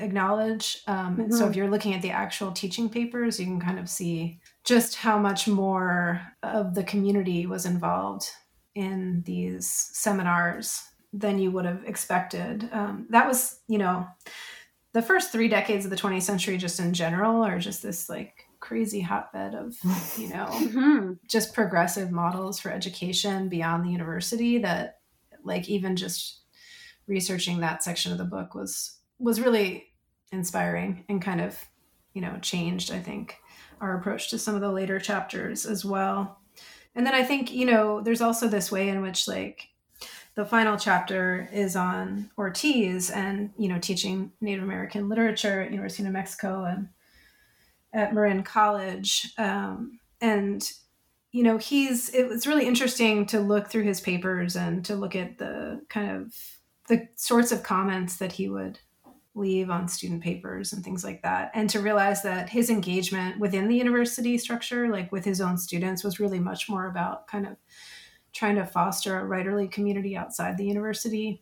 acknowledge 0.00 0.82
um, 0.86 1.16
mm-hmm. 1.16 1.32
so 1.32 1.46
if 1.46 1.54
you're 1.54 1.70
looking 1.70 1.92
at 1.92 2.00
the 2.00 2.10
actual 2.10 2.52
teaching 2.52 2.88
papers 2.88 3.38
you 3.38 3.44
can 3.44 3.60
kind 3.60 3.78
of 3.78 3.88
see 3.88 4.40
just 4.64 4.94
how 4.94 5.18
much 5.18 5.46
more 5.46 6.22
of 6.42 6.74
the 6.74 6.84
community 6.84 7.46
was 7.46 7.66
involved 7.66 8.30
in 8.78 9.24
these 9.26 9.68
seminars 9.68 10.84
than 11.12 11.36
you 11.36 11.50
would 11.50 11.64
have 11.64 11.82
expected 11.84 12.68
um, 12.72 13.06
that 13.10 13.26
was 13.26 13.58
you 13.66 13.76
know 13.76 14.06
the 14.92 15.02
first 15.02 15.32
three 15.32 15.48
decades 15.48 15.84
of 15.84 15.90
the 15.90 15.96
20th 15.96 16.22
century 16.22 16.56
just 16.56 16.78
in 16.78 16.94
general 16.94 17.42
are 17.42 17.58
just 17.58 17.82
this 17.82 18.08
like 18.08 18.44
crazy 18.60 19.00
hotbed 19.00 19.56
of 19.56 19.76
you 20.16 20.28
know 20.28 20.46
mm-hmm. 20.50 21.12
just 21.26 21.54
progressive 21.54 22.12
models 22.12 22.60
for 22.60 22.70
education 22.70 23.48
beyond 23.48 23.84
the 23.84 23.90
university 23.90 24.58
that 24.58 25.00
like 25.42 25.68
even 25.68 25.96
just 25.96 26.42
researching 27.08 27.58
that 27.58 27.82
section 27.82 28.12
of 28.12 28.18
the 28.18 28.24
book 28.24 28.54
was 28.54 28.98
was 29.18 29.40
really 29.40 29.86
inspiring 30.30 31.04
and 31.08 31.20
kind 31.20 31.40
of 31.40 31.58
you 32.14 32.20
know 32.20 32.38
changed 32.42 32.92
i 32.92 33.00
think 33.00 33.38
our 33.80 33.98
approach 33.98 34.30
to 34.30 34.38
some 34.38 34.54
of 34.54 34.60
the 34.60 34.70
later 34.70 35.00
chapters 35.00 35.66
as 35.66 35.84
well 35.84 36.37
and 36.98 37.06
then 37.06 37.14
i 37.14 37.24
think 37.24 37.50
you 37.50 37.64
know 37.64 38.02
there's 38.02 38.20
also 38.20 38.46
this 38.46 38.70
way 38.70 38.90
in 38.90 39.00
which 39.00 39.26
like 39.26 39.68
the 40.34 40.44
final 40.44 40.76
chapter 40.76 41.48
is 41.52 41.74
on 41.74 42.30
ortiz 42.36 43.10
and 43.10 43.50
you 43.56 43.68
know 43.68 43.78
teaching 43.78 44.30
native 44.42 44.62
american 44.62 45.08
literature 45.08 45.62
at 45.62 45.70
university 45.70 46.02
of 46.02 46.08
new 46.08 46.12
mexico 46.12 46.64
and 46.64 46.90
at 47.92 48.14
Marin 48.14 48.42
College. 48.42 49.32
Um, 49.38 49.98
and, 50.20 50.70
you 51.32 51.42
know, 51.42 51.58
he's, 51.58 52.10
it 52.10 52.28
was 52.28 52.46
really 52.46 52.66
interesting 52.66 53.26
to 53.26 53.40
look 53.40 53.68
through 53.68 53.84
his 53.84 54.00
papers 54.00 54.56
and 54.56 54.84
to 54.84 54.94
look 54.94 55.14
at 55.16 55.38
the 55.38 55.82
kind 55.88 56.10
of 56.10 56.34
the 56.88 57.08
sorts 57.16 57.52
of 57.52 57.62
comments 57.62 58.16
that 58.16 58.32
he 58.32 58.48
would 58.48 58.78
leave 59.38 59.70
on 59.70 59.88
student 59.88 60.22
papers 60.22 60.72
and 60.72 60.84
things 60.84 61.04
like 61.04 61.22
that. 61.22 61.50
And 61.54 61.70
to 61.70 61.80
realize 61.80 62.22
that 62.22 62.48
his 62.48 62.70
engagement 62.70 63.38
within 63.38 63.68
the 63.68 63.76
university 63.76 64.36
structure, 64.38 64.88
like 64.88 65.10
with 65.12 65.24
his 65.24 65.40
own 65.40 65.56
students, 65.56 66.04
was 66.04 66.20
really 66.20 66.40
much 66.40 66.68
more 66.68 66.86
about 66.86 67.26
kind 67.28 67.46
of 67.46 67.56
trying 68.32 68.56
to 68.56 68.66
foster 68.66 69.18
a 69.18 69.24
writerly 69.24 69.70
community 69.70 70.16
outside 70.16 70.56
the 70.56 70.66
university. 70.66 71.40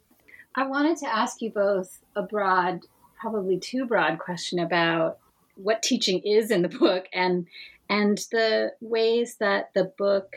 I 0.55 0.66
wanted 0.66 0.97
to 0.99 1.14
ask 1.14 1.42
you 1.42 1.51
both 1.51 1.99
a 2.14 2.22
broad, 2.22 2.80
probably 3.20 3.59
too 3.59 3.84
broad 3.86 4.18
question 4.18 4.59
about 4.59 5.18
what 5.57 5.82
teaching 5.82 6.20
is 6.20 6.51
in 6.51 6.62
the 6.62 6.68
book 6.68 7.07
and 7.12 7.47
and 7.88 8.18
the 8.32 8.72
ways 8.80 9.36
that 9.36 9.70
the 9.74 9.84
book 9.97 10.36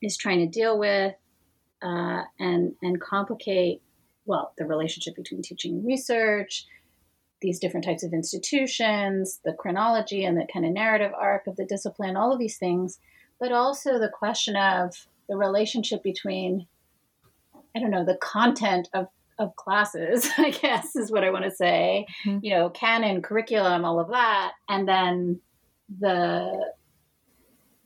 is 0.00 0.16
trying 0.16 0.38
to 0.38 0.46
deal 0.46 0.78
with 0.78 1.14
uh, 1.82 2.22
and 2.38 2.74
and 2.82 3.00
complicate 3.00 3.82
well 4.24 4.52
the 4.58 4.64
relationship 4.64 5.14
between 5.14 5.42
teaching 5.42 5.74
and 5.74 5.86
research 5.86 6.66
these 7.40 7.58
different 7.58 7.84
types 7.84 8.02
of 8.02 8.12
institutions 8.12 9.40
the 9.44 9.52
chronology 9.52 10.24
and 10.24 10.36
the 10.36 10.46
kind 10.52 10.64
of 10.64 10.72
narrative 10.72 11.12
arc 11.18 11.46
of 11.46 11.56
the 11.56 11.64
discipline 11.64 12.16
all 12.16 12.32
of 12.32 12.38
these 12.38 12.58
things 12.58 12.98
but 13.40 13.52
also 13.52 13.98
the 13.98 14.08
question 14.08 14.56
of 14.56 15.06
the 15.28 15.36
relationship 15.36 16.02
between 16.02 16.66
i 17.74 17.80
don't 17.80 17.90
know 17.90 18.04
the 18.04 18.18
content 18.20 18.88
of 18.94 19.08
of 19.38 19.56
classes, 19.56 20.28
I 20.38 20.50
guess 20.50 20.96
is 20.96 21.10
what 21.10 21.24
I 21.24 21.30
want 21.30 21.44
to 21.44 21.50
say. 21.50 22.06
Mm-hmm. 22.24 22.38
You 22.42 22.50
know, 22.54 22.70
canon, 22.70 23.22
curriculum, 23.22 23.84
all 23.84 24.00
of 24.00 24.08
that, 24.08 24.52
and 24.68 24.88
then 24.88 25.40
the 26.00 26.72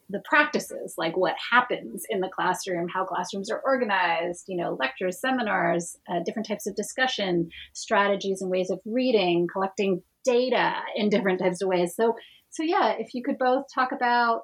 the 0.09 0.23
practices, 0.25 0.95
like 0.97 1.17
what 1.17 1.35
happens 1.51 2.05
in 2.09 2.21
the 2.21 2.29
classroom, 2.29 2.87
how 2.89 3.05
classrooms 3.05 3.51
are 3.51 3.61
organized, 3.65 4.45
you 4.47 4.57
know, 4.57 4.77
lectures, 4.79 5.21
seminars, 5.21 5.97
uh, 6.09 6.21
different 6.25 6.47
types 6.47 6.67
of 6.67 6.77
discussion, 6.77 7.51
strategies 7.73 8.41
and 8.41 8.51
ways 8.51 8.71
of 8.71 8.81
reading, 8.85 9.49
collecting 9.53 10.03
data 10.25 10.75
in 10.95 11.09
different 11.09 11.41
types 11.41 11.61
of 11.61 11.69
ways. 11.69 11.95
So, 11.97 12.15
so 12.51 12.63
yeah, 12.63 12.95
if 12.99 13.15
you 13.15 13.23
could 13.23 13.39
both 13.39 13.65
talk 13.75 13.91
about 13.93 14.43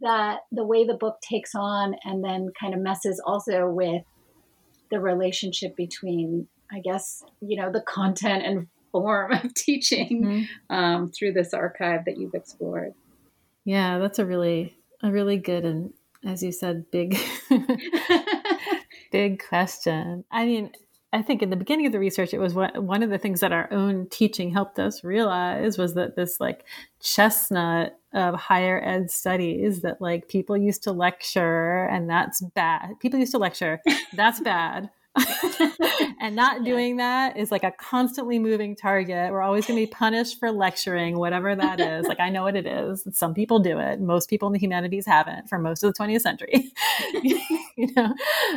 that, 0.00 0.40
the 0.50 0.66
way 0.66 0.84
the 0.84 0.94
book 0.94 1.18
takes 1.20 1.54
on, 1.54 1.94
and 2.04 2.24
then 2.24 2.48
kind 2.58 2.74
of 2.74 2.80
messes 2.80 3.22
also 3.24 3.68
with 3.68 4.02
the 4.90 5.00
relationship 5.00 5.76
between, 5.76 6.48
I 6.72 6.80
guess, 6.80 7.22
you 7.40 7.56
know, 7.60 7.70
the 7.70 7.82
content 7.82 8.44
and 8.44 8.66
form 8.90 9.32
of 9.32 9.54
teaching 9.54 10.24
mm-hmm. 10.24 10.74
um, 10.74 11.10
through 11.10 11.32
this 11.32 11.54
archive 11.54 12.04
that 12.06 12.18
you've 12.18 12.34
explored. 12.34 12.94
Yeah, 13.64 13.98
that's 13.98 14.18
a 14.18 14.26
really, 14.26 14.76
a 15.02 15.10
really 15.10 15.36
good 15.36 15.64
and, 15.64 15.92
as 16.24 16.42
you 16.42 16.52
said, 16.52 16.90
big, 16.90 17.18
big 19.12 19.42
question. 19.46 20.24
I 20.30 20.46
mean, 20.46 20.72
I 21.14 21.22
think 21.22 21.42
in 21.42 21.50
the 21.50 21.56
beginning 21.56 21.86
of 21.86 21.92
the 21.92 22.00
research, 22.00 22.34
it 22.34 22.40
was 22.40 22.54
one, 22.54 22.72
one 22.86 23.04
of 23.04 23.10
the 23.10 23.18
things 23.18 23.38
that 23.38 23.52
our 23.52 23.72
own 23.72 24.08
teaching 24.08 24.50
helped 24.50 24.80
us 24.80 25.04
realize 25.04 25.78
was 25.78 25.94
that 25.94 26.16
this 26.16 26.40
like 26.40 26.64
chestnut 27.00 27.96
of 28.12 28.34
higher 28.34 28.82
ed 28.84 29.12
studies 29.12 29.82
that 29.82 30.00
like 30.00 30.28
people 30.28 30.56
used 30.56 30.82
to 30.82 30.92
lecture 30.92 31.84
and 31.84 32.10
that's 32.10 32.40
bad. 32.40 32.94
People 32.98 33.20
used 33.20 33.30
to 33.30 33.38
lecture, 33.38 33.80
that's 34.12 34.40
bad. 34.42 34.90
and 36.20 36.34
not 36.34 36.64
doing 36.64 36.96
that 36.96 37.36
is 37.36 37.52
like 37.52 37.62
a 37.62 37.70
constantly 37.72 38.38
moving 38.38 38.74
target. 38.74 39.30
We're 39.30 39.42
always 39.42 39.66
going 39.66 39.78
to 39.78 39.86
be 39.86 39.90
punished 39.90 40.40
for 40.40 40.50
lecturing, 40.50 41.18
whatever 41.18 41.54
that 41.54 41.80
is. 41.80 42.06
like 42.06 42.18
I 42.18 42.30
know 42.30 42.42
what 42.42 42.56
it 42.56 42.66
is. 42.66 43.06
Some 43.12 43.32
people 43.32 43.60
do 43.60 43.78
it. 43.78 44.00
Most 44.00 44.28
people 44.28 44.48
in 44.48 44.52
the 44.52 44.58
humanities 44.58 45.06
haven't 45.06 45.48
for 45.48 45.58
most 45.58 45.84
of 45.84 45.94
the 45.94 46.02
20th 46.02 46.22
century. 46.22 46.72
you 47.22 47.88
know, 47.96 48.14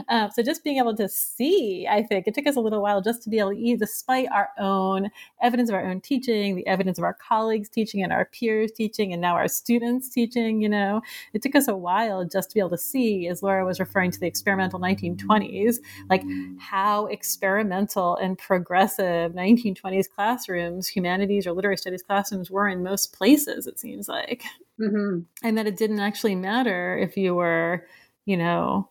um, 0.10 0.32
so 0.34 0.42
just 0.42 0.64
being 0.64 0.78
able 0.78 0.96
to 0.96 1.08
see, 1.08 1.88
I 1.90 2.02
think 2.02 2.28
it 2.28 2.34
took 2.34 2.48
us 2.48 2.56
a 2.56 2.60
little 2.60 2.82
while 2.82 3.02
just 3.02 3.22
to 3.24 3.30
be 3.30 3.38
able 3.40 3.54
to, 3.54 3.78
despite 3.78 4.28
our 4.32 4.50
own 4.58 5.10
evidence 5.42 5.70
of 5.70 5.76
our 5.76 5.86
own 5.86 6.02
teaching, 6.02 6.56
the 6.56 6.66
evidence 6.66 6.98
of 6.98 7.04
our 7.04 7.14
colleagues 7.16 7.70
teaching, 7.70 8.02
and 8.02 8.12
our 8.12 8.26
peers 8.26 8.72
teaching, 8.72 9.14
and 9.14 9.22
now 9.22 9.36
our 9.36 9.48
students 9.48 10.10
teaching. 10.10 10.62
You 10.62 10.70
know, 10.70 11.02
it 11.34 11.42
took 11.44 11.56
us 11.56 11.68
a 11.68 11.76
while 11.76 12.26
just 12.26 12.50
to 12.50 12.54
be 12.56 12.60
able 12.60 12.72
to 12.72 12.78
see, 12.78 13.28
as 13.28 13.44
Laura 13.44 13.66
was 13.66 13.80
referring 13.80 14.12
to 14.12 14.20
the 14.20 14.28
experimental 14.28 14.80
1920s, 14.80 15.78
like 16.10 16.24
how 16.60 17.08
experimental 17.08 18.16
and 18.18 18.38
progressive 18.38 19.34
1920s 19.34 20.10
classrooms, 20.10 20.88
humanities 20.88 21.46
or 21.46 21.52
literary 21.52 21.78
studies 21.78 22.04
classrooms 22.04 22.50
were 22.50 22.68
in 22.68 22.84
most 22.84 23.14
places, 23.14 23.68
it 23.68 23.80
seems 23.80 24.08
like. 24.08 24.44
Mm-hmm. 24.80 25.22
And 25.44 25.58
that 25.58 25.68
it 25.68 25.78
didn't 25.78 26.00
actually 26.00 26.36
matter 26.36 26.98
if 26.98 27.18
you 27.18 27.36
were, 27.36 27.86
you 28.26 28.38
know, 28.38 28.90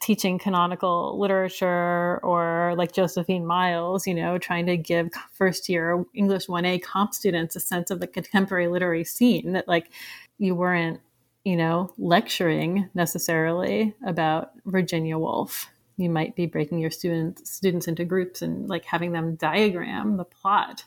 teaching 0.00 0.38
canonical 0.38 1.18
literature 1.18 2.18
or 2.22 2.74
like 2.76 2.92
Josephine 2.92 3.46
Miles, 3.46 4.06
you 4.06 4.14
know, 4.14 4.38
trying 4.38 4.66
to 4.66 4.76
give 4.76 5.10
first 5.32 5.68
year 5.68 6.04
English 6.14 6.46
1A 6.46 6.82
comp 6.82 7.12
students 7.12 7.54
a 7.54 7.60
sense 7.60 7.90
of 7.90 8.00
the 8.00 8.06
contemporary 8.06 8.66
literary 8.68 9.04
scene 9.04 9.52
that 9.52 9.68
like 9.68 9.90
you 10.38 10.54
weren't, 10.54 11.00
you 11.44 11.54
know, 11.54 11.92
lecturing 11.98 12.88
necessarily 12.94 13.94
about 14.04 14.52
Virginia 14.64 15.18
Woolf 15.18 15.68
you 16.00 16.10
might 16.10 16.34
be 16.34 16.46
breaking 16.46 16.78
your 16.78 16.90
students 16.90 17.50
students 17.50 17.86
into 17.86 18.04
groups 18.04 18.42
and 18.42 18.68
like 18.68 18.84
having 18.84 19.12
them 19.12 19.36
diagram 19.36 20.16
the 20.16 20.24
plot 20.24 20.84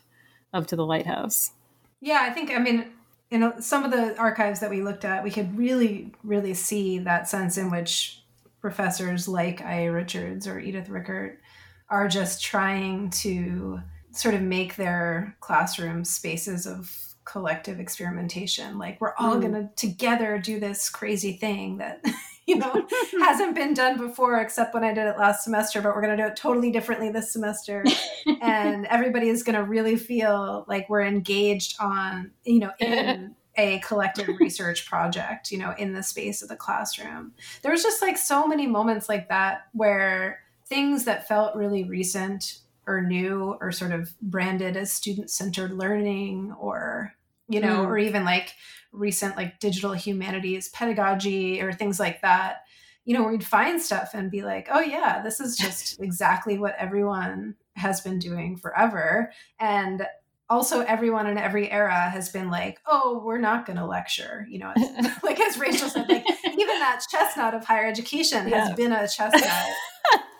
of 0.52 0.66
to 0.66 0.76
the 0.76 0.84
lighthouse 0.84 1.52
yeah 2.00 2.20
i 2.22 2.30
think 2.30 2.50
i 2.50 2.58
mean 2.58 2.86
you 3.30 3.38
know 3.38 3.52
some 3.58 3.84
of 3.84 3.90
the 3.90 4.16
archives 4.18 4.60
that 4.60 4.70
we 4.70 4.82
looked 4.82 5.04
at 5.04 5.24
we 5.24 5.30
could 5.30 5.56
really 5.56 6.12
really 6.22 6.54
see 6.54 6.98
that 6.98 7.28
sense 7.28 7.56
in 7.56 7.70
which 7.70 8.22
professors 8.60 9.28
like 9.28 9.60
ia 9.60 9.92
richards 9.92 10.46
or 10.46 10.58
edith 10.58 10.88
rickert 10.88 11.40
are 11.88 12.08
just 12.08 12.42
trying 12.42 13.10
to 13.10 13.80
sort 14.12 14.34
of 14.34 14.40
make 14.40 14.76
their 14.76 15.36
classroom 15.40 16.04
spaces 16.04 16.66
of 16.66 17.14
collective 17.24 17.80
experimentation 17.80 18.78
like 18.78 19.00
we're 19.00 19.14
all 19.18 19.36
mm. 19.36 19.40
going 19.40 19.52
to 19.52 19.68
together 19.76 20.38
do 20.38 20.60
this 20.60 20.90
crazy 20.90 21.32
thing 21.32 21.78
that 21.78 22.02
you 22.46 22.56
know, 22.56 22.86
hasn't 23.20 23.54
been 23.54 23.72
done 23.72 23.96
before 23.96 24.38
except 24.38 24.74
when 24.74 24.84
I 24.84 24.92
did 24.92 25.06
it 25.06 25.16
last 25.16 25.44
semester, 25.44 25.80
but 25.80 25.94
we're 25.94 26.02
going 26.02 26.16
to 26.16 26.22
do 26.22 26.28
it 26.28 26.36
totally 26.36 26.70
differently 26.70 27.10
this 27.10 27.32
semester. 27.32 27.84
and 28.42 28.86
everybody 28.86 29.28
is 29.28 29.42
going 29.42 29.56
to 29.56 29.64
really 29.64 29.96
feel 29.96 30.66
like 30.68 30.88
we're 30.90 31.02
engaged 31.02 31.76
on, 31.80 32.32
you 32.44 32.58
know, 32.58 32.70
in 32.78 33.34
a 33.56 33.78
collective 33.78 34.28
research 34.40 34.84
project, 34.84 35.50
you 35.50 35.58
know, 35.58 35.72
in 35.78 35.94
the 35.94 36.02
space 36.02 36.42
of 36.42 36.48
the 36.48 36.56
classroom. 36.56 37.32
There 37.62 37.72
was 37.72 37.82
just 37.82 38.02
like 38.02 38.18
so 38.18 38.46
many 38.46 38.66
moments 38.66 39.08
like 39.08 39.28
that 39.28 39.68
where 39.72 40.40
things 40.66 41.04
that 41.04 41.28
felt 41.28 41.56
really 41.56 41.84
recent 41.84 42.58
or 42.86 43.00
new 43.00 43.56
or 43.60 43.72
sort 43.72 43.92
of 43.92 44.12
branded 44.20 44.76
as 44.76 44.92
student 44.92 45.30
centered 45.30 45.72
learning 45.72 46.52
or 46.58 47.14
you 47.48 47.60
know 47.60 47.84
mm. 47.84 47.86
or 47.86 47.98
even 47.98 48.24
like 48.24 48.52
recent 48.94 49.36
like 49.36 49.58
digital 49.60 49.92
humanities 49.92 50.68
pedagogy 50.70 51.60
or 51.60 51.72
things 51.72 51.98
like 51.98 52.22
that 52.22 52.62
you 53.04 53.14
know 53.14 53.22
where 53.22 53.32
we'd 53.32 53.44
find 53.44 53.80
stuff 53.80 54.10
and 54.14 54.30
be 54.30 54.42
like 54.42 54.68
oh 54.70 54.80
yeah 54.80 55.20
this 55.22 55.40
is 55.40 55.56
just 55.56 56.00
exactly 56.00 56.58
what 56.58 56.74
everyone 56.78 57.54
has 57.76 58.00
been 58.00 58.18
doing 58.18 58.56
forever 58.56 59.32
and 59.58 60.06
also 60.48 60.80
everyone 60.80 61.26
in 61.26 61.38
every 61.38 61.70
era 61.70 62.08
has 62.10 62.28
been 62.28 62.50
like 62.50 62.78
oh 62.86 63.20
we're 63.24 63.38
not 63.38 63.66
going 63.66 63.78
to 63.78 63.86
lecture 63.86 64.46
you 64.48 64.58
know 64.58 64.72
like 65.22 65.40
as 65.40 65.58
rachel 65.58 65.88
said 65.88 66.08
like 66.08 66.24
even 66.46 66.78
that 66.78 67.02
chestnut 67.10 67.54
of 67.54 67.64
higher 67.64 67.86
education 67.86 68.48
yeah. 68.48 68.66
has 68.66 68.76
been 68.76 68.92
a 68.92 69.08
chestnut 69.08 69.66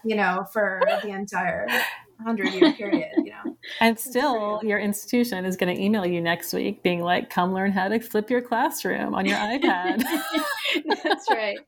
you 0.05 0.15
know 0.15 0.47
for 0.53 0.81
the 1.03 1.09
entire 1.09 1.67
hundred 2.25 2.53
year 2.55 2.73
period, 2.73 3.11
you 3.19 3.31
know. 3.31 3.57
And 3.81 3.99
still, 3.99 4.61
your 4.63 4.79
institution 4.79 5.45
is 5.45 5.57
going 5.57 5.75
to 5.75 5.83
email 5.83 6.05
you 6.05 6.21
next 6.21 6.53
week, 6.53 6.83
being 6.83 7.01
like, 7.01 7.31
"Come 7.31 7.55
learn 7.55 7.73
how 7.73 7.89
to 7.89 7.99
flip 8.01 8.29
your 8.29 8.43
classroom 8.43 9.15
on 9.15 9.27
your 9.27 9.39
iPad." 9.39 10.03
That's 11.03 11.31
right. 11.31 11.59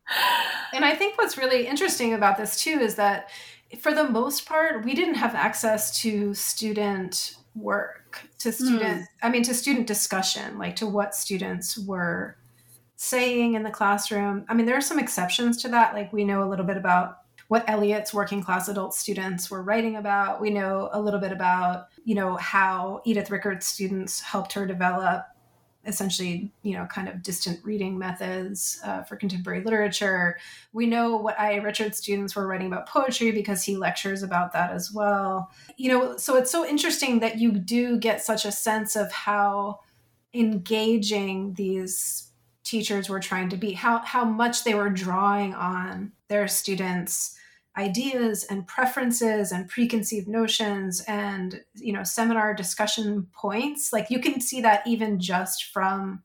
And 0.74 0.84
I 0.84 0.94
think 0.94 1.16
what's 1.16 1.38
really 1.38 1.66
interesting 1.66 2.14
about 2.14 2.36
this 2.36 2.62
too 2.62 2.78
is 2.80 2.96
that, 2.96 3.30
for 3.78 3.94
the 3.94 4.04
most 4.04 4.46
part, 4.46 4.84
we 4.84 4.94
didn't 4.94 5.14
have 5.14 5.34
access 5.34 6.00
to 6.00 6.34
student 6.34 7.36
work, 7.54 8.20
to 8.40 8.52
student. 8.52 9.02
Mm. 9.02 9.06
I 9.22 9.30
mean, 9.30 9.42
to 9.44 9.54
student 9.54 9.86
discussion, 9.86 10.58
like 10.58 10.76
to 10.76 10.86
what 10.86 11.14
students 11.14 11.78
were 11.78 12.36
saying 12.96 13.54
in 13.54 13.62
the 13.62 13.70
classroom. 13.70 14.44
I 14.48 14.54
mean, 14.54 14.66
there 14.66 14.76
are 14.76 14.82
some 14.82 14.98
exceptions 14.98 15.62
to 15.62 15.68
that. 15.68 15.94
Like 15.94 16.12
we 16.12 16.24
know 16.24 16.42
a 16.42 16.48
little 16.48 16.64
bit 16.64 16.76
about 16.76 17.18
what 17.48 17.68
Eliot's 17.68 18.12
working 18.12 18.42
class 18.42 18.68
adult 18.68 18.94
students 18.94 19.50
were 19.50 19.62
writing 19.62 19.96
about. 19.96 20.40
We 20.40 20.50
know 20.50 20.88
a 20.92 21.00
little 21.00 21.20
bit 21.20 21.32
about, 21.32 21.86
you 22.04 22.14
know, 22.14 22.36
how 22.36 23.02
Edith 23.04 23.30
Rickert's 23.30 23.66
students 23.66 24.20
helped 24.20 24.52
her 24.54 24.66
develop 24.66 25.26
essentially, 25.86 26.52
you 26.62 26.74
know, 26.74 26.84
kind 26.86 27.08
of 27.08 27.22
distant 27.22 27.64
reading 27.64 27.96
methods 27.96 28.80
uh, 28.84 29.02
for 29.04 29.16
contemporary 29.16 29.62
literature. 29.62 30.36
We 30.72 30.86
know 30.86 31.16
what 31.16 31.38
I. 31.38 31.56
Richards 31.56 31.98
students 31.98 32.34
were 32.34 32.46
writing 32.46 32.66
about 32.66 32.88
poetry 32.88 33.30
because 33.30 33.62
he 33.62 33.76
lectures 33.76 34.22
about 34.22 34.52
that 34.52 34.72
as 34.72 34.92
well. 34.92 35.50
You 35.76 35.90
know, 35.90 36.16
so 36.16 36.36
it's 36.36 36.50
so 36.50 36.66
interesting 36.66 37.20
that 37.20 37.38
you 37.38 37.52
do 37.52 37.98
get 37.98 38.22
such 38.22 38.44
a 38.44 38.52
sense 38.52 38.96
of 38.96 39.12
how 39.12 39.80
engaging 40.34 41.54
these 41.54 42.30
teachers 42.64 43.08
were 43.08 43.20
trying 43.20 43.48
to 43.50 43.56
be, 43.56 43.72
how 43.72 43.98
how 43.98 44.24
much 44.24 44.64
they 44.64 44.74
were 44.74 44.90
drawing 44.90 45.54
on 45.54 46.12
their 46.28 46.48
students 46.48 47.35
ideas 47.76 48.44
and 48.44 48.66
preferences 48.66 49.52
and 49.52 49.68
preconceived 49.68 50.28
notions 50.28 51.02
and 51.06 51.60
you 51.74 51.92
know 51.92 52.02
seminar 52.02 52.54
discussion 52.54 53.26
points. 53.32 53.92
Like 53.92 54.10
you 54.10 54.18
can 54.18 54.40
see 54.40 54.60
that 54.62 54.86
even 54.86 55.20
just 55.20 55.64
from 55.64 56.22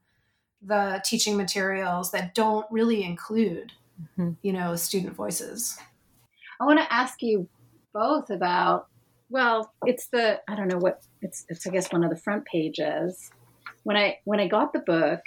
the 0.61 1.01
teaching 1.03 1.35
materials 1.35 2.11
that 2.11 2.35
don't 2.35 2.65
really 2.71 3.03
include 3.03 3.73
mm-hmm. 4.01 4.31
you 4.41 4.53
know 4.53 4.75
student 4.75 5.15
voices. 5.15 5.77
I 6.59 6.65
want 6.65 6.79
to 6.79 6.93
ask 6.93 7.21
you 7.21 7.47
both 7.93 8.29
about 8.29 8.87
well 9.29 9.73
it's 9.85 10.07
the 10.07 10.39
i 10.47 10.55
don't 10.55 10.69
know 10.69 10.77
what 10.77 11.01
it's 11.21 11.45
it's 11.49 11.67
i 11.67 11.69
guess 11.69 11.91
one 11.91 12.03
of 12.03 12.09
the 12.09 12.17
front 12.17 12.45
pages. 12.45 13.31
When 13.83 13.97
i 13.97 14.19
when 14.23 14.39
i 14.39 14.47
got 14.47 14.71
the 14.71 14.79
book 14.79 15.21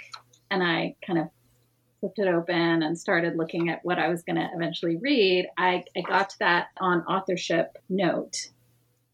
and 0.49 0.63
i 0.63 0.95
kind 1.05 1.19
of 1.19 1.27
flipped 2.05 2.19
it 2.19 2.27
open 2.27 2.83
and 2.83 2.99
started 2.99 3.35
looking 3.35 3.69
at 3.69 3.83
what 3.83 3.97
I 3.97 4.09
was 4.09 4.21
going 4.21 4.35
to 4.35 4.47
eventually 4.53 4.97
read, 4.97 5.47
I, 5.57 5.83
I 5.97 6.01
got 6.01 6.29
to 6.29 6.39
that 6.39 6.67
on 6.79 7.01
authorship 7.03 7.77
note, 7.89 8.49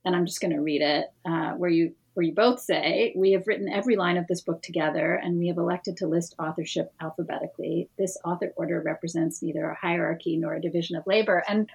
and 0.04 0.14
I'm 0.14 0.26
just 0.26 0.42
going 0.42 0.52
to 0.52 0.60
read 0.60 0.82
it, 0.82 1.06
uh, 1.26 1.52
where 1.52 1.70
you 1.70 1.94
where 2.14 2.26
you 2.26 2.34
both 2.34 2.60
say, 2.60 3.14
We 3.16 3.32
have 3.32 3.48
written 3.48 3.70
every 3.70 3.96
line 3.96 4.18
of 4.18 4.28
this 4.28 4.42
book 4.42 4.62
together, 4.62 5.14
and 5.14 5.40
we 5.40 5.48
have 5.48 5.58
elected 5.58 5.96
to 5.98 6.08
list 6.08 6.36
authorship 6.38 6.94
alphabetically. 7.00 7.88
This 7.98 8.18
author 8.26 8.52
order 8.58 8.82
represents 8.82 9.42
neither 9.42 9.70
a 9.70 9.76
hierarchy 9.76 10.36
nor 10.36 10.56
a 10.56 10.62
division 10.62 10.98
of 10.98 11.08
labor. 11.08 11.42
And 11.48 11.70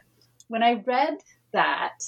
when 0.49 0.62
I 0.62 0.83
read 0.87 1.17
that 1.53 2.03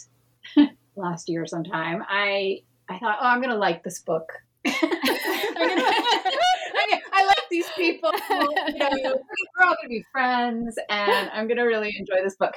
last 0.96 1.30
year 1.30 1.44
or 1.44 1.46
sometime, 1.46 2.04
I 2.06 2.60
I 2.90 2.98
thought, 2.98 3.18
oh, 3.22 3.26
I'm 3.26 3.40
going 3.40 3.54
to 3.54 3.56
like 3.56 3.82
this 3.82 4.00
book. 4.00 4.30
people. 7.92 8.12
You 8.30 9.02
know, 9.02 9.14
we're 9.14 9.64
all 9.64 9.74
going 9.74 9.84
to 9.84 9.88
be 9.88 10.04
friends, 10.12 10.78
and 10.88 11.30
I'm 11.32 11.46
going 11.46 11.58
to 11.58 11.64
really 11.64 11.94
enjoy 11.98 12.22
this 12.22 12.36
book. 12.36 12.52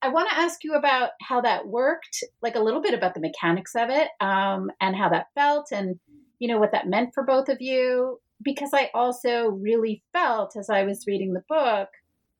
I 0.00 0.10
want 0.10 0.28
to 0.30 0.38
ask 0.38 0.62
you 0.62 0.74
about 0.74 1.10
how 1.20 1.40
that 1.40 1.66
worked, 1.66 2.22
like 2.40 2.54
a 2.54 2.60
little 2.60 2.80
bit 2.80 2.94
about 2.94 3.14
the 3.14 3.20
mechanics 3.20 3.72
of 3.74 3.90
it, 3.90 4.08
um, 4.20 4.70
and 4.80 4.94
how 4.94 5.08
that 5.08 5.26
felt, 5.34 5.72
and 5.72 5.98
you 6.38 6.48
know 6.48 6.58
what 6.58 6.72
that 6.72 6.86
meant 6.86 7.10
for 7.14 7.24
both 7.24 7.48
of 7.48 7.58
you. 7.60 8.18
Because 8.42 8.70
I 8.72 8.90
also 8.94 9.48
really 9.48 10.02
felt 10.12 10.52
as 10.56 10.70
I 10.70 10.84
was 10.84 11.04
reading 11.08 11.32
the 11.32 11.42
book 11.48 11.88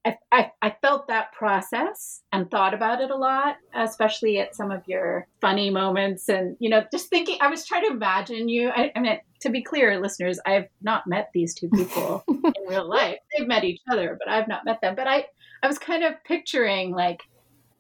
I, 0.09 0.17
I, 0.33 0.53
I, 0.63 0.77
felt 0.81 1.09
that 1.09 1.33
process 1.33 2.23
and 2.33 2.51
thought 2.51 2.73
about 2.73 3.01
it 3.01 3.11
a 3.11 3.17
lot, 3.17 3.57
especially 3.75 4.39
at 4.39 4.55
some 4.55 4.71
of 4.71 4.83
your 4.87 5.27
funny 5.41 5.71
moments. 5.71 6.29
And, 6.29 6.57
you 6.61 6.71
know, 6.71 6.85
just 6.91 7.09
thinking, 7.09 7.39
I 7.41 7.49
was 7.49 7.67
trying 7.67 7.87
to 7.87 7.93
imagine 7.93 8.49
you. 8.49 8.71
I, 8.71 8.91
I 8.97 9.01
mean, 9.01 9.19
to 9.41 9.51
be 9.51 9.63
clear, 9.63 10.01
listeners, 10.01 10.39
I've 10.47 10.69
not 10.81 11.07
met 11.07 11.31
these 11.35 11.55
two 11.55 11.69
people 11.69 12.25
in 12.29 12.53
real 12.67 12.89
life. 12.89 13.19
They've 13.37 13.47
met 13.47 13.65
each 13.65 13.81
other, 13.91 14.19
but 14.19 14.33
I've 14.33 14.49
not 14.49 14.65
met 14.65 14.81
them. 14.81 14.95
But 14.95 15.07
I, 15.07 15.27
I 15.63 15.67
was 15.67 15.79
kind 15.79 16.05
of 16.05 16.15
picturing 16.25 16.93
like, 16.93 17.23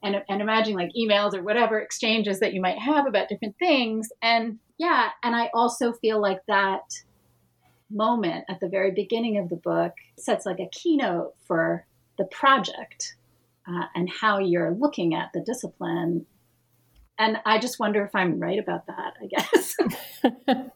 and, 0.02 0.22
and 0.28 0.40
imagining 0.40 0.76
like 0.76 0.92
emails 0.96 1.34
or 1.34 1.42
whatever 1.42 1.80
exchanges 1.80 2.40
that 2.40 2.52
you 2.52 2.60
might 2.60 2.78
have 2.78 3.06
about 3.06 3.28
different 3.28 3.56
things. 3.58 4.10
And 4.22 4.58
yeah, 4.78 5.10
and 5.24 5.34
I 5.34 5.50
also 5.54 5.92
feel 5.92 6.20
like 6.20 6.40
that 6.46 6.82
moment 7.90 8.44
at 8.48 8.60
the 8.60 8.68
very 8.68 8.90
beginning 8.90 9.38
of 9.38 9.48
the 9.48 9.56
book 9.56 9.92
sets 10.18 10.44
like 10.44 10.60
a 10.60 10.68
keynote 10.70 11.34
for 11.46 11.86
the 12.18 12.24
project 12.24 13.16
uh, 13.66 13.84
and 13.94 14.08
how 14.08 14.38
you're 14.38 14.72
looking 14.72 15.14
at 15.14 15.30
the 15.32 15.40
discipline. 15.40 16.26
And 17.18 17.38
I 17.44 17.58
just 17.58 17.78
wonder 17.78 18.04
if 18.04 18.14
I'm 18.14 18.38
right 18.38 18.58
about 18.58 18.86
that, 18.86 19.14
I 19.20 19.26
guess. 19.26 19.76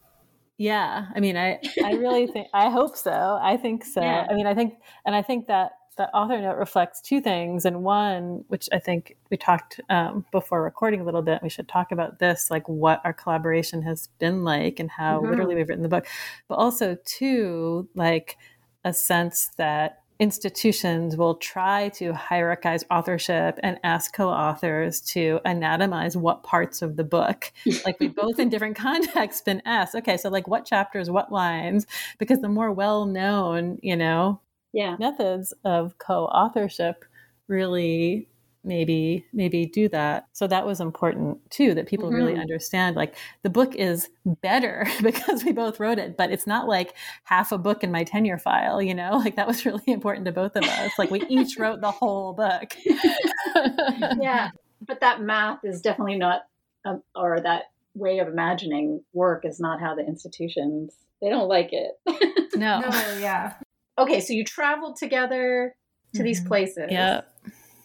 yeah. 0.58 1.06
I 1.14 1.20
mean, 1.20 1.36
I, 1.36 1.60
I 1.84 1.92
really 1.92 2.26
think, 2.32 2.48
I 2.52 2.70
hope 2.70 2.96
so. 2.96 3.38
I 3.40 3.56
think 3.56 3.84
so. 3.84 4.00
Yeah. 4.00 4.26
I 4.28 4.34
mean, 4.34 4.46
I 4.46 4.54
think, 4.54 4.74
and 5.06 5.14
I 5.14 5.22
think 5.22 5.46
that 5.46 5.72
the 5.96 6.08
author 6.14 6.40
note 6.40 6.56
reflects 6.56 7.00
two 7.00 7.20
things. 7.20 7.64
And 7.64 7.82
one, 7.82 8.44
which 8.48 8.68
I 8.72 8.78
think 8.78 9.16
we 9.30 9.36
talked 9.36 9.80
um, 9.90 10.24
before 10.32 10.62
recording 10.62 11.00
a 11.00 11.04
little 11.04 11.22
bit, 11.22 11.42
we 11.42 11.48
should 11.48 11.68
talk 11.68 11.92
about 11.92 12.18
this, 12.18 12.50
like 12.50 12.68
what 12.68 13.00
our 13.04 13.12
collaboration 13.12 13.82
has 13.82 14.08
been 14.18 14.42
like 14.42 14.80
and 14.80 14.90
how 14.90 15.18
mm-hmm. 15.18 15.30
literally 15.30 15.54
we've 15.54 15.68
written 15.68 15.82
the 15.82 15.88
book. 15.88 16.06
But 16.48 16.56
also, 16.56 16.96
two, 17.04 17.88
like 17.94 18.38
a 18.84 18.92
sense 18.92 19.50
that 19.58 20.01
institutions 20.18 21.16
will 21.16 21.34
try 21.36 21.88
to 21.88 22.12
hierarchize 22.12 22.84
authorship 22.90 23.58
and 23.62 23.78
ask 23.82 24.14
co-authors 24.14 25.00
to 25.00 25.40
anatomize 25.44 26.14
what 26.14 26.42
parts 26.42 26.82
of 26.82 26.96
the 26.96 27.04
book 27.04 27.52
like 27.84 27.98
we 27.98 28.08
both 28.08 28.38
in 28.38 28.48
different 28.48 28.76
contexts 28.76 29.42
been 29.42 29.62
asked 29.64 29.94
okay 29.94 30.16
so 30.16 30.28
like 30.28 30.46
what 30.46 30.64
chapters 30.64 31.10
what 31.10 31.32
lines 31.32 31.86
because 32.18 32.40
the 32.40 32.48
more 32.48 32.70
well 32.70 33.04
known 33.04 33.78
you 33.82 33.96
know 33.96 34.40
yeah. 34.72 34.96
methods 34.98 35.52
of 35.64 35.98
co-authorship 35.98 37.04
really 37.48 38.28
maybe 38.64 39.26
maybe 39.32 39.66
do 39.66 39.88
that. 39.88 40.26
So 40.32 40.46
that 40.46 40.66
was 40.66 40.80
important 40.80 41.38
too 41.50 41.74
that 41.74 41.86
people 41.86 42.08
mm-hmm. 42.08 42.16
really 42.16 42.38
understand 42.38 42.96
like 42.96 43.16
the 43.42 43.50
book 43.50 43.74
is 43.74 44.08
better 44.24 44.86
because 45.02 45.44
we 45.44 45.52
both 45.52 45.80
wrote 45.80 45.98
it 45.98 46.16
but 46.16 46.30
it's 46.30 46.46
not 46.46 46.68
like 46.68 46.94
half 47.24 47.52
a 47.52 47.58
book 47.58 47.82
in 47.82 47.90
my 47.90 48.04
tenure 48.04 48.38
file 48.38 48.80
you 48.80 48.94
know? 48.94 49.16
Like 49.16 49.36
that 49.36 49.46
was 49.46 49.64
really 49.66 49.82
important 49.86 50.26
to 50.26 50.32
both 50.32 50.56
of 50.56 50.64
us. 50.64 50.92
Like 50.98 51.10
we 51.10 51.22
each 51.28 51.58
wrote 51.58 51.80
the 51.80 51.90
whole 51.90 52.32
book. 52.32 52.74
Yeah 54.20 54.50
but 54.86 55.00
that 55.00 55.20
math 55.20 55.64
is 55.64 55.80
definitely 55.80 56.16
not 56.16 56.42
um, 56.84 57.02
or 57.14 57.40
that 57.40 57.64
way 57.94 58.18
of 58.18 58.28
imagining 58.28 59.02
work 59.12 59.44
is 59.44 59.60
not 59.60 59.80
how 59.80 59.94
the 59.94 60.04
institutions 60.06 60.94
they 61.20 61.28
don't 61.28 61.48
like 61.48 61.70
it. 61.72 61.92
No. 62.54 62.80
No 62.80 62.88
yeah. 63.18 63.54
Okay 63.98 64.20
so 64.20 64.32
you 64.32 64.44
traveled 64.44 64.96
together 64.96 65.74
to 66.12 66.18
mm-hmm. 66.18 66.24
these 66.24 66.44
places. 66.44 66.88
Yeah 66.90 67.22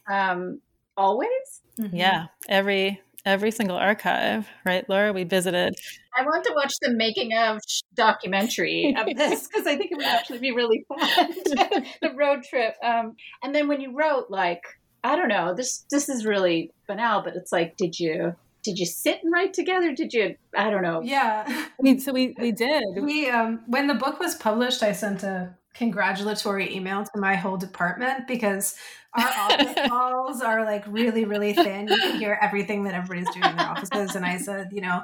um 0.09 0.61
always 0.97 1.61
mm-hmm. 1.79 1.95
yeah 1.95 2.25
every 2.49 3.01
every 3.25 3.51
single 3.51 3.77
archive 3.77 4.47
right 4.65 4.89
laura 4.89 5.13
we 5.13 5.23
visited 5.23 5.75
i 6.17 6.23
want 6.23 6.43
to 6.43 6.53
watch 6.53 6.73
the 6.81 6.91
making 6.91 7.33
of 7.33 7.59
documentary 7.93 8.95
of 8.97 9.05
this 9.15 9.47
because 9.51 9.67
i 9.67 9.75
think 9.75 9.91
it 9.91 9.95
would 9.95 10.05
actually 10.05 10.39
be 10.39 10.51
really 10.51 10.85
fun 10.87 11.29
the 12.01 12.13
road 12.15 12.43
trip 12.43 12.75
um 12.83 13.15
and 13.43 13.53
then 13.53 13.67
when 13.67 13.81
you 13.81 13.95
wrote 13.95 14.29
like 14.29 14.61
i 15.03 15.15
don't 15.15 15.29
know 15.29 15.53
this 15.53 15.85
this 15.91 16.09
is 16.09 16.25
really 16.25 16.71
banal 16.87 17.21
but 17.21 17.35
it's 17.35 17.51
like 17.51 17.75
did 17.77 17.99
you 17.99 18.33
did 18.67 18.79
you 18.79 18.85
sit 18.85 19.23
and 19.23 19.31
write 19.31 19.53
together? 19.53 19.93
Did 19.93 20.13
you? 20.13 20.35
I 20.55 20.69
don't 20.69 20.81
know. 20.81 21.01
Yeah. 21.01 21.45
I 21.47 21.81
mean, 21.81 22.01
so 22.01 22.11
we 22.11 22.35
we 22.37 22.51
did. 22.51 22.83
We 23.01 23.29
um 23.29 23.61
when 23.65 23.87
the 23.87 23.93
book 23.93 24.19
was 24.19 24.35
published, 24.35 24.83
I 24.83 24.91
sent 24.91 25.23
a 25.23 25.55
congratulatory 25.77 26.75
email 26.75 27.03
to 27.03 27.19
my 27.19 27.35
whole 27.35 27.57
department 27.57 28.27
because 28.27 28.75
our 29.13 29.27
office 29.27 29.75
calls 29.87 30.41
are 30.41 30.65
like 30.65 30.83
really, 30.87 31.25
really 31.25 31.53
thin. 31.53 31.87
You 31.87 31.97
can 31.97 32.19
hear 32.19 32.37
everything 32.41 32.83
that 32.85 32.93
everybody's 32.93 33.33
doing 33.33 33.49
in 33.49 33.57
their 33.57 33.67
offices. 33.67 34.15
And 34.15 34.25
I 34.25 34.37
said, 34.37 34.69
you 34.71 34.81
know, 34.81 35.03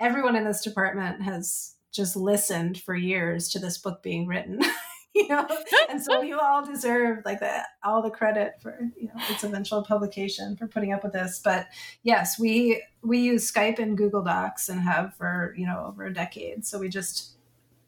everyone 0.00 0.36
in 0.36 0.44
this 0.44 0.62
department 0.62 1.22
has 1.22 1.74
just 1.92 2.16
listened 2.16 2.80
for 2.80 2.94
years 2.94 3.48
to 3.50 3.58
this 3.58 3.78
book 3.78 4.02
being 4.02 4.26
written. 4.26 4.60
you 5.14 5.28
know, 5.28 5.46
and 5.88 6.02
so 6.02 6.22
you 6.22 6.38
all 6.38 6.64
deserve 6.64 7.24
like 7.24 7.40
the 7.40 7.62
all 7.82 8.02
the 8.02 8.10
credit 8.10 8.54
for 8.60 8.78
you 8.96 9.08
know 9.08 9.20
its 9.30 9.42
eventual 9.42 9.82
publication 9.82 10.56
for 10.56 10.68
putting 10.68 10.92
up 10.92 11.02
with 11.02 11.12
this. 11.12 11.40
But 11.42 11.66
yes, 12.02 12.38
we 12.38 12.82
we 13.02 13.18
use 13.18 13.50
Skype 13.50 13.78
and 13.78 13.96
Google 13.96 14.22
Docs 14.22 14.68
and 14.68 14.80
have 14.80 15.14
for 15.14 15.54
you 15.56 15.66
know 15.66 15.86
over 15.88 16.04
a 16.04 16.12
decade. 16.12 16.66
So 16.66 16.78
we 16.78 16.88
just, 16.88 17.36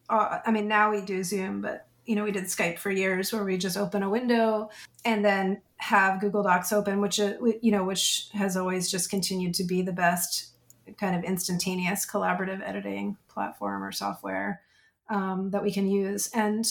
uh, 0.08 0.38
I 0.44 0.50
mean, 0.50 0.66
now 0.66 0.90
we 0.90 1.02
do 1.02 1.22
Zoom, 1.22 1.60
but 1.60 1.86
you 2.06 2.16
know, 2.16 2.24
we 2.24 2.32
did 2.32 2.44
Skype 2.44 2.78
for 2.78 2.90
years 2.90 3.32
where 3.32 3.44
we 3.44 3.56
just 3.56 3.76
open 3.76 4.02
a 4.02 4.10
window 4.10 4.70
and 5.04 5.24
then 5.24 5.60
have 5.76 6.20
Google 6.20 6.42
Docs 6.42 6.72
open, 6.72 7.00
which, 7.00 7.20
uh, 7.20 7.34
you 7.62 7.70
know, 7.70 7.84
which 7.84 8.28
has 8.32 8.56
always 8.56 8.90
just 8.90 9.10
continued 9.10 9.54
to 9.54 9.64
be 9.64 9.82
the 9.82 9.92
best 9.92 10.48
kind 10.98 11.14
of 11.14 11.24
instantaneous 11.24 12.06
collaborative 12.06 12.66
editing 12.66 13.16
platform 13.28 13.82
or 13.82 13.92
software 13.92 14.60
um, 15.08 15.50
that 15.50 15.62
we 15.62 15.72
can 15.72 15.88
use. 15.88 16.30
And, 16.34 16.66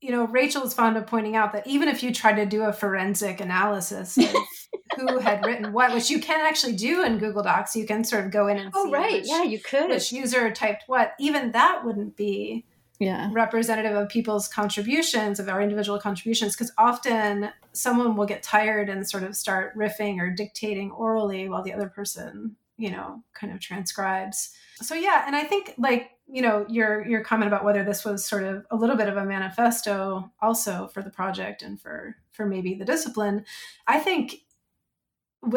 you 0.00 0.10
know, 0.10 0.26
Rachel 0.26 0.62
is 0.62 0.74
fond 0.74 0.96
of 0.96 1.06
pointing 1.06 1.36
out 1.36 1.52
that 1.52 1.66
even 1.66 1.88
if 1.88 2.02
you 2.02 2.12
try 2.12 2.32
to 2.32 2.46
do 2.46 2.62
a 2.62 2.72
forensic 2.72 3.40
analysis 3.40 4.16
of 4.16 4.34
who 4.96 5.18
had 5.18 5.44
written 5.44 5.72
what, 5.72 5.92
which 5.92 6.10
you 6.10 6.20
can 6.20 6.46
actually 6.46 6.76
do 6.76 7.02
in 7.02 7.18
Google 7.18 7.42
Docs, 7.42 7.76
you 7.76 7.86
can 7.86 8.04
sort 8.04 8.24
of 8.24 8.30
go 8.30 8.46
in 8.46 8.58
and 8.58 8.72
oh, 8.74 8.84
see 8.84 8.92
right. 8.92 9.12
which, 9.12 9.28
yeah, 9.28 9.42
you 9.42 9.58
could. 9.58 9.90
which 9.90 10.12
user 10.12 10.50
typed 10.50 10.84
what. 10.86 11.14
Even 11.18 11.52
that 11.52 11.84
wouldn't 11.84 12.16
be 12.16 12.64
yeah. 12.98 13.30
representative 13.32 13.96
of 13.96 14.08
people's 14.08 14.48
contributions 14.48 15.38
of 15.38 15.48
our 15.48 15.60
individual 15.60 15.98
contributions 15.98 16.54
because 16.54 16.72
often 16.78 17.50
someone 17.72 18.16
will 18.16 18.26
get 18.26 18.42
tired 18.42 18.88
and 18.88 19.08
sort 19.08 19.22
of 19.22 19.36
start 19.36 19.76
riffing 19.76 20.18
or 20.18 20.30
dictating 20.30 20.90
orally 20.92 21.48
while 21.48 21.62
the 21.62 21.72
other 21.72 21.88
person 21.88 22.56
you 22.78 22.90
know 22.90 23.22
kind 23.34 23.52
of 23.52 23.60
transcribes 23.60 24.50
so 24.80 24.94
yeah 24.94 25.24
and 25.26 25.34
i 25.34 25.42
think 25.42 25.74
like 25.78 26.10
you 26.26 26.42
know 26.42 26.66
your 26.68 27.06
your 27.06 27.22
comment 27.22 27.48
about 27.48 27.64
whether 27.64 27.84
this 27.84 28.04
was 28.04 28.24
sort 28.24 28.44
of 28.44 28.66
a 28.70 28.76
little 28.76 28.96
bit 28.96 29.08
of 29.08 29.16
a 29.16 29.24
manifesto 29.24 30.30
also 30.40 30.86
for 30.88 31.02
the 31.02 31.10
project 31.10 31.62
and 31.62 31.80
for 31.80 32.16
for 32.32 32.46
maybe 32.46 32.74
the 32.74 32.84
discipline 32.84 33.44
i 33.86 33.98
think 33.98 34.40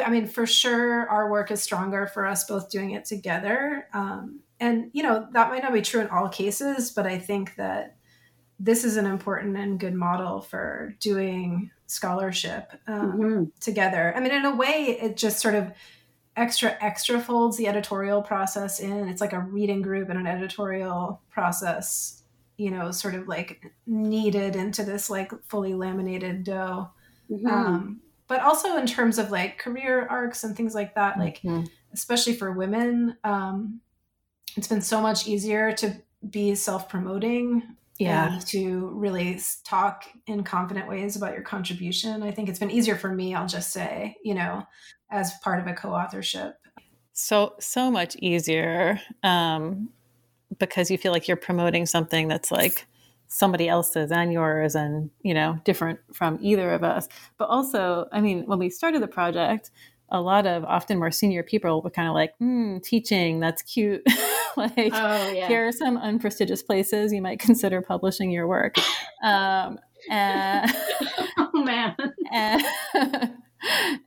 I 0.06 0.10
mean, 0.10 0.28
for 0.28 0.46
sure, 0.46 1.08
our 1.10 1.32
work 1.32 1.52
is 1.52 1.64
stronger 1.64 2.08
for 2.08 2.28
us 2.28 2.44
both 2.44 2.70
doing 2.70 2.92
it 2.92 3.06
together. 3.06 3.88
Um, 3.94 4.42
and 4.60 4.90
you 4.94 5.04
know 5.04 5.28
that 5.32 5.50
might 5.50 5.64
not 5.64 5.74
be 5.74 5.82
true 5.82 6.02
in 6.02 6.08
all 6.08 6.30
cases 6.30 6.92
but 6.92 7.06
i 7.06 7.18
think 7.18 7.56
that 7.56 7.96
this 8.60 8.84
is 8.84 8.98
an 8.98 9.06
important 9.06 9.56
and 9.58 9.80
good 9.80 9.94
model 9.94 10.42
for 10.42 10.96
doing 11.00 11.72
scholarship 11.88 12.74
um, 12.88 13.14
mm-hmm. 13.14 13.44
together 13.60 14.14
i 14.16 14.20
mean 14.20 14.32
in 14.32 14.46
a 14.46 14.56
way 14.56 14.98
it 15.02 15.18
just 15.18 15.40
sort 15.40 15.56
of 15.56 15.72
extra 16.36 16.78
extra 16.82 17.20
folds 17.20 17.58
the 17.58 17.68
editorial 17.68 18.22
process 18.22 18.80
in 18.80 19.10
it's 19.10 19.22
like 19.22 19.34
a 19.34 19.40
reading 19.40 19.82
group 19.82 20.10
and 20.10 20.20
an 20.20 20.28
editorial 20.28 21.22
process 21.30 22.24
you 22.58 22.70
know 22.70 22.92
sort 22.92 23.16
of 23.16 23.28
like 23.28 23.72
kneaded 23.88 24.56
into 24.56 24.84
this 24.84 25.10
like 25.10 25.32
fully 25.46 25.74
laminated 25.74 26.44
dough 26.44 26.90
mm-hmm. 27.30 27.48
um, 27.48 28.02
but 28.28 28.42
also 28.42 28.78
in 28.78 28.86
terms 28.86 29.18
of 29.18 29.32
like 29.32 29.58
career 29.58 30.06
arcs 30.10 30.44
and 30.44 30.56
things 30.56 30.76
like 30.76 30.94
that 30.96 31.18
like 31.18 31.42
mm-hmm. 31.42 31.64
especially 31.94 32.34
for 32.34 32.52
women 32.52 33.18
um, 33.24 33.82
it's 34.56 34.68
been 34.68 34.82
so 34.82 35.02
much 35.02 35.28
easier 35.28 35.72
to 35.74 35.96
be 36.30 36.56
self-promoting 36.56 37.64
yeah. 37.98 38.40
to 38.46 38.88
really 38.94 39.40
talk 39.66 40.06
in 40.26 40.44
confident 40.44 40.88
ways 40.88 41.16
about 41.16 41.34
your 41.34 41.44
contribution. 41.44 42.24
I 42.24 42.32
think 42.32 42.50
it's 42.50 42.60
been 42.60 42.72
easier 42.72 42.96
for 42.96 43.14
me 43.14 43.36
i'll 43.36 43.48
just 43.48 43.72
say 43.72 44.16
you 44.24 44.34
know 44.34 44.66
as 45.12 45.34
part 45.44 45.60
of 45.60 45.68
a 45.68 45.74
co-authorship. 45.74 46.56
So 47.14 47.56
so 47.60 47.92
much 47.92 48.16
easier 48.18 49.00
um, 49.24 49.90
because 50.58 50.90
you 50.90 50.98
feel 50.98 51.12
like 51.12 51.28
you're 51.28 51.38
promoting 51.38 51.86
something 51.86 52.28
that's 52.28 52.52
like 52.52 52.86
somebody 53.28 53.68
else's 53.68 54.12
and 54.12 54.32
yours 54.32 54.76
and 54.76 55.10
you 55.22 55.34
know 55.34 55.60
different 55.64 56.00
from 56.14 56.40
either 56.42 56.72
of 56.72 56.84
us. 56.84 57.08
But 57.38 57.50
also 57.50 58.08
i 58.12 58.22
mean 58.22 58.46
when 58.46 58.60
we 58.60 58.70
started 58.70 59.02
the 59.02 59.08
project 59.08 59.72
a 60.12 60.22
lot 60.22 60.46
of 60.48 60.64
often 60.64 60.98
more 60.98 61.12
senior 61.12 61.44
people 61.44 61.82
were 61.82 61.90
kind 61.90 62.08
of 62.08 62.14
like, 62.14 62.34
mm, 62.42 62.82
teaching, 62.84 63.40
that's 63.40 63.62
cute. 63.62 64.02
like, 64.58 64.92
oh, 64.94 65.32
yeah. 65.32 65.48
here 65.48 65.68
are 65.68 65.72
some 65.72 65.98
unprestigious 65.98 66.64
places 66.64 67.14
you 67.14 67.22
might 67.22 67.40
consider 67.40 67.82
publishing 67.82 68.32
your 68.32 68.48
work. 68.48 68.76
Um, 69.24 69.80
and, 70.10 70.72
oh, 71.38 71.64
man. 71.64 71.96
And, 72.32 72.62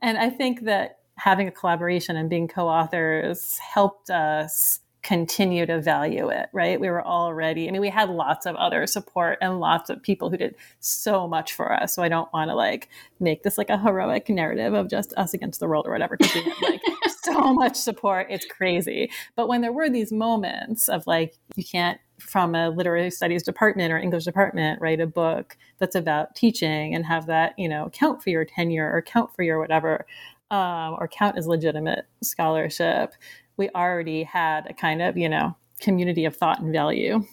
and 0.01 0.17
I 0.17 0.29
think 0.29 0.61
that 0.61 0.99
having 1.15 1.47
a 1.47 1.51
collaboration 1.51 2.15
and 2.15 2.29
being 2.29 2.47
co 2.47 2.69
authors 2.69 3.57
helped 3.57 4.09
us 4.09 4.79
continue 5.03 5.65
to 5.65 5.81
value 5.81 6.29
it, 6.29 6.47
right? 6.53 6.79
We 6.79 6.89
were 6.89 7.05
already, 7.05 7.67
I 7.67 7.71
mean, 7.71 7.81
we 7.81 7.89
had 7.89 8.09
lots 8.09 8.45
of 8.45 8.55
other 8.55 8.87
support 8.87 9.37
and 9.41 9.59
lots 9.59 9.89
of 9.89 10.01
people 10.01 10.29
who 10.29 10.37
did 10.37 10.55
so 10.79 11.27
much 11.27 11.53
for 11.53 11.73
us. 11.73 11.93
So 11.93 12.01
I 12.01 12.09
don't 12.09 12.31
want 12.33 12.49
to 12.49 12.55
like 12.55 12.87
make 13.19 13.43
this 13.43 13.57
like 13.57 13.69
a 13.69 13.77
heroic 13.77 14.29
narrative 14.29 14.73
of 14.73 14.89
just 14.89 15.13
us 15.15 15.33
against 15.33 15.59
the 15.59 15.67
world 15.67 15.85
or 15.85 15.91
whatever, 15.91 16.15
because 16.15 16.33
we 16.33 16.41
had 16.41 16.61
like 16.61 16.81
so 17.23 17.53
much 17.53 17.75
support. 17.75 18.27
It's 18.29 18.45
crazy. 18.45 19.11
But 19.35 19.49
when 19.49 19.59
there 19.59 19.73
were 19.73 19.89
these 19.89 20.13
moments 20.13 20.87
of 20.87 21.05
like, 21.05 21.35
you 21.55 21.65
can't 21.65 21.99
from 22.19 22.55
a 22.55 22.69
literary 22.69 23.11
studies 23.11 23.43
department 23.43 23.91
or 23.91 23.97
English 23.97 24.23
department 24.23 24.79
write 24.79 25.01
a 25.01 25.07
book 25.07 25.57
that's 25.79 25.95
about 25.95 26.33
teaching 26.35 26.95
and 26.95 27.05
have 27.05 27.25
that, 27.25 27.53
you 27.57 27.67
know, 27.67 27.89
count 27.91 28.23
for 28.23 28.29
your 28.29 28.45
tenure 28.45 28.89
or 28.89 29.01
count 29.01 29.35
for 29.35 29.43
your 29.43 29.59
whatever. 29.59 30.05
Um, 30.51 30.97
or 30.99 31.07
count 31.07 31.35
as 31.35 31.47
legitimate 31.47 32.05
scholarship 32.21 33.15
we 33.57 33.69
already 33.69 34.23
had 34.23 34.67
a 34.67 34.73
kind 34.73 35.01
of, 35.01 35.17
you 35.17 35.29
know, 35.29 35.55
community 35.79 36.25
of 36.25 36.35
thought 36.35 36.61
and 36.61 36.71
value 36.71 37.23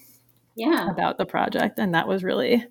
yeah. 0.57 0.91
about 0.91 1.19
the 1.19 1.27
project. 1.27 1.79
And 1.79 1.95
that 1.95 2.09
was 2.09 2.25
really, 2.25 2.67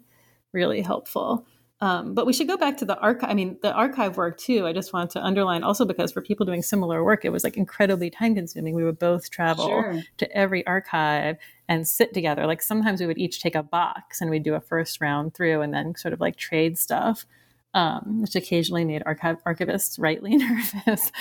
really 0.54 0.82
helpful. 0.82 1.46
Um, 1.82 2.14
but 2.14 2.26
we 2.26 2.34
should 2.34 2.48
go 2.48 2.58
back 2.58 2.76
to 2.78 2.86
the 2.86 2.98
archive. 2.98 3.30
I 3.30 3.34
mean, 3.34 3.58
the 3.62 3.72
archive 3.72 4.18
work 4.18 4.38
too. 4.38 4.68
I 4.68 4.74
just 4.74 4.92
wanted 4.92 5.12
to 5.12 5.24
underline 5.24 5.64
also 5.64 5.86
because 5.86 6.12
for 6.12 6.22
people 6.22 6.46
doing 6.46 6.62
similar 6.62 7.06
work, 7.06 7.24
it 7.24 7.30
was 7.30 7.46
like 7.46 7.56
incredibly 7.56 8.10
time 8.10 8.36
consuming. 8.36 8.76
We 8.76 8.84
would 8.84 9.00
both 9.00 9.30
travel 9.30 9.68
sure. 9.68 10.02
to 10.18 10.32
every 10.36 10.68
archive 10.68 11.38
and 11.70 11.88
sit 11.88 12.14
together. 12.14 12.46
Like 12.46 12.62
sometimes 12.62 13.00
we 13.00 13.08
would 13.08 13.18
each 13.18 13.42
take 13.42 13.56
a 13.56 13.64
box 13.64 14.20
and 14.20 14.30
we'd 14.30 14.44
do 14.44 14.56
a 14.56 14.60
first 14.60 15.00
round 15.00 15.34
through 15.34 15.62
and 15.62 15.74
then 15.74 15.96
sort 15.96 16.14
of 16.14 16.20
like 16.20 16.36
trade 16.36 16.78
stuff 16.78 17.26
um, 17.76 18.22
which 18.22 18.36
occasionally 18.36 18.84
made 18.84 19.04
archive 19.06 19.38
archivists 19.44 20.00
rightly 20.00 20.38
nervous. 20.86 21.12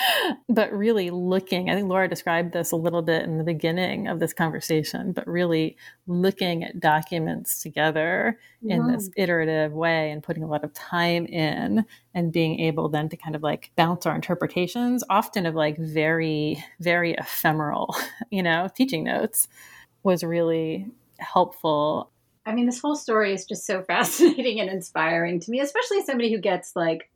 but 0.47 0.73
really 0.73 1.11
looking, 1.11 1.69
I 1.69 1.75
think 1.75 1.87
Laura 1.87 2.07
described 2.07 2.53
this 2.53 2.71
a 2.71 2.75
little 2.75 3.01
bit 3.01 3.23
in 3.23 3.37
the 3.37 3.43
beginning 3.43 4.07
of 4.07 4.19
this 4.19 4.33
conversation, 4.33 5.11
but 5.11 5.27
really 5.27 5.77
looking 6.07 6.63
at 6.63 6.79
documents 6.79 7.61
together 7.61 8.39
mm-hmm. 8.63 8.71
in 8.71 8.87
this 8.91 9.09
iterative 9.15 9.73
way 9.73 10.09
and 10.09 10.23
putting 10.23 10.43
a 10.43 10.47
lot 10.47 10.63
of 10.63 10.73
time 10.73 11.27
in 11.27 11.85
and 12.15 12.31
being 12.31 12.59
able 12.59 12.89
then 12.89 13.09
to 13.09 13.17
kind 13.17 13.35
of 13.35 13.43
like 13.43 13.71
bounce 13.75 14.07
our 14.07 14.15
interpretations, 14.15 15.03
often 15.09 15.45
of 15.45 15.53
like 15.53 15.77
very, 15.77 16.63
very 16.79 17.13
ephemeral, 17.13 17.95
you 18.31 18.41
know, 18.41 18.67
teaching 18.75 19.03
notes 19.03 19.47
was 20.01 20.23
really 20.23 20.87
helpful 21.19 22.09
I 22.49 22.53
mean, 22.55 22.65
this 22.65 22.81
whole 22.81 22.95
story 22.95 23.33
is 23.33 23.45
just 23.45 23.65
so 23.65 23.83
fascinating 23.87 24.59
and 24.59 24.69
inspiring 24.69 25.39
to 25.41 25.51
me, 25.51 25.59
especially 25.59 26.01
somebody 26.01 26.33
who 26.33 26.39
gets 26.39 26.75
like 26.75 27.09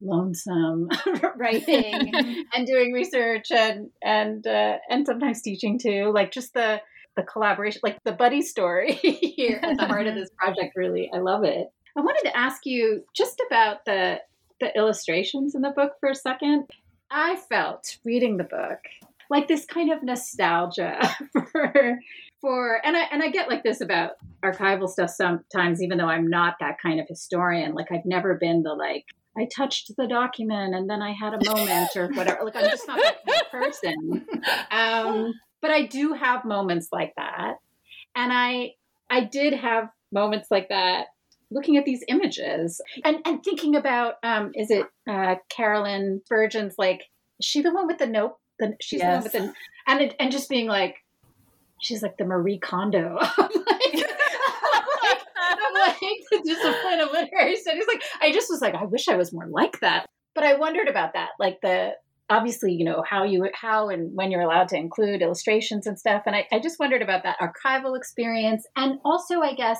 lonesome 0.00 0.88
writing 1.36 2.12
and 2.54 2.66
doing 2.66 2.92
research 2.92 3.50
and 3.50 3.90
and 4.02 4.46
uh, 4.46 4.78
and 4.88 5.06
sometimes 5.06 5.42
teaching 5.42 5.78
too. 5.78 6.10
Like 6.12 6.32
just 6.32 6.54
the 6.54 6.80
the 7.16 7.22
collaboration, 7.22 7.80
like 7.84 8.02
the 8.04 8.12
buddy 8.12 8.42
story 8.42 8.92
here 8.92 9.60
at 9.62 9.76
the 9.76 9.86
heart 9.86 10.06
of 10.06 10.14
this 10.14 10.30
project. 10.36 10.74
Really, 10.74 11.10
I 11.12 11.18
love 11.18 11.44
it. 11.44 11.68
I 11.96 12.00
wanted 12.00 12.28
to 12.28 12.36
ask 12.36 12.64
you 12.64 13.04
just 13.14 13.42
about 13.46 13.84
the 13.84 14.20
the 14.60 14.74
illustrations 14.74 15.54
in 15.54 15.60
the 15.60 15.70
book 15.70 15.92
for 16.00 16.08
a 16.08 16.14
second. 16.14 16.70
I 17.10 17.36
felt 17.36 17.98
reading 18.04 18.38
the 18.38 18.44
book 18.44 18.80
like 19.30 19.48
this 19.48 19.64
kind 19.64 19.92
of 19.92 20.02
nostalgia 20.02 21.00
for 21.52 21.98
for 22.46 22.80
and 22.86 22.96
I 22.96 23.02
and 23.10 23.24
I 23.24 23.28
get 23.28 23.50
like 23.50 23.64
this 23.64 23.80
about 23.80 24.12
archival 24.44 24.88
stuff 24.88 25.10
sometimes, 25.10 25.82
even 25.82 25.98
though 25.98 26.06
I'm 26.06 26.28
not 26.28 26.54
that 26.60 26.80
kind 26.80 27.00
of 27.00 27.08
historian. 27.08 27.74
Like 27.74 27.90
I've 27.90 28.04
never 28.04 28.36
been 28.36 28.62
the 28.62 28.72
like 28.72 29.04
I 29.36 29.48
touched 29.54 29.90
the 29.96 30.06
document 30.06 30.72
and 30.76 30.88
then 30.88 31.02
I 31.02 31.10
had 31.10 31.34
a 31.34 31.44
moment 31.44 31.90
or 31.96 32.06
whatever. 32.12 32.44
Like 32.44 32.54
I'm 32.54 32.70
just 32.70 32.86
not 32.86 33.00
that 33.02 33.26
kind 33.26 33.42
of 33.42 33.50
person. 33.50 34.26
Um, 34.70 35.34
but 35.60 35.72
I 35.72 35.86
do 35.86 36.12
have 36.12 36.44
moments 36.44 36.88
like 36.92 37.14
that, 37.16 37.56
and 38.14 38.32
I 38.32 38.74
I 39.10 39.24
did 39.24 39.52
have 39.54 39.88
moments 40.12 40.48
like 40.48 40.68
that 40.68 41.06
looking 41.50 41.76
at 41.76 41.84
these 41.84 42.04
images 42.06 42.80
and 43.04 43.18
and 43.24 43.42
thinking 43.42 43.74
about 43.74 44.14
um, 44.22 44.52
is 44.54 44.70
it 44.70 44.86
uh, 45.10 45.34
Caroline 45.48 46.20
Spurgeon's 46.26 46.74
like 46.78 47.02
is 47.40 47.46
she 47.46 47.60
the 47.60 47.74
one 47.74 47.88
with 47.88 47.98
the 47.98 48.06
note? 48.06 48.36
The, 48.60 48.76
she's 48.80 49.00
yes. 49.00 49.08
the 49.08 49.14
one 49.14 49.22
with 49.24 49.32
the 49.32 49.54
and 49.88 50.00
it, 50.00 50.14
and 50.20 50.30
just 50.30 50.48
being 50.48 50.68
like 50.68 50.96
she's 51.80 52.02
like 52.02 52.16
the 52.16 52.24
Marie 52.24 52.58
Kondo. 52.58 53.18
Like, 55.88 56.16
the 56.30 56.42
discipline 56.44 57.00
of 57.00 57.10
literary 57.12 57.56
studies. 57.56 57.84
Like, 57.86 58.02
I 58.20 58.32
just 58.32 58.50
was 58.50 58.60
like, 58.60 58.74
I 58.74 58.84
wish 58.84 59.08
I 59.08 59.16
was 59.16 59.32
more 59.32 59.46
like 59.46 59.80
that. 59.80 60.06
But 60.34 60.44
I 60.44 60.54
wondered 60.54 60.88
about 60.88 61.14
that, 61.14 61.30
like 61.38 61.60
the 61.62 61.92
obviously, 62.28 62.72
you 62.72 62.84
know, 62.84 63.02
how 63.08 63.24
you 63.24 63.48
how 63.54 63.88
and 63.88 64.10
when 64.14 64.30
you're 64.30 64.40
allowed 64.40 64.68
to 64.68 64.76
include 64.76 65.22
illustrations 65.22 65.86
and 65.86 65.98
stuff. 65.98 66.22
And 66.26 66.34
I, 66.34 66.46
I 66.52 66.58
just 66.58 66.78
wondered 66.78 67.02
about 67.02 67.22
that 67.22 67.36
archival 67.40 67.96
experience, 67.96 68.66
and 68.76 68.98
also, 69.04 69.40
I 69.40 69.54
guess, 69.54 69.78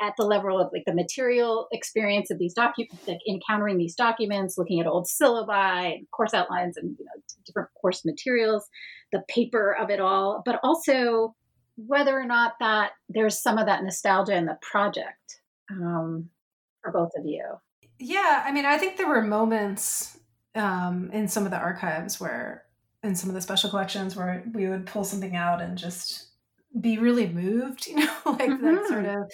at 0.00 0.14
the 0.18 0.24
level 0.24 0.60
of 0.60 0.70
like 0.72 0.84
the 0.86 0.94
material 0.94 1.68
experience 1.72 2.30
of 2.30 2.38
these 2.38 2.54
documents, 2.54 3.06
like 3.06 3.18
encountering 3.28 3.78
these 3.78 3.94
documents, 3.94 4.58
looking 4.58 4.80
at 4.80 4.86
old 4.86 5.06
syllabi 5.06 5.94
and 5.94 6.10
course 6.10 6.34
outlines 6.34 6.76
and 6.76 6.96
you 6.98 7.04
know 7.04 7.22
different 7.46 7.68
course 7.80 8.04
materials, 8.04 8.68
the 9.12 9.22
paper 9.28 9.74
of 9.74 9.90
it 9.90 10.00
all, 10.00 10.42
but 10.44 10.60
also 10.62 11.34
whether 11.76 12.18
or 12.18 12.24
not 12.24 12.54
that 12.60 12.92
there's 13.08 13.40
some 13.40 13.58
of 13.58 13.66
that 13.66 13.82
nostalgia 13.82 14.34
in 14.34 14.46
the 14.46 14.58
project 14.62 15.40
um, 15.70 16.28
for 16.82 16.92
both 16.92 17.10
of 17.18 17.24
you. 17.26 17.44
Yeah, 17.98 18.42
I 18.44 18.52
mean, 18.52 18.66
I 18.66 18.78
think 18.78 18.96
there 18.96 19.08
were 19.08 19.22
moments 19.22 20.18
um, 20.56 21.10
in 21.12 21.28
some 21.28 21.44
of 21.44 21.50
the 21.50 21.58
archives 21.58 22.20
where, 22.20 22.64
in 23.02 23.14
some 23.14 23.30
of 23.30 23.34
the 23.34 23.42
special 23.42 23.70
collections, 23.70 24.16
where 24.16 24.44
we 24.52 24.68
would 24.68 24.86
pull 24.86 25.04
something 25.04 25.36
out 25.36 25.60
and 25.60 25.78
just 25.78 26.28
be 26.80 26.98
really 26.98 27.28
moved, 27.28 27.86
you 27.88 27.96
know, 27.96 28.12
like 28.24 28.50
mm-hmm. 28.50 28.64
that 28.64 28.86
sort 28.88 29.06
of. 29.06 29.30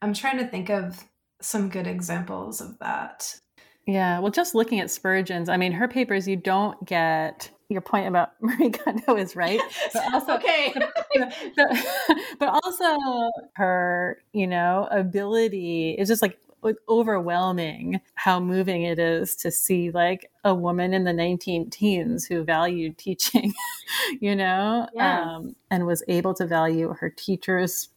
I'm 0.00 0.14
trying 0.14 0.38
to 0.38 0.46
think 0.46 0.70
of 0.70 1.04
some 1.40 1.68
good 1.68 1.86
examples 1.86 2.60
of 2.60 2.78
that. 2.78 3.38
Yeah, 3.86 4.18
well, 4.18 4.30
just 4.30 4.54
looking 4.54 4.80
at 4.80 4.90
Spurgeon's, 4.90 5.48
I 5.48 5.56
mean, 5.56 5.72
her 5.72 5.88
papers, 5.88 6.28
you 6.28 6.36
don't 6.36 6.84
get 6.84 7.50
your 7.70 7.80
point 7.80 8.06
about 8.06 8.32
Marie 8.40 8.70
Kondo 8.70 9.16
is 9.16 9.34
right, 9.34 9.60
but 9.92 10.14
also 10.14 10.34
okay, 10.34 10.74
but, 11.56 11.76
but 12.38 12.48
also 12.64 13.30
her, 13.54 14.18
you 14.32 14.46
know, 14.46 14.88
ability 14.90 15.96
is 15.98 16.08
just 16.08 16.22
like 16.22 16.38
overwhelming 16.88 18.00
how 18.14 18.40
moving 18.40 18.82
it 18.82 18.98
is 18.98 19.36
to 19.36 19.50
see 19.50 19.90
like 19.90 20.30
a 20.44 20.54
woman 20.54 20.92
in 20.92 21.04
the 21.04 21.12
19 21.12 21.70
teens 21.70 22.26
who 22.26 22.42
valued 22.42 22.98
teaching 22.98 23.52
you 24.20 24.34
know 24.34 24.86
yeah. 24.94 25.22
um, 25.22 25.54
and 25.70 25.86
was 25.86 26.02
able 26.08 26.34
to 26.34 26.46
value 26.46 26.94
her 26.98 27.10
teachers 27.10 27.90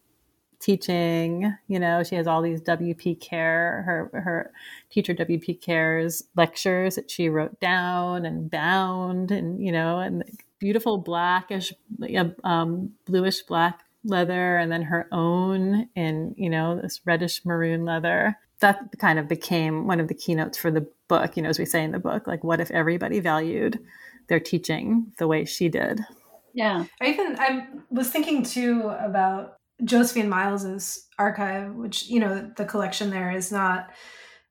teaching. 0.61 1.57
You 1.67 1.79
know, 1.79 2.03
she 2.03 2.15
has 2.15 2.27
all 2.27 2.41
these 2.41 2.61
WP 2.61 3.27
Ker, 3.27 3.83
her 3.85 4.09
her 4.13 4.51
teacher 4.89 5.13
WP 5.13 5.65
Ker's 5.65 6.23
lectures 6.35 6.95
that 6.95 7.11
she 7.11 7.27
wrote 7.27 7.59
down 7.59 8.25
and 8.25 8.49
bound, 8.49 9.31
and 9.31 9.63
you 9.63 9.71
know, 9.71 9.99
and 9.99 10.23
beautiful 10.59 10.97
blackish, 10.99 11.73
um, 12.43 12.91
bluish 13.05 13.41
black 13.41 13.81
leather, 14.05 14.57
and 14.57 14.71
then 14.71 14.83
her 14.83 15.07
own 15.11 15.89
in 15.95 16.33
you 16.37 16.49
know 16.49 16.79
this 16.79 17.01
reddish 17.05 17.43
maroon 17.43 17.83
leather. 17.83 18.37
That 18.61 18.79
kind 18.99 19.19
of 19.19 19.27
became 19.27 19.87
one 19.87 19.99
of 19.99 20.07
the 20.07 20.13
keynotes 20.13 20.57
for 20.57 20.71
the 20.71 20.87
book. 21.07 21.35
You 21.35 21.43
know, 21.43 21.49
as 21.49 21.59
we 21.59 21.65
say 21.65 21.83
in 21.83 21.91
the 21.91 21.99
book, 21.99 22.27
like 22.27 22.43
what 22.43 22.61
if 22.61 22.71
everybody 22.71 23.19
valued 23.19 23.79
their 24.27 24.39
teaching 24.39 25.11
the 25.17 25.27
way 25.27 25.45
she 25.45 25.67
did? 25.69 26.01
Yeah. 26.53 26.85
I 27.01 27.07
even 27.07 27.37
I 27.39 27.67
was 27.89 28.09
thinking 28.09 28.43
too 28.43 28.89
about 28.99 29.57
Josephine 29.83 30.29
Miles's 30.29 31.07
archive, 31.17 31.73
which 31.73 32.07
you 32.07 32.19
know 32.19 32.51
the 32.55 32.65
collection 32.65 33.09
there 33.09 33.31
is 33.31 33.51
not 33.51 33.89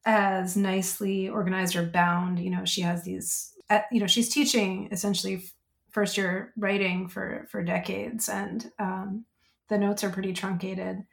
as 0.04 0.56
nicely 0.56 1.28
organized 1.28 1.76
or 1.76 1.82
bound. 1.84 2.38
You 2.38 2.50
know, 2.50 2.64
she 2.64 2.82
has 2.82 3.04
these. 3.04 3.54
You 3.92 4.00
know, 4.00 4.08
she's 4.08 4.28
teaching 4.28 4.88
essentially 4.90 5.44
first 5.90 6.16
year 6.16 6.52
writing 6.56 7.08
for 7.08 7.46
for 7.50 7.62
decades, 7.62 8.28
and 8.28 8.70
um, 8.78 9.24
the 9.68 9.78
notes 9.78 10.02
are 10.02 10.10
pretty 10.10 10.32
truncated. 10.32 11.04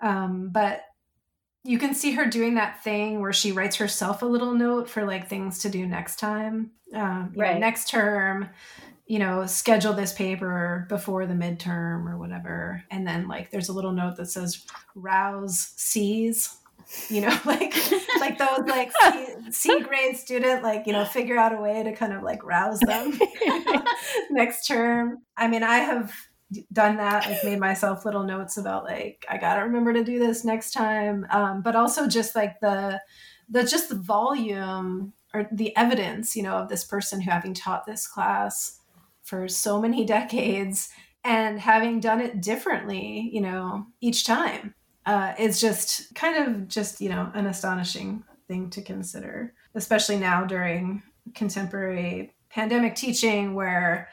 Um, 0.00 0.50
but 0.52 0.82
you 1.66 1.78
can 1.78 1.94
see 1.94 2.12
her 2.12 2.26
doing 2.26 2.54
that 2.54 2.82
thing 2.82 3.20
where 3.20 3.32
she 3.32 3.52
writes 3.52 3.76
herself 3.76 4.22
a 4.22 4.26
little 4.26 4.54
note 4.54 4.88
for 4.88 5.04
like 5.04 5.28
things 5.28 5.58
to 5.60 5.68
do 5.68 5.86
next 5.86 6.18
time, 6.18 6.70
um, 6.94 7.32
right. 7.36 7.54
Know, 7.54 7.60
next 7.60 7.88
term 7.88 8.48
you 9.06 9.20
know, 9.20 9.46
schedule 9.46 9.92
this 9.92 10.12
paper 10.12 10.84
before 10.88 11.26
the 11.26 11.34
midterm 11.34 12.10
or 12.10 12.18
whatever. 12.18 12.82
And 12.90 13.06
then 13.06 13.28
like 13.28 13.50
there's 13.50 13.68
a 13.68 13.72
little 13.72 13.92
note 13.92 14.16
that 14.16 14.26
says 14.26 14.66
rouse 14.96 15.72
C's, 15.76 16.56
you 17.08 17.20
know, 17.20 17.28
like 17.44 17.72
like 18.18 18.36
those 18.36 18.66
like 18.66 18.90
C, 19.12 19.26
C 19.50 19.80
grade 19.80 20.16
student, 20.16 20.64
like, 20.64 20.86
you 20.86 20.92
know, 20.92 21.04
figure 21.04 21.38
out 21.38 21.54
a 21.54 21.60
way 21.60 21.84
to 21.84 21.92
kind 21.92 22.12
of 22.12 22.22
like 22.22 22.44
rouse 22.44 22.80
them 22.80 23.18
next 24.30 24.66
term. 24.66 25.22
I 25.36 25.46
mean, 25.46 25.62
I 25.62 25.78
have 25.78 26.12
done 26.72 26.96
that 26.96 27.28
like 27.28 27.42
made 27.42 27.58
myself 27.58 28.04
little 28.04 28.22
notes 28.22 28.56
about 28.56 28.84
like 28.84 29.26
i 29.28 29.36
gotta 29.36 29.62
remember 29.62 29.92
to 29.92 30.04
do 30.04 30.20
this 30.20 30.44
next 30.44 30.70
time. 30.70 31.26
Um, 31.30 31.60
but 31.60 31.74
also 31.74 32.06
just 32.06 32.36
like 32.36 32.60
the 32.60 33.00
the 33.48 33.64
just 33.64 33.88
the 33.88 33.96
volume 33.96 35.12
or 35.34 35.48
the 35.52 35.76
evidence 35.76 36.36
you 36.36 36.42
know 36.42 36.56
of 36.56 36.68
this 36.68 36.84
person 36.84 37.20
who 37.20 37.30
having 37.30 37.54
taught 37.54 37.84
this 37.84 38.06
class 38.06 38.80
for 39.24 39.48
so 39.48 39.80
many 39.80 40.04
decades 40.04 40.90
and 41.26 41.58
having 41.58 41.98
done 41.98 42.20
it 42.20 42.40
differently, 42.40 43.28
you 43.32 43.40
know, 43.40 43.84
each 44.00 44.24
time 44.24 44.72
uh, 45.06 45.34
is 45.38 45.60
just 45.60 46.14
kind 46.14 46.46
of 46.46 46.68
just, 46.68 47.00
you 47.00 47.08
know, 47.08 47.30
an 47.34 47.46
astonishing 47.46 48.22
thing 48.46 48.70
to 48.70 48.80
consider, 48.80 49.52
especially 49.74 50.18
now 50.18 50.44
during 50.44 51.02
contemporary 51.34 52.32
pandemic 52.48 52.94
teaching 52.94 53.54
where 53.54 54.08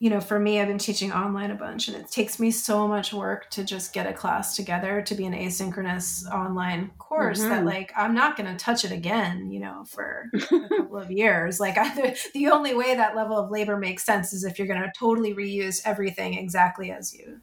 you 0.00 0.10
know, 0.10 0.20
for 0.20 0.38
me, 0.38 0.60
I've 0.60 0.68
been 0.68 0.78
teaching 0.78 1.12
online 1.12 1.50
a 1.50 1.54
bunch, 1.54 1.88
and 1.88 1.96
it 1.96 2.10
takes 2.10 2.38
me 2.38 2.50
so 2.50 2.86
much 2.88 3.12
work 3.12 3.48
to 3.50 3.64
just 3.64 3.92
get 3.92 4.06
a 4.06 4.12
class 4.12 4.56
together 4.56 5.00
to 5.02 5.14
be 5.14 5.24
an 5.24 5.32
asynchronous 5.32 6.30
online 6.30 6.90
course 6.98 7.40
mm-hmm. 7.40 7.50
that, 7.50 7.64
like, 7.64 7.92
I'm 7.96 8.14
not 8.14 8.36
going 8.36 8.50
to 8.50 8.56
touch 8.62 8.84
it 8.84 8.92
again, 8.92 9.50
you 9.50 9.60
know, 9.60 9.84
for 9.88 10.30
a 10.34 10.38
couple 10.68 10.98
of 10.98 11.10
years. 11.10 11.60
Like, 11.60 11.78
I, 11.78 12.16
the 12.34 12.48
only 12.48 12.74
way 12.74 12.94
that 12.94 13.16
level 13.16 13.38
of 13.38 13.50
labor 13.50 13.76
makes 13.76 14.04
sense 14.04 14.32
is 14.32 14.44
if 14.44 14.58
you're 14.58 14.68
going 14.68 14.82
to 14.82 14.92
totally 14.98 15.32
reuse 15.32 15.80
everything 15.84 16.34
exactly 16.34 16.90
as 16.90 17.14
you 17.14 17.40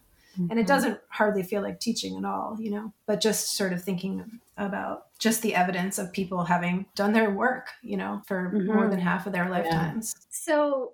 and 0.49 0.53
it 0.59 0.63
Mhm. 0.63 0.67
doesn't 0.67 0.99
hardly 1.09 1.43
feel 1.43 1.61
like 1.61 1.79
teaching 1.79 2.17
at 2.17 2.25
all 2.25 2.55
you 2.59 2.71
know 2.71 2.93
but 3.05 3.19
just 3.19 3.55
sort 3.57 3.73
of 3.73 3.83
thinking 3.83 4.39
about 4.57 5.07
just 5.19 5.41
the 5.41 5.53
evidence 5.55 5.97
of 5.99 6.11
people 6.13 6.45
having 6.45 6.85
done 6.95 7.11
their 7.13 7.29
work 7.31 7.67
you 7.81 7.97
know 7.97 8.21
for 8.25 8.49
more 8.51 8.85
Mhm. 8.85 8.91
than 8.91 8.99
half 8.99 9.27
of 9.27 9.33
their 9.33 9.49
lifetimes 9.49 10.15
So, 10.29 10.93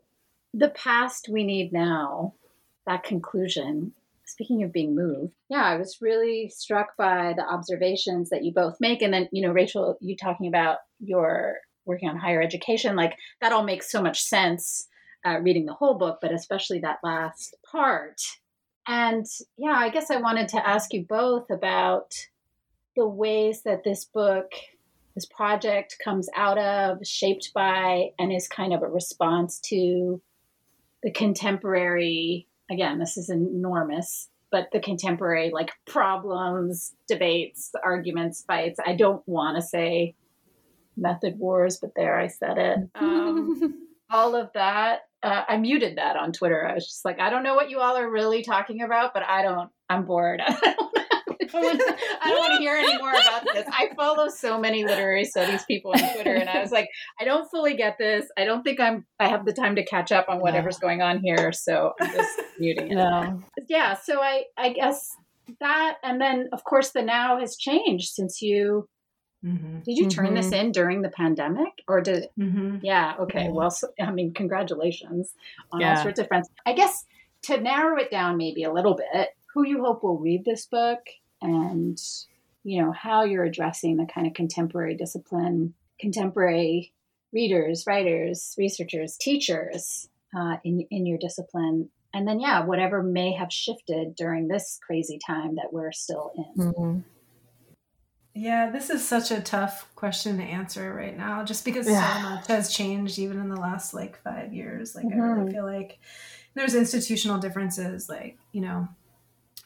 the 0.53 0.69
past 0.69 1.29
we 1.31 1.43
need 1.43 1.71
now, 1.73 2.33
that 2.85 3.03
conclusion, 3.03 3.93
speaking 4.25 4.63
of 4.63 4.73
being 4.73 4.95
moved, 4.95 5.33
yeah, 5.49 5.63
I 5.63 5.77
was 5.77 5.97
really 6.01 6.49
struck 6.49 6.97
by 6.97 7.33
the 7.35 7.43
observations 7.43 8.29
that 8.29 8.43
you 8.43 8.53
both 8.53 8.77
make. 8.79 9.01
And 9.01 9.13
then, 9.13 9.29
you 9.31 9.41
know, 9.41 9.51
Rachel, 9.53 9.97
you 10.01 10.15
talking 10.15 10.47
about 10.47 10.77
your 10.99 11.57
working 11.85 12.09
on 12.09 12.17
higher 12.17 12.41
education, 12.41 12.95
like 12.95 13.17
that 13.41 13.53
all 13.53 13.63
makes 13.63 13.91
so 13.91 14.01
much 14.01 14.21
sense 14.21 14.87
uh, 15.25 15.39
reading 15.39 15.65
the 15.65 15.73
whole 15.73 15.95
book, 15.95 16.19
but 16.21 16.33
especially 16.33 16.79
that 16.79 16.99
last 17.03 17.55
part. 17.69 18.21
And 18.87 19.25
yeah, 19.57 19.75
I 19.75 19.89
guess 19.89 20.11
I 20.11 20.17
wanted 20.17 20.47
to 20.49 20.67
ask 20.67 20.93
you 20.93 21.05
both 21.07 21.49
about 21.49 22.13
the 22.95 23.07
ways 23.07 23.63
that 23.63 23.83
this 23.83 24.05
book 24.05 24.51
this 25.17 25.25
project 25.25 25.97
comes 26.03 26.29
out 26.35 26.59
of, 26.59 26.99
shaped 27.03 27.51
by, 27.51 28.11
and 28.19 28.31
is 28.31 28.47
kind 28.47 28.71
of 28.71 28.83
a 28.83 28.87
response 28.87 29.59
to 29.61 30.21
the 31.03 31.11
contemporary, 31.11 32.47
again, 32.71 32.99
this 32.99 33.17
is 33.17 33.29
enormous, 33.29 34.29
but 34.51 34.69
the 34.71 34.79
contemporary 34.79 35.51
like 35.53 35.71
problems, 35.85 36.93
debates, 37.07 37.71
arguments, 37.83 38.43
fights. 38.47 38.79
I 38.85 38.95
don't 38.95 39.21
want 39.27 39.57
to 39.57 39.61
say 39.61 40.15
method 40.95 41.37
wars, 41.37 41.77
but 41.81 41.91
there 41.95 42.19
I 42.19 42.27
said 42.27 42.57
it. 42.57 42.77
Um, 42.95 43.87
all 44.09 44.35
of 44.35 44.49
that. 44.53 45.01
Uh, 45.23 45.43
I 45.47 45.57
muted 45.57 45.97
that 45.97 46.15
on 46.15 46.31
Twitter. 46.31 46.65
I 46.65 46.73
was 46.73 46.85
just 46.85 47.03
like, 47.03 47.19
I 47.19 47.29
don't 47.29 47.43
know 47.43 47.55
what 47.55 47.69
you 47.69 47.79
all 47.79 47.97
are 47.97 48.09
really 48.09 48.43
talking 48.43 48.81
about, 48.81 49.13
but 49.13 49.23
I 49.23 49.41
don't, 49.41 49.69
I'm 49.89 50.05
bored. 50.05 50.41
I 50.47 50.75
don't 50.77 50.86
I 51.55 52.29
don't 52.29 52.39
want 52.39 52.53
to 52.53 52.59
hear 52.59 52.75
any 52.75 52.97
more 52.97 53.11
about 53.11 53.43
this. 53.53 53.65
I 53.69 53.89
follow 53.95 54.27
so 54.29 54.59
many 54.59 54.83
literary 54.83 55.25
studies 55.25 55.63
people 55.65 55.91
on 55.91 55.99
Twitter, 55.99 56.33
and 56.35 56.49
I 56.49 56.61
was 56.61 56.71
like, 56.71 56.89
I 57.19 57.23
don't 57.25 57.49
fully 57.49 57.75
get 57.75 57.97
this. 57.97 58.25
I 58.37 58.45
don't 58.45 58.63
think 58.63 58.79
I'm. 58.79 59.05
I 59.19 59.27
have 59.27 59.45
the 59.45 59.53
time 59.53 59.75
to 59.75 59.85
catch 59.85 60.11
up 60.11 60.27
on 60.29 60.39
whatever's 60.39 60.77
going 60.79 61.01
on 61.01 61.19
here, 61.19 61.51
so 61.51 61.93
I'm 62.01 62.11
just 62.11 62.39
muting 62.59 62.91
it. 62.91 62.95
No. 62.95 63.41
Yeah. 63.67 63.95
So 63.95 64.21
I, 64.21 64.43
I 64.57 64.73
guess 64.73 65.15
that, 65.59 65.97
and 66.03 66.19
then 66.19 66.49
of 66.53 66.63
course 66.63 66.91
the 66.91 67.01
now 67.01 67.39
has 67.39 67.55
changed 67.55 68.09
since 68.13 68.41
you. 68.41 68.87
mm-hmm. 69.45 69.79
Did 69.85 69.97
you 69.97 70.09
turn 70.09 70.33
this 70.33 70.49
Mhm. 70.49 70.59
in 70.59 70.71
during 70.71 71.01
the 71.01 71.09
pandemic, 71.09 71.71
or 71.87 72.01
did? 72.01 72.27
Mm-hmm. 72.39 72.77
Yeah. 72.81 73.15
Okay. 73.21 73.45
Yeah. 73.45 73.51
Well, 73.51 73.71
so, 73.71 73.87
I 74.01 74.11
mean, 74.11 74.33
congratulations 74.33 75.33
on 75.71 75.83
all 75.83 75.95
sorts 76.03 76.19
of 76.19 76.27
friends. 76.27 76.49
I 76.65 76.73
guess 76.73 77.05
to 77.43 77.61
narrow 77.61 77.97
it 77.97 78.09
down 78.11 78.35
maybe 78.37 78.63
a 78.63 78.73
little 78.73 78.95
bit, 78.95 79.29
who 79.53 79.65
you 79.65 79.83
hope 79.83 80.03
will 80.03 80.17
read 80.17 80.43
this 80.43 80.65
book, 80.65 80.99
and 81.41 81.99
you 82.63 82.81
know 82.81 82.91
how 82.91 83.23
you're 83.23 83.43
addressing 83.45 83.97
the 83.97 84.05
kind 84.05 84.27
of 84.27 84.33
contemporary 84.33 84.95
discipline, 84.95 85.73
contemporary 85.99 86.93
readers, 87.33 87.85
writers, 87.87 88.55
researchers, 88.57 89.17
teachers 89.17 90.09
uh, 90.37 90.57
in 90.63 90.85
in 90.91 91.05
your 91.05 91.17
discipline, 91.17 91.89
and 92.13 92.27
then 92.27 92.39
yeah, 92.39 92.63
whatever 92.65 93.01
may 93.03 93.33
have 93.33 93.51
shifted 93.51 94.15
during 94.15 94.47
this 94.47 94.79
crazy 94.85 95.19
time 95.25 95.55
that 95.55 95.71
we're 95.71 95.91
still 95.91 96.31
in. 96.35 96.73
Mhm. 96.73 97.03
Yeah, 98.39 98.69
this 98.69 98.91
is 98.91 99.07
such 99.07 99.31
a 99.31 99.41
tough 99.41 99.89
question 99.95 100.37
to 100.37 100.43
answer 100.43 100.93
right 100.93 101.17
now, 101.17 101.43
just 101.43 101.65
because 101.65 101.87
Yeah. 101.89 102.13
so 102.21 102.29
much 102.29 102.47
has 102.47 102.71
changed 102.71 103.17
even 103.17 103.39
in 103.39 103.49
the 103.49 103.59
last 103.59 103.95
like 103.95 104.15
five 104.21 104.53
years. 104.53 104.93
Like, 104.93 105.05
I 105.05 105.09
Mhm. 105.09 105.37
really 105.39 105.51
feel 105.53 105.65
like 105.65 105.97
there's 106.53 106.75
institutional 106.75 107.39
differences. 107.39 108.07
Like, 108.07 108.37
you 108.51 108.61
know, 108.61 108.87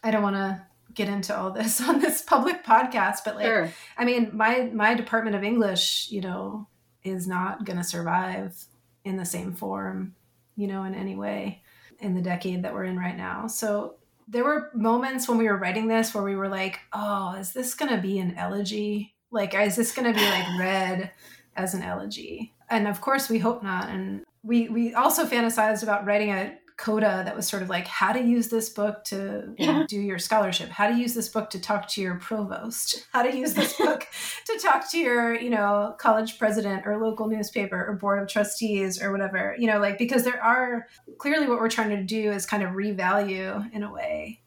I 0.04 0.12
don't 0.12 0.24
want 0.24 0.38
to 0.38 0.66
get 0.94 1.08
into 1.08 1.38
all 1.38 1.52
this 1.52 1.82
on 1.88 2.00
this 2.00 2.22
public 2.22 2.64
podcast, 2.64 3.20
but 3.26 3.36
like, 3.36 3.46
Sure. 3.46 3.72
I 3.98 4.06
mean, 4.06 4.32
my 4.34 4.70
my 4.74 4.94
department 4.94 5.36
of 5.36 5.44
English, 5.44 6.10
you 6.12 6.22
know, 6.22 6.68
is 7.04 7.28
not 7.28 7.66
going 7.66 7.78
to 7.78 7.84
survive 7.84 8.56
in 9.04 9.18
the 9.18 9.26
same 9.26 9.54
form, 9.54 10.16
you 10.56 10.68
know, 10.68 10.84
in 10.84 10.94
any 10.94 11.16
way 11.16 11.62
in 12.00 12.16
the 12.16 12.22
decade 12.22 12.64
that 12.64 12.74
we're 12.74 12.84
in 12.84 12.98
right 12.98 13.18
now. 13.18 13.48
So 13.48 13.96
there 14.28 14.44
were 14.44 14.72
moments 14.74 15.28
when 15.28 15.38
we 15.38 15.48
were 15.48 15.58
writing 15.58 15.88
this 15.88 16.14
where 16.14 16.24
we 16.24 16.36
were 16.36 16.50
like, 16.50 16.80
"Oh, 16.94 17.36
is 17.36 17.54
this 17.54 17.74
going 17.74 17.94
to 17.94 18.02
be 18.02 18.20
an 18.20 18.36
elegy? 18.36 19.14
Like, 19.32 19.54
is 19.54 19.76
this 19.76 19.92
going 19.92 20.12
to 20.12 20.20
be 20.20 20.26
like 20.26 20.48
read 20.60 21.12
as 21.56 21.74
an 21.74 21.84
elegy?" 21.84 22.54
And 22.70 22.88
of 22.88 23.02
course, 23.02 23.30
we 23.30 23.40
hope 23.40 23.64
not. 23.64 23.90
And 23.90 24.24
we 24.44 24.70
we 24.70 24.94
also 24.94 25.26
fantasized 25.26 25.84
about 25.84 26.06
writing 26.06 26.30
a 26.32 26.58
coda 26.82 27.22
that 27.26 27.36
was 27.36 27.48
sort 27.48 27.62
of 27.64 27.70
like 27.70 27.88
how 27.88 28.12
to 28.12 28.20
use 28.22 28.50
this 28.50 28.70
book 28.70 29.04
to 29.06 29.54
Yeah. 29.58 29.86
do 29.88 30.00
your 30.00 30.20
scholarship, 30.20 30.70
how 30.70 30.88
to 30.90 30.96
use 30.98 31.14
this 31.14 31.30
book 31.30 31.50
to 31.52 31.60
talk 31.60 31.88
to 31.90 32.02
your 32.02 32.16
provost, 32.16 33.08
how 33.14 33.22
to 33.24 33.34
use 33.36 33.54
this 33.54 33.78
book 33.78 34.06
to 34.48 34.58
talk 34.60 34.90
to 34.92 34.98
your, 34.98 35.34
you 35.40 35.50
know, 35.50 35.96
college 36.00 36.38
president 36.40 36.86
or 36.86 36.98
local 36.98 37.28
newspaper 37.28 37.86
or 37.88 37.94
board 37.96 38.22
of 38.22 38.28
trustees 38.28 39.02
or 39.02 39.12
whatever, 39.12 39.56
you 39.58 39.68
know, 39.68 39.80
like 39.80 39.98
because 39.98 40.24
there 40.24 40.44
are 40.44 40.88
clearly 41.18 41.48
what 41.48 41.60
we're 41.60 41.70
trying 41.70 41.90
to 41.92 42.04
do 42.04 42.32
is 42.32 42.46
kind 42.46 42.64
of 42.64 42.72
revalue 42.72 43.72
in 43.74 43.84
a 43.84 43.94
way 43.94 44.42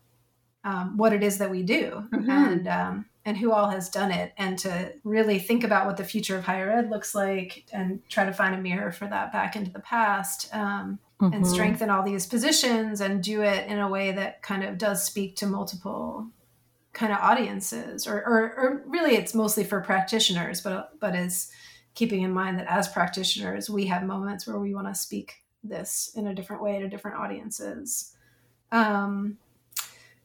um, 0.64 0.96
what 0.96 1.12
it 1.12 1.22
is 1.22 1.38
that 1.38 1.50
we 1.50 1.62
do. 1.62 2.06
Mhm. 2.12 2.28
and 2.28 2.68
um, 2.68 3.06
and 3.26 3.38
who 3.38 3.52
all 3.52 3.70
has 3.70 3.88
done 3.88 4.10
it. 4.10 4.34
And 4.36 4.58
to 4.58 4.92
really 5.02 5.38
think 5.38 5.64
about 5.64 5.86
what 5.86 5.96
the 5.96 6.04
future 6.04 6.36
of 6.36 6.44
higher 6.44 6.70
ed 6.70 6.90
looks 6.90 7.14
like 7.14 7.64
and 7.72 8.00
try 8.10 8.26
to 8.26 8.34
find 8.34 8.54
a 8.54 8.58
mirror 8.60 8.92
for 8.92 9.06
that 9.06 9.32
back 9.32 9.56
into 9.56 9.70
the 9.70 9.80
past 9.80 10.54
um, 10.54 10.98
and 11.32 11.44
Mhm. 11.44 11.46
strengthen 11.46 11.90
all 11.90 12.02
these 12.02 12.26
positions 12.26 13.00
and 13.00 13.22
do 13.22 13.42
it 13.42 13.66
in 13.66 13.78
a 13.78 13.88
way 13.88 14.12
that 14.12 14.42
kind 14.42 14.62
of 14.62 14.78
does 14.78 15.04
speak 15.04 15.36
to 15.36 15.46
multiple 15.46 16.28
kind 16.92 17.12
of 17.12 17.18
audiences 17.18 18.06
or, 18.06 18.18
or, 18.18 18.54
or 18.56 18.82
really 18.86 19.16
it's 19.16 19.34
mostly 19.34 19.64
for 19.64 19.80
practitioners 19.80 20.60
but 20.60 20.98
but 21.00 21.14
is 21.16 21.50
keeping 21.94 22.22
in 22.22 22.32
mind 22.32 22.58
that 22.58 22.70
as 22.70 22.88
practitioners 22.88 23.68
we 23.68 23.86
have 23.86 24.04
moments 24.04 24.46
where 24.46 24.58
we 24.60 24.74
want 24.74 24.86
to 24.86 24.94
speak 24.94 25.42
this 25.64 26.12
in 26.14 26.28
a 26.28 26.34
different 26.34 26.62
way 26.62 26.78
to 26.78 26.88
different 26.88 27.16
audiences 27.16 28.16
um, 28.70 29.38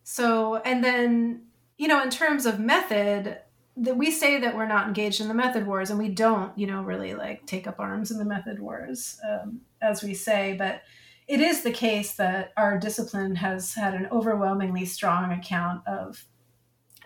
so 0.04 0.58
and 0.58 0.84
then 0.84 1.42
you 1.78 1.88
know 1.88 2.04
in 2.04 2.10
terms 2.10 2.46
of 2.46 2.60
method 2.60 3.40
that 3.80 3.98
we 3.98 4.12
say 4.12 4.40
that 4.40 4.56
we're 4.56 4.68
not 4.68 4.88
engaged 4.88 5.22
in 5.22 5.28
the 5.28 5.34
method 5.34 5.66
wars 5.66 5.90
and 5.90 5.98
we 5.98 6.10
don't 6.10 6.58
you 6.58 6.68
know 6.68 6.82
really 6.82 7.14
like 7.14 7.46
take 7.46 7.68
up 7.68 7.80
arms 7.80 8.12
in 8.12 8.18
the 8.18 8.26
method 8.26 8.60
wars 8.60 9.20
um, 9.30 9.62
as 9.82 10.04
we 10.04 10.14
say 10.14 10.56
but 10.58 10.82
it 11.28 11.42
is 11.42 11.62
the 11.62 11.72
case 11.72 12.14
that 12.14 12.52
our 12.58 12.78
discipline 12.78 13.36
has 13.36 13.74
had 13.76 13.94
an 13.94 14.08
overwhelmingly 14.12 14.86
strong 14.86 15.32
account 15.32 15.88
of 15.88 16.26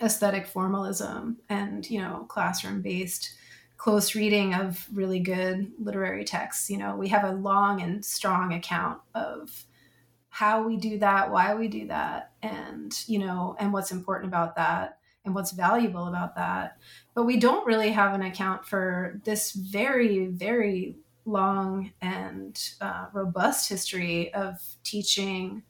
aesthetic 0.02 0.48
formalism 0.48 1.38
and 1.50 1.90
you 1.90 2.02
know 2.02 2.26
classroom 2.28 2.82
based 2.82 3.36
close 3.78 4.16
reading 4.16 4.54
of 4.54 4.88
really 4.94 5.20
good 5.20 5.70
literary 5.78 6.24
texts. 6.24 6.70
You 6.70 6.78
know 6.78 6.96
we 6.96 7.10
have 7.10 7.26
a 7.26 7.34
long 7.34 7.82
and 7.82 8.04
strong 8.04 8.54
account 8.54 9.02
of 9.14 9.66
how 10.30 10.66
we 10.66 10.78
do 10.78 10.98
that 11.00 11.32
why 11.32 11.54
we 11.54 11.68
do 11.68 11.88
that 11.88 12.32
and 12.42 12.98
you 13.08 13.20
know 13.20 13.56
and 13.60 13.74
what's 13.74 13.92
important 13.92 14.30
about 14.30 14.56
that 14.56 15.00
and 15.26 15.34
what's 15.36 15.52
valuable 15.52 16.08
about 16.08 16.36
that 16.36 16.78
but 17.14 17.24
we 17.24 17.38
don't 17.38 17.66
really 17.66 17.92
have 17.92 18.14
an 18.14 18.22
account 18.22 18.66
for 18.66 19.20
this 19.24 19.54
very 19.54 20.28
very 20.28 20.98
long 21.26 21.92
and 22.02 22.72
uh, 22.82 23.08
robust 23.14 23.70
history 23.70 24.34
of 24.34 24.60
teaching 24.84 25.64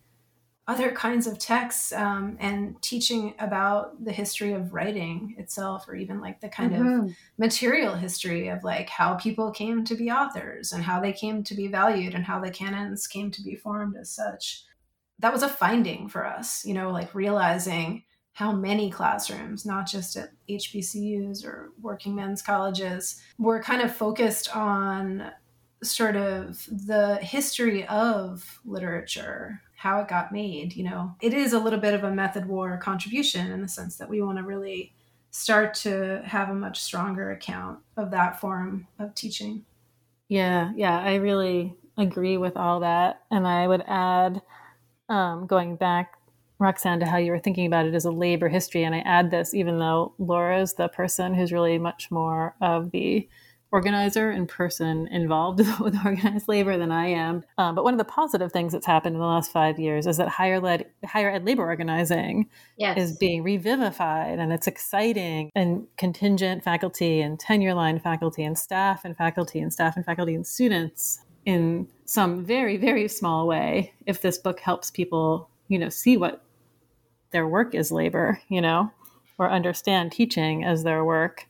other 0.65 0.91
kinds 0.93 1.27
of 1.27 1.37
texts 1.37 1.91
um, 1.91 2.37
and 2.39 2.81
teaching 2.81 3.33
about 3.39 4.01
the 4.03 4.13
history 4.13 4.53
of 4.53 4.73
writing 4.73 5.35
itself 5.37 5.89
or 5.89 5.95
even 5.95 6.21
like 6.21 6.39
the 6.39 6.47
kind 6.47 6.73
of 6.73 6.81
Mhm. 6.81 7.15
material 7.37 7.95
history 7.95 8.47
of 8.47 8.63
like 8.63 8.87
how 8.89 9.15
people 9.15 9.51
came 9.51 9.83
to 9.83 9.95
be 9.95 10.09
authors 10.09 10.71
and 10.71 10.83
how 10.83 11.01
they 11.01 11.11
came 11.11 11.43
to 11.43 11.53
be 11.55 11.67
valued 11.67 12.15
and 12.15 12.23
how 12.25 12.39
the 12.39 12.49
canons 12.51 13.07
came 13.07 13.29
to 13.31 13.41
be 13.43 13.55
formed 13.55 13.97
as 13.97 14.09
such 14.09 14.63
that 15.19 15.33
was 15.33 15.43
a 15.43 15.49
finding 15.49 16.07
for 16.09 16.25
us 16.25 16.65
you 16.65 16.73
know 16.73 16.91
like 16.91 17.15
realizing 17.15 18.03
how 18.33 18.51
many 18.51 18.89
classrooms 18.89 19.65
not 19.65 19.87
just 19.87 20.15
at 20.15 20.31
hbcus 20.49 21.45
or 21.45 21.71
working 21.81 22.15
men's 22.15 22.41
colleges 22.41 23.21
were 23.37 23.61
kind 23.61 23.81
of 23.81 23.95
focused 23.95 24.55
on 24.55 25.31
sort 25.83 26.15
of 26.15 26.65
the 26.87 27.17
history 27.17 27.85
of 27.87 28.59
literature 28.65 29.61
how 29.75 29.99
it 29.99 30.07
got 30.07 30.31
made 30.31 30.73
you 30.75 30.83
know 30.83 31.13
it 31.21 31.33
is 31.33 31.53
a 31.53 31.59
little 31.59 31.79
bit 31.79 31.93
of 31.93 32.03
a 32.03 32.11
method 32.11 32.45
war 32.45 32.77
contribution 32.77 33.51
in 33.51 33.61
the 33.61 33.67
sense 33.67 33.97
that 33.97 34.09
we 34.09 34.21
want 34.21 34.37
to 34.37 34.43
really 34.43 34.93
start 35.31 35.73
to 35.73 36.21
have 36.25 36.49
a 36.49 36.53
much 36.53 36.79
stronger 36.81 37.31
account 37.31 37.79
of 37.97 38.11
that 38.11 38.39
form 38.39 38.87
of 38.99 39.13
teaching 39.15 39.65
Yeah, 40.29 40.71
yeah, 40.75 40.99
I 40.99 41.15
really 41.15 41.75
agree 41.97 42.37
with 42.37 42.57
all 42.57 42.79
that. 42.79 43.21
And 43.29 43.47
I 43.47 43.67
would 43.67 43.83
add, 43.87 44.41
um, 45.09 45.45
going 45.45 45.75
back, 45.75 46.13
Roxanne, 46.63 46.99
to 46.99 47.05
how 47.05 47.17
you 47.17 47.31
were 47.31 47.39
thinking 47.39 47.65
about 47.65 47.85
it 47.85 47.93
as 47.93 48.05
a 48.05 48.11
labor 48.11 48.49
history. 48.49 48.83
And 48.83 48.95
I 48.95 48.99
add 48.99 49.31
this, 49.31 49.53
even 49.53 49.79
though 49.79 50.13
Laura's 50.17 50.73
the 50.73 50.87
person 50.87 51.33
who's 51.33 51.51
really 51.51 51.77
much 51.77 52.09
more 52.09 52.55
of 52.61 52.91
the 52.91 53.27
organizer 53.73 54.29
and 54.29 54.47
person 54.47 55.07
involved 55.07 55.59
with 55.79 55.97
organized 56.05 56.47
labor 56.47 56.77
than 56.77 56.91
I 56.91 57.07
am. 57.07 57.43
Um, 57.57 57.73
but 57.73 57.83
one 57.83 57.95
of 57.95 57.97
the 57.97 58.05
positive 58.05 58.51
things 58.51 58.71
that's 58.71 58.85
happened 58.85 59.15
in 59.15 59.19
the 59.19 59.25
last 59.25 59.51
five 59.51 59.79
years 59.79 60.05
is 60.05 60.17
that 60.17 60.27
higher 60.29 60.59
led 60.59 60.85
higher 61.03 61.31
ed 61.31 61.43
labor 61.43 61.63
organizing 61.63 62.47
yes. 62.77 62.97
is 62.99 63.17
being 63.17 63.41
revivified 63.43 64.37
and 64.37 64.53
it's 64.53 64.67
exciting. 64.67 65.49
And 65.55 65.87
contingent 65.97 66.63
faculty 66.63 67.19
and 67.19 67.39
tenure 67.39 67.73
line 67.73 67.99
faculty 67.99 68.43
and 68.43 68.57
staff 68.57 69.03
and 69.03 69.17
faculty 69.17 69.59
and 69.59 69.73
staff 69.73 69.95
and 69.95 70.05
faculty 70.05 70.35
and 70.35 70.45
students 70.45 71.19
in 71.45 71.87
some 72.05 72.45
very 72.45 72.77
very 72.77 73.07
small 73.07 73.47
way. 73.47 73.91
If 74.05 74.21
this 74.21 74.37
book 74.37 74.59
helps 74.59 74.91
people, 74.91 75.49
you 75.67 75.79
know, 75.79 75.89
see 75.89 76.15
what 76.15 76.43
their 77.33 77.47
work 77.47 77.75
is 77.75 77.91
labor, 77.91 78.39
you 78.47 78.61
know, 78.61 78.91
or 79.37 79.51
understand 79.51 80.13
teaching 80.13 80.63
as 80.63 80.83
their 80.83 81.03
work 81.03 81.47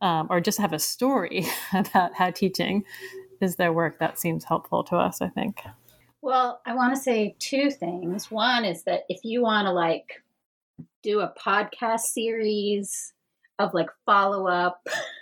um, 0.00 0.26
or 0.30 0.40
just 0.40 0.58
have 0.58 0.72
a 0.72 0.78
story 0.78 1.46
about 1.72 2.14
how 2.14 2.30
teaching 2.30 2.84
is 3.40 3.56
their 3.56 3.72
work, 3.72 3.98
that 4.00 4.18
seems 4.18 4.44
helpful 4.44 4.82
to 4.84 4.96
us, 4.96 5.22
I 5.22 5.28
think. 5.28 5.60
Well, 6.20 6.60
I 6.66 6.74
want 6.74 6.94
to 6.94 7.00
say 7.00 7.36
two 7.38 7.70
things. 7.70 8.30
One 8.30 8.64
is 8.64 8.82
that 8.84 9.02
if 9.08 9.20
you 9.24 9.42
want 9.42 9.66
to 9.66 9.72
like 9.72 10.22
do 11.02 11.20
a 11.20 11.32
podcast 11.38 12.00
series 12.00 13.12
of 13.58 13.74
like 13.74 13.88
follow 14.04 14.48
up 14.48 14.86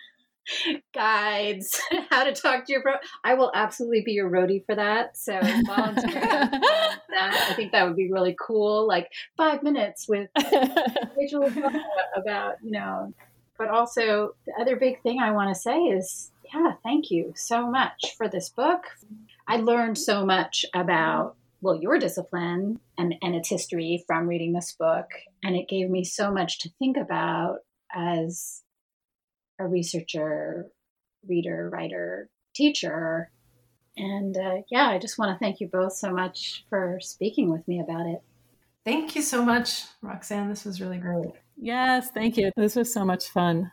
guides, 0.94 1.80
how 2.10 2.24
to 2.24 2.32
talk 2.32 2.66
to 2.66 2.72
your 2.72 2.82
pro, 2.82 2.94
I 3.24 3.34
will 3.34 3.52
absolutely 3.54 4.02
be 4.02 4.12
your 4.12 4.30
roadie 4.30 4.64
for 4.66 4.74
that. 4.74 5.16
So 5.16 5.38
volunteer 5.66 6.12
that. 6.20 7.48
I 7.50 7.54
think 7.54 7.72
that 7.72 7.86
would 7.86 7.96
be 7.96 8.10
really 8.10 8.36
cool. 8.40 8.86
Like 8.86 9.10
five 9.36 9.62
minutes 9.62 10.08
with 10.08 10.28
Rachel 11.16 11.50
about 12.16 12.54
you 12.62 12.72
know 12.72 13.12
but 13.58 13.68
also, 13.68 14.34
the 14.46 14.52
other 14.60 14.76
big 14.76 15.02
thing 15.02 15.20
I 15.20 15.30
want 15.30 15.54
to 15.54 15.60
say 15.60 15.78
is 15.78 16.30
yeah, 16.54 16.72
thank 16.82 17.10
you 17.10 17.32
so 17.36 17.68
much 17.68 18.14
for 18.16 18.28
this 18.28 18.48
book. 18.48 18.84
I 19.48 19.56
learned 19.56 19.98
so 19.98 20.24
much 20.24 20.64
about, 20.74 21.34
well, 21.60 21.74
your 21.74 21.98
discipline 21.98 22.78
and, 22.98 23.14
and 23.22 23.34
its 23.34 23.48
history 23.48 24.04
from 24.06 24.28
reading 24.28 24.52
this 24.52 24.72
book. 24.72 25.06
And 25.42 25.56
it 25.56 25.68
gave 25.68 25.90
me 25.90 26.04
so 26.04 26.30
much 26.30 26.60
to 26.60 26.70
think 26.78 26.96
about 26.96 27.58
as 27.92 28.62
a 29.58 29.66
researcher, 29.66 30.66
reader, 31.26 31.68
writer, 31.70 32.28
teacher. 32.54 33.30
And 33.96 34.36
uh, 34.36 34.62
yeah, 34.70 34.88
I 34.88 34.98
just 34.98 35.18
want 35.18 35.34
to 35.34 35.44
thank 35.44 35.60
you 35.60 35.68
both 35.68 35.94
so 35.94 36.12
much 36.12 36.64
for 36.68 36.98
speaking 37.00 37.50
with 37.50 37.66
me 37.66 37.80
about 37.80 38.06
it. 38.06 38.22
Thank 38.84 39.16
you 39.16 39.22
so 39.22 39.44
much, 39.44 39.84
Roxanne. 40.02 40.48
This 40.48 40.64
was 40.64 40.80
really 40.80 40.98
great. 40.98 41.32
Yes, 41.56 42.10
thank 42.10 42.36
you. 42.36 42.50
This 42.56 42.76
was 42.76 42.92
so 42.92 43.04
much 43.04 43.28
fun. 43.28 43.72